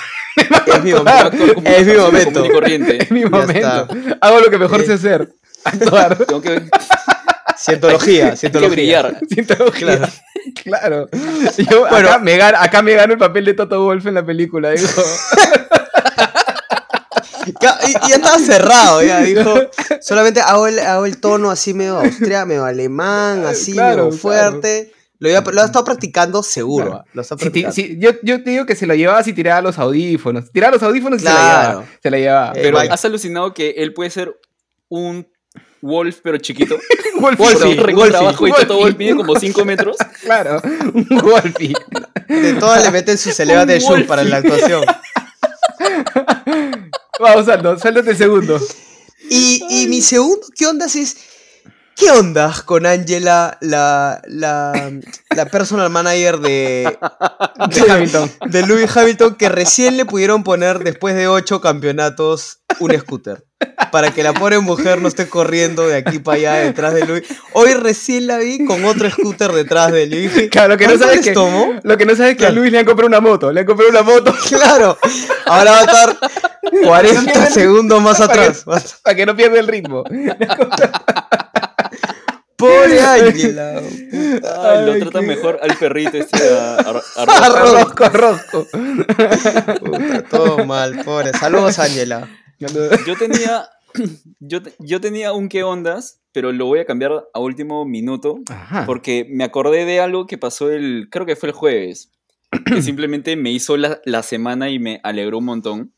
Es 0.66 0.82
mi 0.82 0.92
momento. 0.92 1.54
como 1.54 1.68
Es 1.68 1.86
mi 1.86 1.94
momento. 1.94 2.44
corriente. 2.52 3.06
en 3.08 3.14
mi 3.14 3.24
momento. 3.24 3.88
Hago 4.20 4.40
lo 4.40 4.50
que 4.50 4.58
mejor 4.58 4.80
Eh. 4.80 4.86
sé 4.86 4.92
hacer. 4.94 5.28
Actuar. 5.64 6.16
Tengo 6.16 6.40
que, 6.40 6.62
Cientología, 7.56 8.34
cientología. 8.36 8.74
brillar. 8.74 9.20
Cientología. 9.28 9.96
Claro. 9.96 10.08
Claro. 10.62 11.08
Yo 11.70 11.86
Bueno. 11.88 12.08
acá, 12.08 12.18
me 12.18 12.36
gano, 12.36 12.58
acá 12.60 12.82
me 12.82 12.94
gano 12.94 13.12
el 13.12 13.18
papel 13.18 13.44
de 13.44 13.54
Toto 13.54 13.82
Wolf 13.84 14.06
en 14.06 14.14
la 14.14 14.24
película. 14.26 14.70
Digo, 14.70 14.88
Ya, 17.60 17.76
estaba 18.14 18.38
cerrado, 18.38 19.02
ya 19.02 19.20
dijo. 19.20 19.54
Solamente 20.00 20.40
hago 20.40 20.66
el, 20.68 20.78
hago 20.78 21.06
el 21.06 21.18
tono 21.20 21.50
así 21.50 21.74
medio 21.74 21.98
austria, 21.98 22.44
medio 22.46 22.64
alemán, 22.64 23.44
así 23.46 23.72
Claro, 23.72 24.06
medio 24.06 24.18
fuerte. 24.18 24.92
Lo, 25.22 25.30
iba- 25.30 25.44
lo 25.52 25.62
ha 25.62 25.66
estado 25.66 25.84
practicando 25.84 26.42
seguro. 26.42 26.86
Claro. 26.86 27.04
ah, 27.06 27.10
Lo 27.14 27.22
está 27.22 27.36
practicando. 27.36 27.72
si- 27.74 27.96
yo, 28.00 28.10
yo 28.24 28.42
te 28.42 28.50
digo 28.50 28.66
que 28.66 28.74
se 28.74 28.86
lo 28.86 28.94
llevaba 28.96 29.22
si 29.22 29.32
tiraba 29.32 29.62
los 29.62 29.78
audífonos. 29.78 30.50
Tiraba 30.50 30.72
los 30.74 30.82
audífonos 30.82 31.20
y 31.20 31.24
se 31.24 31.30
la 31.30 31.36
llevaba. 31.36 31.84
Se 32.02 32.10
la 32.10 32.18
llevaba. 32.18 32.48
Eh, 32.56 32.60
Pero 32.62 32.78
has 32.80 33.04
alucinado 33.04 33.54
que 33.54 33.70
él 33.78 33.94
puede 33.94 34.10
ser 34.10 34.36
un 34.88 35.28
Wolf, 35.80 36.18
pero 36.22 36.38
chiquito. 36.38 36.76
Wolfie, 37.20 37.44
Wolfie, 37.44 37.92
Wolfie, 37.94 38.16
abajo 38.16 38.48
y 38.48 38.52
Toto 38.52 38.74
Wolfie. 38.78 38.84
Wolf 38.84 38.98
mide 38.98 39.14
como 39.16 39.38
5 39.38 39.64
metros. 39.64 39.96
Claro, 40.22 40.60
un 40.94 41.06
Wolfie. 41.22 41.74
De 42.28 42.54
todas 42.54 42.82
le 42.84 42.90
meten 42.90 43.16
sus 43.18 43.38
elevate 43.38 43.74
Un 43.74 43.80
show 43.80 44.06
para 44.06 44.24
la 44.24 44.38
actuación. 44.38 44.82
Vamos, 47.20 47.48
Aldo, 47.48 47.78
suéltate 47.78 48.10
el 48.10 48.16
segundo. 48.16 48.60
Y, 49.30 49.62
y 49.70 49.86
mi 49.88 50.00
segundo, 50.00 50.46
¿qué 50.56 50.66
ondas 50.66 50.96
es? 50.96 51.16
¿Qué 51.96 52.10
ondas 52.10 52.62
con 52.62 52.86
Angela, 52.86 53.58
la, 53.60 54.20
la, 54.26 54.90
la 55.36 55.46
personal 55.46 55.90
manager 55.90 56.38
de, 56.38 56.98
De 57.68 57.90
Hamilton. 57.90 58.30
de 58.46 58.66
Lewis 58.66 58.96
Hamilton, 58.96 59.34
que 59.36 59.48
recién 59.48 59.96
le 59.96 60.04
pudieron 60.04 60.42
poner, 60.42 60.80
después 60.80 61.14
de 61.14 61.28
ocho 61.28 61.60
campeonatos, 61.60 62.60
un 62.80 62.98
scooter? 62.98 63.44
Para 63.92 64.10
que 64.10 64.22
la 64.24 64.32
pobre 64.32 64.58
mujer 64.58 65.00
no 65.00 65.06
esté 65.08 65.28
corriendo 65.28 65.86
de 65.86 65.96
aquí 65.96 66.18
para 66.18 66.36
allá 66.38 66.54
detrás 66.54 66.94
de 66.94 67.04
Lewis. 67.06 67.22
Hoy 67.52 67.74
recién 67.74 68.26
la 68.26 68.38
vi 68.38 68.64
con 68.64 68.84
otro 68.84 69.08
scooter 69.10 69.52
detrás 69.52 69.92
de 69.92 70.06
dije, 70.06 70.48
Claro, 70.48 70.70
lo 70.70 70.76
que 70.78 70.84
no 70.86 70.90
¿cuánto 70.92 71.06
sabes 71.06 71.20
que 71.24 71.32
tomó? 71.32 71.74
Lo 71.82 71.96
que 71.96 72.06
no 72.06 72.16
sabes 72.16 72.32
es 72.32 72.38
que 72.38 72.44
a 72.44 72.48
Claro. 72.48 72.60
Luis 72.60 72.72
le 72.72 72.78
han 72.80 72.84
comprado 72.86 73.06
una 73.08 73.20
moto. 73.20 73.52
Le 73.52 73.60
han 73.60 73.66
comprado 73.66 73.90
una 73.90 74.02
moto 74.02 74.34
Claro, 74.48 74.98
ahora 75.46 75.70
va 75.72 75.78
a 75.80 75.84
estar 75.84 76.16
40 76.84 77.46
segundos 77.50 78.02
más 78.02 78.20
atrás. 78.20 78.64
para 79.02 79.14
que 79.14 79.26
no 79.26 79.36
pierda 79.36 79.60
el 79.60 79.68
ritmo. 79.68 80.02
Pobre 82.56 83.00
Ángela. 83.00 83.80
Ay, 83.80 84.86
lo 84.86 85.10
qué- 85.20 85.26
mejor 85.26 85.58
al 85.62 85.76
perrito 85.78 86.16
este 86.16 86.38
a, 86.56 86.76
a- 86.76 87.02
a-. 87.16 87.48
Rosco, 87.72 88.08
rosco. 88.08 88.66
Puta, 89.80 90.22
todo 90.30 90.64
mal, 90.64 91.02
pobre. 91.04 91.32
Saludos, 91.32 91.78
Ángela. 91.80 92.28
Yo 92.60 93.16
tenía, 93.18 93.68
yo, 94.40 94.62
te- 94.62 94.74
yo 94.78 95.00
tenía 95.00 95.32
un 95.32 95.48
qué 95.48 95.64
ondas, 95.64 96.20
pero 96.30 96.52
lo 96.52 96.66
voy 96.66 96.78
a 96.78 96.84
cambiar 96.86 97.24
a 97.34 97.40
último 97.40 97.84
minuto 97.84 98.38
Ajá. 98.48 98.86
porque 98.86 99.26
me 99.28 99.42
acordé 99.44 99.84
de 99.84 100.00
algo 100.00 100.26
que 100.28 100.38
pasó 100.38 100.70
el, 100.70 101.08
creo 101.10 101.26
que 101.26 101.34
fue 101.36 101.48
el 101.48 101.54
jueves, 101.56 102.12
que 102.64 102.80
simplemente 102.82 103.34
me 103.34 103.50
hizo 103.50 103.76
la, 103.76 104.00
la 104.04 104.22
semana 104.22 104.70
y 104.70 104.78
me 104.78 105.00
alegró 105.02 105.38
un 105.38 105.46
montón, 105.46 105.92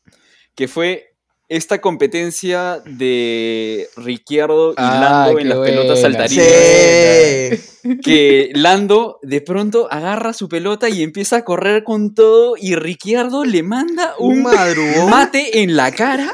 que 0.55 0.67
fue 0.67 1.14
esta 1.47 1.79
competencia 1.79 2.81
de 2.85 3.87
Ricciardo 3.97 4.71
y 4.71 4.75
Ah, 4.77 5.27
Lando 5.27 5.39
en 5.39 5.49
las 5.49 5.57
pelotas 5.59 6.01
saltarinas. 6.01 6.47
Sí. 6.47 7.97
Que 8.03 8.49
Lando 8.55 9.19
de 9.21 9.41
pronto 9.41 9.87
agarra 9.91 10.33
su 10.33 10.49
pelota 10.49 10.89
y 10.89 11.03
empieza 11.03 11.37
a 11.37 11.45
correr 11.45 11.83
con 11.83 12.15
todo 12.15 12.55
y 12.59 12.75
Ricciardo 12.75 13.45
le 13.45 13.61
manda 13.61 14.15
Un 14.17 14.43
un 14.45 15.09
mate 15.09 15.61
en 15.61 15.75
la 15.75 15.91
cara. 15.91 16.33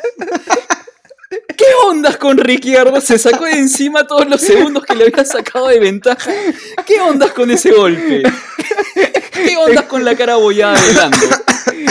¿Qué 1.29 1.65
ondas 1.87 2.17
con 2.17 2.37
Ricciardo? 2.37 2.99
Se 3.01 3.17
sacó 3.19 3.45
de 3.45 3.51
encima 3.51 4.07
todos 4.07 4.27
los 4.27 4.41
segundos 4.41 4.83
que 4.83 4.95
le 4.95 5.05
había 5.05 5.25
sacado 5.25 5.67
de 5.67 5.79
ventaja. 5.79 6.31
¿Qué 6.85 6.99
ondas 7.01 7.31
con 7.31 7.51
ese 7.51 7.71
golpe? 7.71 8.23
¿Qué 9.33 9.57
onda 9.57 9.87
con 9.87 10.03
la 10.03 10.15
cara 10.15 10.35
bollada 10.35 10.79
de 10.81 10.93
Lando? 10.93 11.17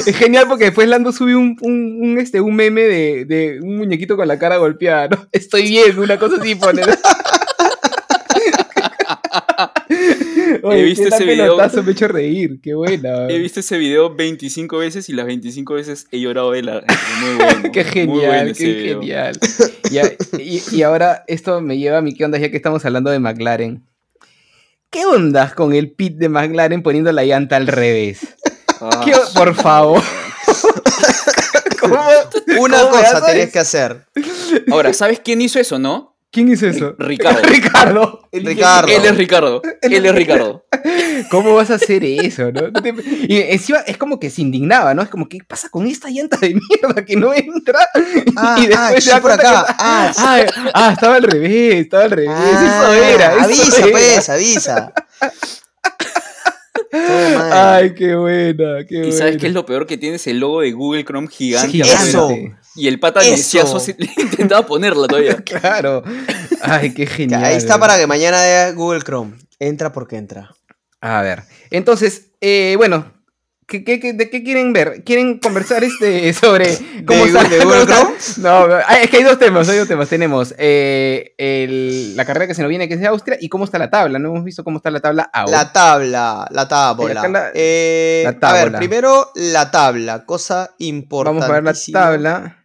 Es 0.06 0.16
genial 0.16 0.46
porque 0.48 0.64
después 0.66 0.88
Lando 0.88 1.12
sube 1.12 1.36
un, 1.36 1.56
un, 1.60 1.98
un, 2.00 2.18
este, 2.18 2.40
un 2.40 2.54
meme 2.56 2.82
de, 2.82 3.24
de 3.26 3.60
un 3.60 3.76
muñequito 3.76 4.16
con 4.16 4.26
la 4.28 4.38
cara 4.38 4.56
golpeada, 4.56 5.08
¿no? 5.08 5.26
Estoy 5.32 5.64
bien, 5.64 5.98
una 5.98 6.18
cosa 6.18 6.36
así 6.40 6.54
pone. 6.54 6.82
He 10.72 10.82
visto 10.82 11.08
ese 11.08 11.24
video. 11.24 11.56
pelotazo, 11.56 11.82
me 11.82 11.90
he 11.90 11.92
hecho 11.92 12.08
reír, 12.08 12.60
qué 12.62 12.74
buena. 12.74 13.28
He 13.28 13.38
visto 13.38 13.60
ese 13.60 13.76
video 13.78 14.14
25 14.14 14.78
veces 14.78 15.08
y 15.08 15.12
las 15.12 15.26
25 15.26 15.74
veces 15.74 16.06
he 16.10 16.20
llorado 16.20 16.52
de 16.52 16.62
la. 16.62 16.84
Muy 17.20 17.34
bueno. 17.36 17.72
Qué 17.72 17.84
muy 17.84 17.92
genial, 17.92 18.26
bueno 18.26 18.52
qué 18.56 18.64
video. 18.64 19.00
genial. 19.00 19.38
Y, 20.38 20.62
y 20.76 20.82
ahora 20.82 21.24
esto 21.26 21.60
me 21.60 21.78
lleva 21.78 21.98
a 21.98 22.02
mi 22.02 22.14
qué 22.14 22.24
onda 22.24 22.38
ya 22.38 22.50
que 22.50 22.56
estamos 22.56 22.84
hablando 22.84 23.10
de 23.10 23.18
McLaren. 23.18 23.84
¿Qué 24.90 25.06
ondas 25.06 25.54
con 25.54 25.72
el 25.72 25.92
pit 25.92 26.16
de 26.16 26.28
McLaren 26.28 26.82
poniendo 26.82 27.12
la 27.12 27.24
llanta 27.24 27.56
al 27.56 27.66
revés? 27.68 28.20
Ah, 28.80 29.02
¿Qué 29.04 29.14
o- 29.14 29.32
por 29.34 29.54
favor. 29.54 30.02
¿Cómo- 31.80 32.00
Una 32.58 32.78
cómo 32.82 32.90
cosa 32.96 33.24
tenías 33.24 33.50
que 33.50 33.58
hacer. 33.60 34.06
Ahora, 34.70 34.92
¿sabes 34.92 35.20
quién 35.20 35.40
hizo 35.42 35.58
eso, 35.60 35.78
no? 35.78 36.16
¿Quién 36.32 36.48
hizo 36.48 36.66
eso? 36.66 36.94
Ricardo. 36.98 37.42
Ricardo. 37.42 38.28
El- 38.30 38.46
Ricardo. 38.46 38.88
Él 38.88 39.04
es 39.04 39.16
Ricardo. 39.16 39.62
Él 39.82 40.06
es 40.06 40.14
Ricardo. 40.14 40.64
¿Cómo 41.30 41.54
vas 41.54 41.70
a 41.70 41.74
hacer 41.74 42.04
eso? 42.04 42.52
no? 42.52 42.70
Y 43.28 43.38
encima 43.38 43.80
es 43.80 43.96
como 43.96 44.20
que 44.20 44.30
se 44.30 44.42
indignaba, 44.42 44.94
¿no? 44.94 45.02
Es 45.02 45.08
como, 45.08 45.28
¿qué 45.28 45.38
pasa 45.46 45.68
con 45.68 45.86
esta 45.86 46.08
llanta 46.08 46.36
de 46.36 46.54
mierda 46.54 47.04
que 47.04 47.16
no 47.16 47.34
entra? 47.34 47.80
Ah, 48.36 48.56
y 48.60 48.72
ah, 48.72 48.92
después 48.92 49.04
se 49.04 49.10
da 49.10 49.20
por 49.20 49.30
cuenta 49.30 49.42
que 49.42 49.48
acá. 49.56 49.76
Ah. 49.78 50.12
Ah, 50.16 50.46
ah, 50.74 50.92
estaba 50.92 51.16
al 51.16 51.22
revés, 51.24 51.74
estaba 51.74 52.04
al 52.04 52.10
revés. 52.12 52.30
Ah, 52.32 52.92
eso 52.92 52.94
era. 52.94 53.32
eso 53.34 53.44
avisa, 53.44 53.78
era. 53.82 53.90
pues, 53.90 54.28
avisa. 54.28 54.92
Ay, 56.92 57.94
qué 57.94 58.14
buena, 58.14 58.84
qué 58.88 58.96
buena. 58.96 59.08
¿Y 59.08 59.12
sabes 59.12 59.36
qué 59.36 59.46
es 59.48 59.52
lo 59.52 59.66
peor 59.66 59.86
que 59.86 59.96
tienes 59.96 60.26
el 60.26 60.38
logo 60.38 60.60
de 60.60 60.72
Google 60.72 61.04
Chrome 61.04 61.28
gigante? 61.28 61.70
Sí, 61.70 61.80
eso. 61.80 62.30
Y 62.76 62.86
el 62.88 63.00
pata 63.00 63.20
se- 63.20 63.96
intentaba 64.16 64.64
ponerla 64.66 65.06
todavía. 65.08 65.36
Claro. 65.44 66.02
Ay, 66.62 66.94
qué 66.94 67.06
genial. 67.06 67.44
Ahí 67.44 67.56
está 67.56 67.78
para 67.78 67.96
que 67.98 68.06
mañana 68.06 68.40
vea 68.40 68.72
Google 68.72 69.02
Chrome. 69.02 69.36
Entra 69.58 69.92
porque 69.92 70.16
entra. 70.16 70.54
A 71.00 71.22
ver, 71.22 71.42
entonces, 71.70 72.32
eh, 72.42 72.74
bueno, 72.76 73.12
¿qué, 73.66 73.84
qué- 73.84 73.98
qué- 74.00 74.12
de 74.12 74.28
qué 74.30 74.42
quieren 74.44 74.72
ver? 74.74 75.02
¿Quieren 75.04 75.38
conversar 75.38 75.82
este 75.82 76.32
sobre 76.34 76.76
cómo 77.06 77.24
¿De 77.24 77.28
está? 77.30 77.42
Google- 77.64 77.78
de 77.80 77.86
Chrome? 77.86 78.14
No, 78.38 78.74
ah, 78.86 78.98
es 79.02 79.08
que 79.10 79.16
hay 79.18 79.22
dos 79.22 79.38
temas, 79.38 79.68
hay 79.68 79.78
dos 79.78 79.88
temas. 79.88 80.08
Tenemos 80.10 80.54
eh, 80.58 81.34
el- 81.38 82.14
la 82.16 82.24
carrera 82.26 82.46
que 82.46 82.54
se 82.54 82.62
nos 82.62 82.68
viene, 82.68 82.86
que 82.88 82.94
es 82.94 83.00
de 83.00 83.06
Austria, 83.06 83.38
y 83.40 83.48
cómo 83.48 83.64
está 83.64 83.78
la 83.78 83.88
tabla. 83.90 84.18
No 84.18 84.28
hemos 84.28 84.44
visto 84.44 84.62
cómo 84.64 84.76
está 84.76 84.90
la 84.90 85.00
tabla 85.00 85.30
ahora. 85.32 85.50
La 85.50 85.72
tabla, 85.72 86.46
la 86.50 86.68
tabla. 86.68 87.28
La- 87.28 87.50
Eh, 87.54 88.20
la 88.24 88.30
A 88.48 88.52
ver, 88.52 88.64
tabla. 88.64 88.78
primero 88.78 89.30
la 89.34 89.70
tabla, 89.70 90.24
cosa 90.26 90.74
importante. 90.78 91.40
Vamos 91.40 91.50
a 91.50 91.60
ver 91.60 91.64
la 91.64 91.74
tabla. 91.92 92.56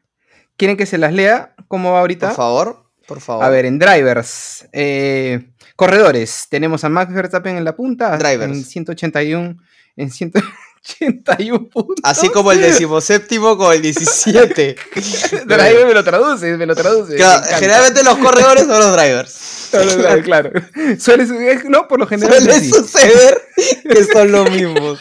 ¿Quieren 0.58 0.78
que 0.78 0.86
se 0.86 0.98
las 0.98 1.14
lea? 1.14 1.54
¿Cómo 1.68 1.92
va 1.94 2.00
ahorita? 2.00 2.28
Por 2.30 2.36
favor, 2.38 2.84
por 3.08 3.22
favor. 3.22 3.44
A 3.44 3.50
ver, 3.50 3.66
en 3.66 3.78
drivers. 3.80 4.66
eh, 4.72 5.50
corredores. 5.76 6.48
Tenemos 6.50 6.84
a 6.84 6.90
Max 6.90 7.14
Verstappen 7.14 7.58
en 7.58 7.66
la 7.66 7.76
punta. 7.76 8.18
Drivers. 8.18 8.52
En 8.54 8.64
181. 8.64 9.58
En 9.98 10.12
181 10.12 11.70
puntos. 11.70 11.96
Así 12.04 12.30
como 12.30 12.52
el 12.52 12.62
decimoséptimo 12.62 13.58
con 13.58 13.74
el 13.74 13.82
17. 13.82 14.76
Driver 15.46 15.86
me 15.88 15.94
lo 15.94 16.04
traduce, 16.04 16.56
me 16.58 16.66
lo 16.66 16.76
traduce. 16.76 17.16
Claro, 17.16 17.46
me 17.50 17.58
generalmente 17.58 18.04
los 18.04 18.18
corredores 18.18 18.64
son 18.66 18.80
los 18.80 18.96
drivers. 18.96 19.68
Claro, 19.72 19.92
claro, 19.98 20.22
claro. 20.24 20.52
Suele 21.00 21.26
su- 21.28 21.34
es- 21.40 21.66
no, 21.66 21.88
por 21.88 22.00
lo 22.00 22.08
general. 22.08 22.42
Suele 22.44 22.70
suceder 22.70 23.42
que 23.90 24.04
son 24.06 24.32
los 24.32 24.50
mismos. 24.52 25.00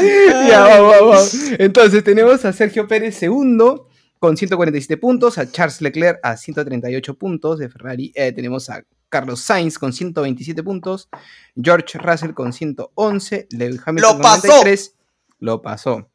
Ya, 0.48 0.60
vamos, 0.60 0.96
vamos. 1.00 1.34
Entonces 1.58 2.04
tenemos 2.04 2.44
a 2.44 2.52
Sergio 2.52 2.86
Pérez 2.86 3.16
segundo 3.16 3.88
con 4.18 4.36
147 4.36 4.96
puntos, 4.96 5.38
a 5.38 5.50
Charles 5.50 5.80
Leclerc 5.80 6.18
a 6.22 6.36
138 6.36 7.14
puntos 7.14 7.58
de 7.58 7.68
Ferrari, 7.68 8.12
eh, 8.14 8.32
tenemos 8.32 8.68
a 8.68 8.82
Carlos 9.08 9.40
Sainz 9.40 9.78
con 9.78 9.92
127 9.92 10.62
puntos, 10.62 11.08
George 11.56 11.98
Russell 11.98 12.32
con 12.32 12.52
111, 12.52 13.46
Lewis 13.50 13.80
Hamilton 13.84 14.10
¡Lo 14.10 14.14
con 14.14 14.22
pasó! 14.22 14.48
93, 14.48 14.94
lo 15.38 15.62
pasó. 15.62 16.10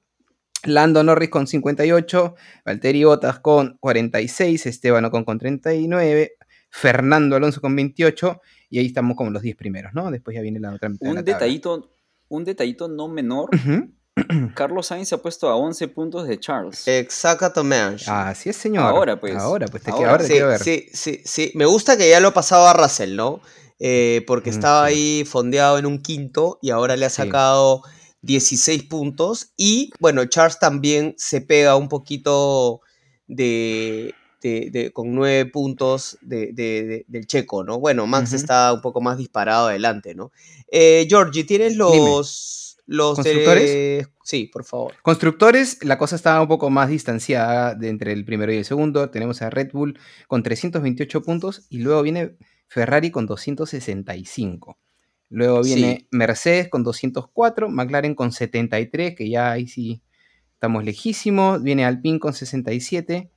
Lando 0.66 1.04
Norris 1.04 1.30
con 1.30 1.46
58, 1.48 2.36
Valtteri 2.66 3.04
Bottas 3.04 3.40
con 3.40 3.78
46, 3.80 4.66
Esteban 4.66 5.06
Ocon 5.06 5.26
con 5.26 5.38
39, 5.38 6.36
Fernando 6.70 7.36
Alonso 7.36 7.60
con 7.62 7.76
28 7.76 8.42
y 8.70 8.80
ahí 8.80 8.86
estamos 8.86 9.16
como 9.18 9.30
los 9.30 9.42
10 9.42 9.56
primeros, 9.56 9.94
¿no? 9.94 10.10
Después 10.10 10.36
ya 10.36 10.42
viene 10.42 10.60
la 10.60 10.74
otra 10.74 10.90
mitad 10.90 11.06
de 11.06 11.10
Un 11.10 11.16
la 11.16 11.22
tabla. 11.22 11.34
detallito, 11.34 11.92
un 12.36 12.44
detallito 12.44 12.88
no 12.88 13.08
menor. 13.08 13.50
Carlos 14.56 14.88
Sainz 14.88 15.10
se 15.10 15.16
ha 15.16 15.18
puesto 15.18 15.50
a 15.50 15.56
11 15.56 15.88
puntos 15.88 16.28
de 16.28 16.40
Charles. 16.40 16.88
Exactamente. 16.88 18.04
Así 18.08 18.50
es, 18.50 18.56
señor. 18.56 18.84
Ahora, 18.86 19.20
pues. 19.20 19.36
Ahora, 19.36 19.68
pues 19.68 19.84
te, 19.84 19.92
Ahora. 19.92 20.12
ahora 20.12 20.18
te 20.24 20.28
Sí, 20.28 20.34
quiero 20.34 20.48
ver. 20.50 20.60
sí, 20.60 20.88
sí, 20.94 21.22
sí. 21.26 21.52
Me 21.56 21.66
gusta 21.66 21.98
que 21.98 22.10
ya 22.10 22.20
lo 22.20 22.30
ha 22.30 22.34
pasado 22.34 22.68
a 22.68 22.74
Russell, 22.74 23.16
¿no? 23.16 23.42
Eh, 23.80 24.24
porque 24.28 24.52
Mm, 24.52 24.54
estaba 24.54 24.88
sí. 24.88 24.94
ahí 24.94 25.26
fondeado 25.26 25.78
en 25.80 25.86
un 25.88 26.00
quinto 26.02 26.60
y 26.62 26.70
ahora 26.70 26.96
le 26.96 27.06
ha 27.06 27.10
Sí. 27.10 27.18
sacado 27.24 27.82
16 28.22 28.84
puntos. 28.84 29.52
Y 29.58 29.92
bueno, 30.00 30.24
Charles 30.26 30.60
también 30.60 31.16
se 31.18 31.42
pega 31.42 31.76
un 31.76 31.90
poquito 31.90 32.82
de, 33.28 34.14
de- 34.44 34.70
de- 34.72 34.92
con 34.92 35.16
9 35.16 35.46
puntos 35.48 36.18
de- 36.22 36.52
de- 36.54 36.84
de- 36.84 37.06
del 37.08 37.26
checo, 37.26 37.64
¿no? 37.64 37.80
Bueno, 37.80 38.06
Max 38.06 38.34
está 38.34 38.72
un 38.74 38.82
poco 38.82 39.02
más 39.02 39.18
disparado 39.18 39.68
adelante, 39.70 40.14
¿no? 40.14 40.32
Eh, 40.72 41.08
Georgie, 41.10 41.44
¿tienes 41.46 41.76
los. 41.78 42.60
¿Constructores? 42.86 44.08
Sí, 44.24 44.50
por 44.52 44.66
favor. 44.66 44.94
Constructores, 45.02 45.78
la 45.84 45.98
cosa 45.98 46.16
está 46.18 46.42
un 46.42 46.48
poco 46.50 46.70
más 46.70 46.90
distanciada 46.90 47.76
de 47.76 47.88
entre 47.90 48.12
el 48.12 48.26
primero 48.26 48.52
y 48.54 48.58
el 48.58 48.66
segundo. 48.66 49.10
Tenemos 49.10 49.42
a 49.42 49.50
Red 49.50 49.72
Bull 49.72 49.98
con 50.28 50.44
328 50.44 51.22
puntos 51.24 51.66
y 51.70 51.80
luego 51.80 52.02
viene 52.02 52.36
Ferrari 52.68 53.10
con 53.10 53.26
265. 53.26 54.78
Luego 55.30 55.64
viene 55.64 55.98
Sí. 56.02 56.08
Mercedes 56.12 56.68
con 56.70 56.84
204, 56.84 57.70
McLaren 57.70 58.16
con 58.16 58.32
73, 58.32 59.16
que 59.16 59.30
ya 59.30 59.52
ahí 59.52 59.68
sí 59.68 60.02
estamos 60.54 60.84
lejísimos. 60.84 61.64
Viene 61.64 61.86
Alpine 61.86 62.20
con 62.20 62.34
67 62.34 63.32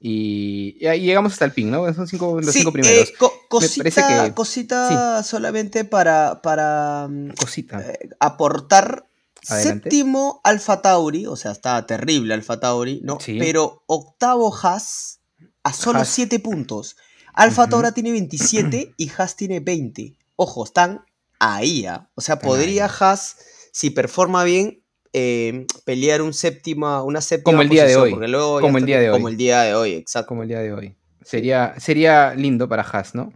y, 0.00 0.76
y 0.80 0.86
ahí 0.86 1.00
llegamos 1.02 1.32
hasta 1.32 1.44
Alpine, 1.44 1.70
¿no? 1.70 1.92
Son 1.94 2.06
cinco, 2.06 2.40
los 2.40 2.52
Sí, 2.52 2.58
cinco 2.60 2.72
primeros. 2.72 3.08
eh, 3.08 3.14
co- 3.18 3.32
cosita, 3.48 4.24
que- 4.26 4.34
cosita 4.34 5.22
solamente 5.22 5.84
para, 5.84 6.40
para 6.42 7.08
mm, 7.10 7.30
Cosita. 7.34 7.80
eh, 7.80 8.08
aportar. 8.20 9.04
Adelante. 9.48 9.84
Séptimo 9.90 10.40
Alfa 10.44 10.82
Tauri, 10.82 11.26
o 11.26 11.36
sea, 11.36 11.52
está 11.52 11.86
terrible 11.86 12.34
Alfa 12.34 12.58
Tauri, 12.60 13.00
¿no? 13.04 13.18
Sí. 13.20 13.38
Pero 13.38 13.82
octavo 13.86 14.54
Haas 14.54 15.20
a 15.62 15.72
solo 15.72 16.00
Haas. 16.00 16.08
7 16.08 16.38
puntos. 16.40 16.96
Alfa. 17.32 17.68
Tauri 17.68 17.92
tiene 17.92 18.10
27 18.10 18.94
y 18.96 19.10
Haas 19.16 19.36
tiene 19.36 19.60
20. 19.60 20.18
Ojo, 20.36 20.64
están 20.64 21.04
ahí, 21.38 21.86
¿ah? 21.86 22.10
O 22.14 22.20
sea, 22.20 22.40
podría. 22.40 22.86
Haas, 22.86 23.36
si 23.72 23.90
performa 23.90 24.42
bien, 24.44 24.82
eh, 25.12 25.66
pelear 25.84 26.22
un 26.22 26.32
séptima, 26.32 27.02
una 27.02 27.20
séptima 27.20 27.44
Como 27.52 27.62
el 27.62 27.68
día 27.68 27.84
de 27.84 27.96
hoy, 27.96 28.14
luego 28.26 28.60
como 28.60 28.78
el 28.78 28.86
día 28.86 29.00
de 29.00 29.10
hoy. 29.10 29.16
Como 29.16 29.28
el 29.28 29.36
día 29.36 29.62
de 29.62 29.74
hoy, 29.74 29.92
exacto. 29.94 30.28
como 30.28 30.42
el 30.42 30.48
día 30.48 30.60
de 30.60 30.72
hoy. 30.72 30.94
Sería, 31.22 31.74
sería 31.78 32.34
lindo 32.34 32.68
para 32.68 32.82
Haas, 32.82 33.14
¿no? 33.14 33.32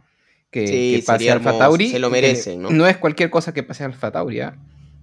Que, 0.50 0.66
Sí, 0.66 0.96
que 0.96 1.02
pase 1.06 1.30
Alfa 1.30 1.56
Tauri. 1.58 1.90
se 1.90 1.98
lo 1.98 2.10
merecen, 2.10 2.62
¿no? 2.62 2.70
No 2.70 2.86
es 2.86 2.96
cualquier 2.98 3.30
cosa 3.30 3.52
que 3.54 3.62
pase 3.62 3.84
Alfa 3.84 4.10
Tauri, 4.10 4.40
¿ah? 4.40 4.56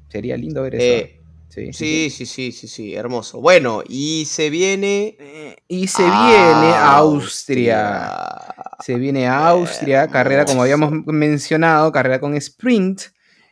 Sería 0.08 0.38
lindo 0.38 0.62
ver 0.64 0.76
eso. 0.76 0.84
Eh, 0.84 1.20
sí, 1.50 1.74
Sí, 1.74 2.10
sí, 2.10 2.26
sí, 2.26 2.52
sí, 2.52 2.68
sí, 2.68 2.96
hermoso. 2.96 3.42
Bueno, 3.42 3.84
y 3.88 4.26
se 4.26 4.50
viene 4.50 5.16
Eh, 5.20 5.56
Y 5.68 5.88
se 5.88 6.04
viene 6.04 6.16
a 6.18 6.98
Austria. 6.98 8.06
Austria. 8.08 8.56
Se 8.82 8.96
viene 8.96 9.28
a 9.28 9.48
Austria, 9.50 10.08
carrera 10.08 10.46
como 10.46 10.62
habíamos 10.62 10.92
mencionado, 11.06 11.92
carrera 11.92 12.20
con 12.20 12.36
sprint. 12.36 13.02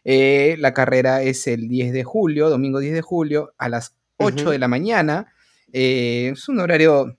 Eh, 0.09 0.55
la 0.59 0.73
carrera 0.73 1.21
es 1.21 1.47
el 1.47 1.67
10 1.67 1.91
de 1.91 2.05
julio, 2.05 2.49
domingo 2.49 2.79
10 2.79 2.93
de 2.93 3.01
julio, 3.01 3.53
a 3.57 3.67
las 3.67 3.93
8 4.15 4.43
Ujú. 4.43 4.51
de 4.51 4.57
la 4.59 4.69
mañana. 4.69 5.33
Eh, 5.73 6.29
es 6.33 6.47
un 6.47 6.61
horario 6.61 7.17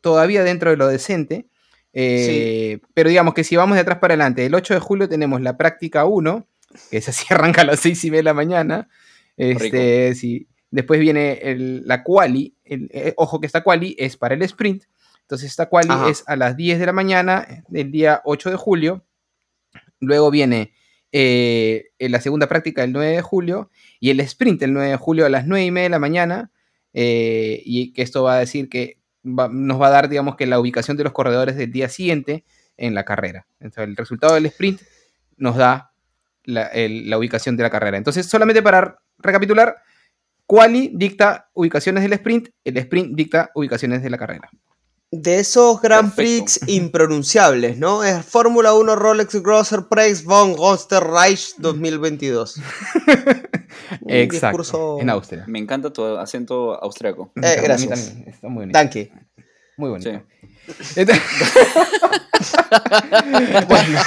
todavía 0.00 0.42
dentro 0.42 0.70
de 0.70 0.78
lo 0.78 0.88
decente. 0.88 1.44
eh, 1.92 2.80
Pero 2.94 3.10
digamos 3.10 3.34
que 3.34 3.44
si 3.44 3.54
vamos 3.56 3.74
de 3.74 3.82
atrás 3.82 3.98
para 3.98 4.14
adelante, 4.14 4.46
el 4.46 4.54
8 4.54 4.72
de 4.72 4.80
julio 4.80 5.10
tenemos 5.10 5.42
la 5.42 5.58
práctica 5.58 6.06
1, 6.06 6.46
que 6.90 6.96
esa 6.96 7.12
sí 7.12 7.26
arranca 7.30 7.60
a 7.60 7.64
las 7.66 7.80
6 7.80 8.02
y 8.04 8.10
media 8.10 8.20
de 8.20 8.24
la 8.24 8.34
mañana. 8.34 8.88
Este, 9.36 10.14
sí. 10.14 10.48
Después 10.70 11.00
viene 11.00 11.32
el- 11.42 11.86
la 11.86 12.02
quali. 12.02 12.54
el- 12.64 12.88
eh, 12.94 13.12
ojo 13.18 13.40
que 13.40 13.46
esta 13.46 13.62
quali 13.62 13.94
es 13.98 14.16
para 14.16 14.34
el 14.34 14.40
sprint. 14.40 14.84
Entonces 15.20 15.50
esta 15.50 15.66
quali 15.68 15.90
Ajá. 15.90 16.08
es 16.08 16.24
a 16.26 16.34
las 16.36 16.56
10 16.56 16.78
de 16.80 16.86
la 16.86 16.92
mañana 16.94 17.46
del 17.68 17.90
día 17.90 18.22
8 18.24 18.48
de 18.48 18.56
julio. 18.56 19.04
Luego 20.00 20.30
viene 20.30 20.72
eh, 21.12 21.90
en 21.98 22.12
la 22.12 22.20
segunda 22.20 22.48
práctica 22.48 22.82
el 22.82 22.92
9 22.92 23.12
de 23.12 23.22
julio 23.22 23.70
y 24.00 24.10
el 24.10 24.20
sprint 24.20 24.62
el 24.62 24.72
9 24.72 24.90
de 24.90 24.96
julio 24.96 25.26
a 25.26 25.28
las 25.28 25.46
9 25.46 25.64
y 25.64 25.70
media 25.70 25.84
de 25.84 25.90
la 25.90 25.98
mañana. 25.98 26.50
eh, 26.94 27.62
y 27.64 27.92
que 27.92 28.02
esto 28.02 28.22
va 28.24 28.34
a 28.34 28.38
decir 28.38 28.68
que 28.68 28.98
nos 29.22 29.80
va 29.80 29.86
a 29.86 29.90
dar, 29.90 30.08
digamos, 30.08 30.36
que 30.36 30.46
la 30.46 30.58
ubicación 30.58 30.96
de 30.96 31.04
los 31.04 31.12
corredores 31.12 31.56
del 31.56 31.70
día 31.72 31.88
siguiente 31.88 32.44
en 32.76 32.94
la 32.94 33.04
carrera. 33.04 33.46
Entonces, 33.60 33.84
el 33.84 33.96
resultado 33.96 34.34
del 34.34 34.46
sprint 34.46 34.82
nos 35.36 35.56
da 35.56 35.92
la, 36.44 36.70
la 36.74 37.18
ubicación 37.18 37.56
de 37.56 37.62
la 37.62 37.70
carrera. 37.70 37.96
Entonces, 37.96 38.26
solamente 38.26 38.62
para 38.62 38.98
recapitular, 39.18 39.76
Quali 40.46 40.90
dicta 40.94 41.48
ubicaciones 41.54 42.02
del 42.02 42.12
sprint, 42.14 42.48
el 42.64 42.76
sprint 42.76 43.14
dicta 43.14 43.50
ubicaciones 43.54 44.02
de 44.02 44.10
la 44.10 44.18
carrera. 44.18 44.50
De 45.14 45.40
esos 45.40 45.80
Grand. 45.82 46.14
Prix 46.14 46.60
impronunciables, 46.68 47.76
¿no? 47.78 48.02
Es 48.02 48.24
Fórmula 48.24 48.72
1 48.72 48.96
Rolex 48.96 49.42
Grosser 49.42 49.82
Preis 49.88 50.24
von 50.24 50.56
Reich 50.90 51.54
2022. 51.58 52.56
Un 54.00 54.10
Exacto. 54.10 54.58
discurso- 54.58 54.98
En 55.00 55.10
Austria. 55.10 55.44
Me 55.46 55.58
encanta 55.58 55.92
tu 55.92 56.02
acento 56.16 56.72
austriaco. 56.82 57.30
Eh, 57.36 57.46
A 57.46 57.56
mí 57.56 57.62
gracias. 57.62 58.06
también, 58.06 58.28
Está 58.28 58.48
muy 58.48 58.60
bonito. 58.62 58.78
Danke. 58.78 59.12
Muy 59.76 59.90
bonito. 59.90 60.10
Sí. 60.10 60.18
Entonces, 60.96 61.22
Bueno. 63.68 64.00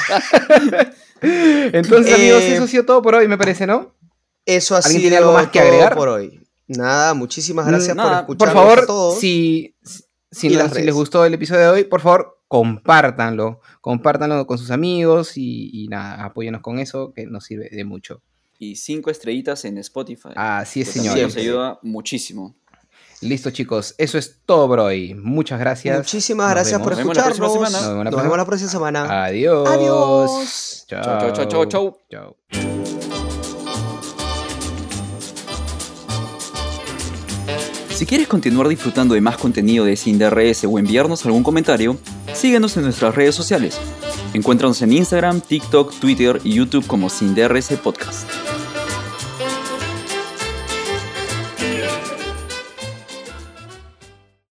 Entonces, 1.22 2.14
amigos, 2.16 2.42
Eh, 2.44 2.54
eso 2.56 2.64
ha 2.64 2.68
sido 2.68 2.86
todo 2.86 3.02
por 3.02 3.16
hoy, 3.16 3.28
me 3.28 3.38
parece, 3.38 3.66
¿no? 3.68 3.94
Eso 4.46 4.76
ha 4.76 4.80
¿Alguien 4.80 4.92
sido 4.94 5.02
tiene 5.02 5.18
algo 5.18 5.34
más 5.34 5.48
que 5.50 5.60
todo 5.60 5.68
agregar? 5.70 5.96
por 5.96 6.08
hoy. 6.10 6.42
Nada, 6.68 7.14
muchísimas 7.14 7.68
gracias 7.68 7.96
Nada, 7.96 8.26
por 8.26 8.38
Por 8.38 8.48
escucharnos 8.48 8.64
favor, 8.76 8.84
a 8.84 8.88
todos. 8.88 9.20
si, 9.20 9.76
si, 10.36 10.50
no- 10.50 10.68
les 10.68 10.94
gustó 10.94 11.26
el 11.26 11.34
episodio 11.34 11.62
de 11.62 11.68
hoy, 11.70 11.84
por 11.86 12.02
favor, 12.02 12.40
compártanlo. 12.48 13.60
Compártanlo 13.82 14.46
con 14.48 14.58
sus 14.58 14.72
amigos 14.72 15.38
y, 15.38 15.70
y 15.74 15.88
nada, 15.88 16.24
apóyenos 16.26 16.62
con 16.62 16.80
eso, 16.80 17.14
que 17.14 17.26
nos 17.26 17.46
sirve 17.46 17.70
de 17.72 17.84
mucho. 17.86 18.22
Y 18.60 18.76
cinco 18.78 19.10
estrellitas 19.10 19.66
en 19.66 19.78
Spotify. 19.80 20.30
Así 20.36 20.82
es, 20.82 20.92
que 20.94 21.00
también 21.02 21.26
nos 21.28 21.36
ayuda 21.36 21.80
muchísimo. 21.82 22.56
Listo, 23.22 23.50
chicos. 23.50 23.96
Eso 23.98 24.18
es 24.18 24.42
todo 24.46 24.68
por 24.68 24.80
hoy. 24.80 25.14
Muchas 25.16 25.60
gracias. 25.60 25.98
Muchísimas 25.98 26.48
Nos 26.48 26.54
gracias 26.54 26.82
por 26.82 26.96
vemos. 26.96 27.16
Nos 27.16 27.16
vemos 27.16 27.18
la 27.18 27.36
próxima 27.36 27.66
escucharnos. 27.68 27.82
semana. 27.90 28.12
Nos 28.12 28.22
vemos 28.24 28.38
la 28.38 28.46
próxima 28.46 28.70
semana. 28.70 29.24
Adiós. 29.26 29.70
Adiós. 29.70 30.86
Chao, 30.88 31.04
Chau, 31.04 31.34
chau, 31.34 31.48
chau, 31.48 31.66
chau, 31.66 31.98
Chao. 32.10 32.85
Si 37.96 38.06
quieres 38.06 38.28
continuar 38.28 38.68
disfrutando 38.68 39.16
de 39.16 39.22
más 39.22 39.38
contenido 39.38 39.86
de 39.86 39.96
Sin 39.96 40.20
DRS 40.20 40.66
o 40.66 40.78
enviarnos 40.78 41.26
algún 41.26 41.44
comentario, 41.44 41.98
síguenos 42.34 42.76
en 42.76 42.84
nuestras 42.84 43.16
redes 43.16 43.36
sociales. 43.36 43.80
Encuéntranos 44.34 44.82
en 44.82 44.92
Instagram, 44.92 45.40
TikTok, 45.40 45.98
Twitter 45.98 46.42
y 46.44 46.56
YouTube 46.56 46.86
como 46.88 47.10
Sin 47.10 47.34
DRS 47.34 47.70
Podcast. 47.82 48.30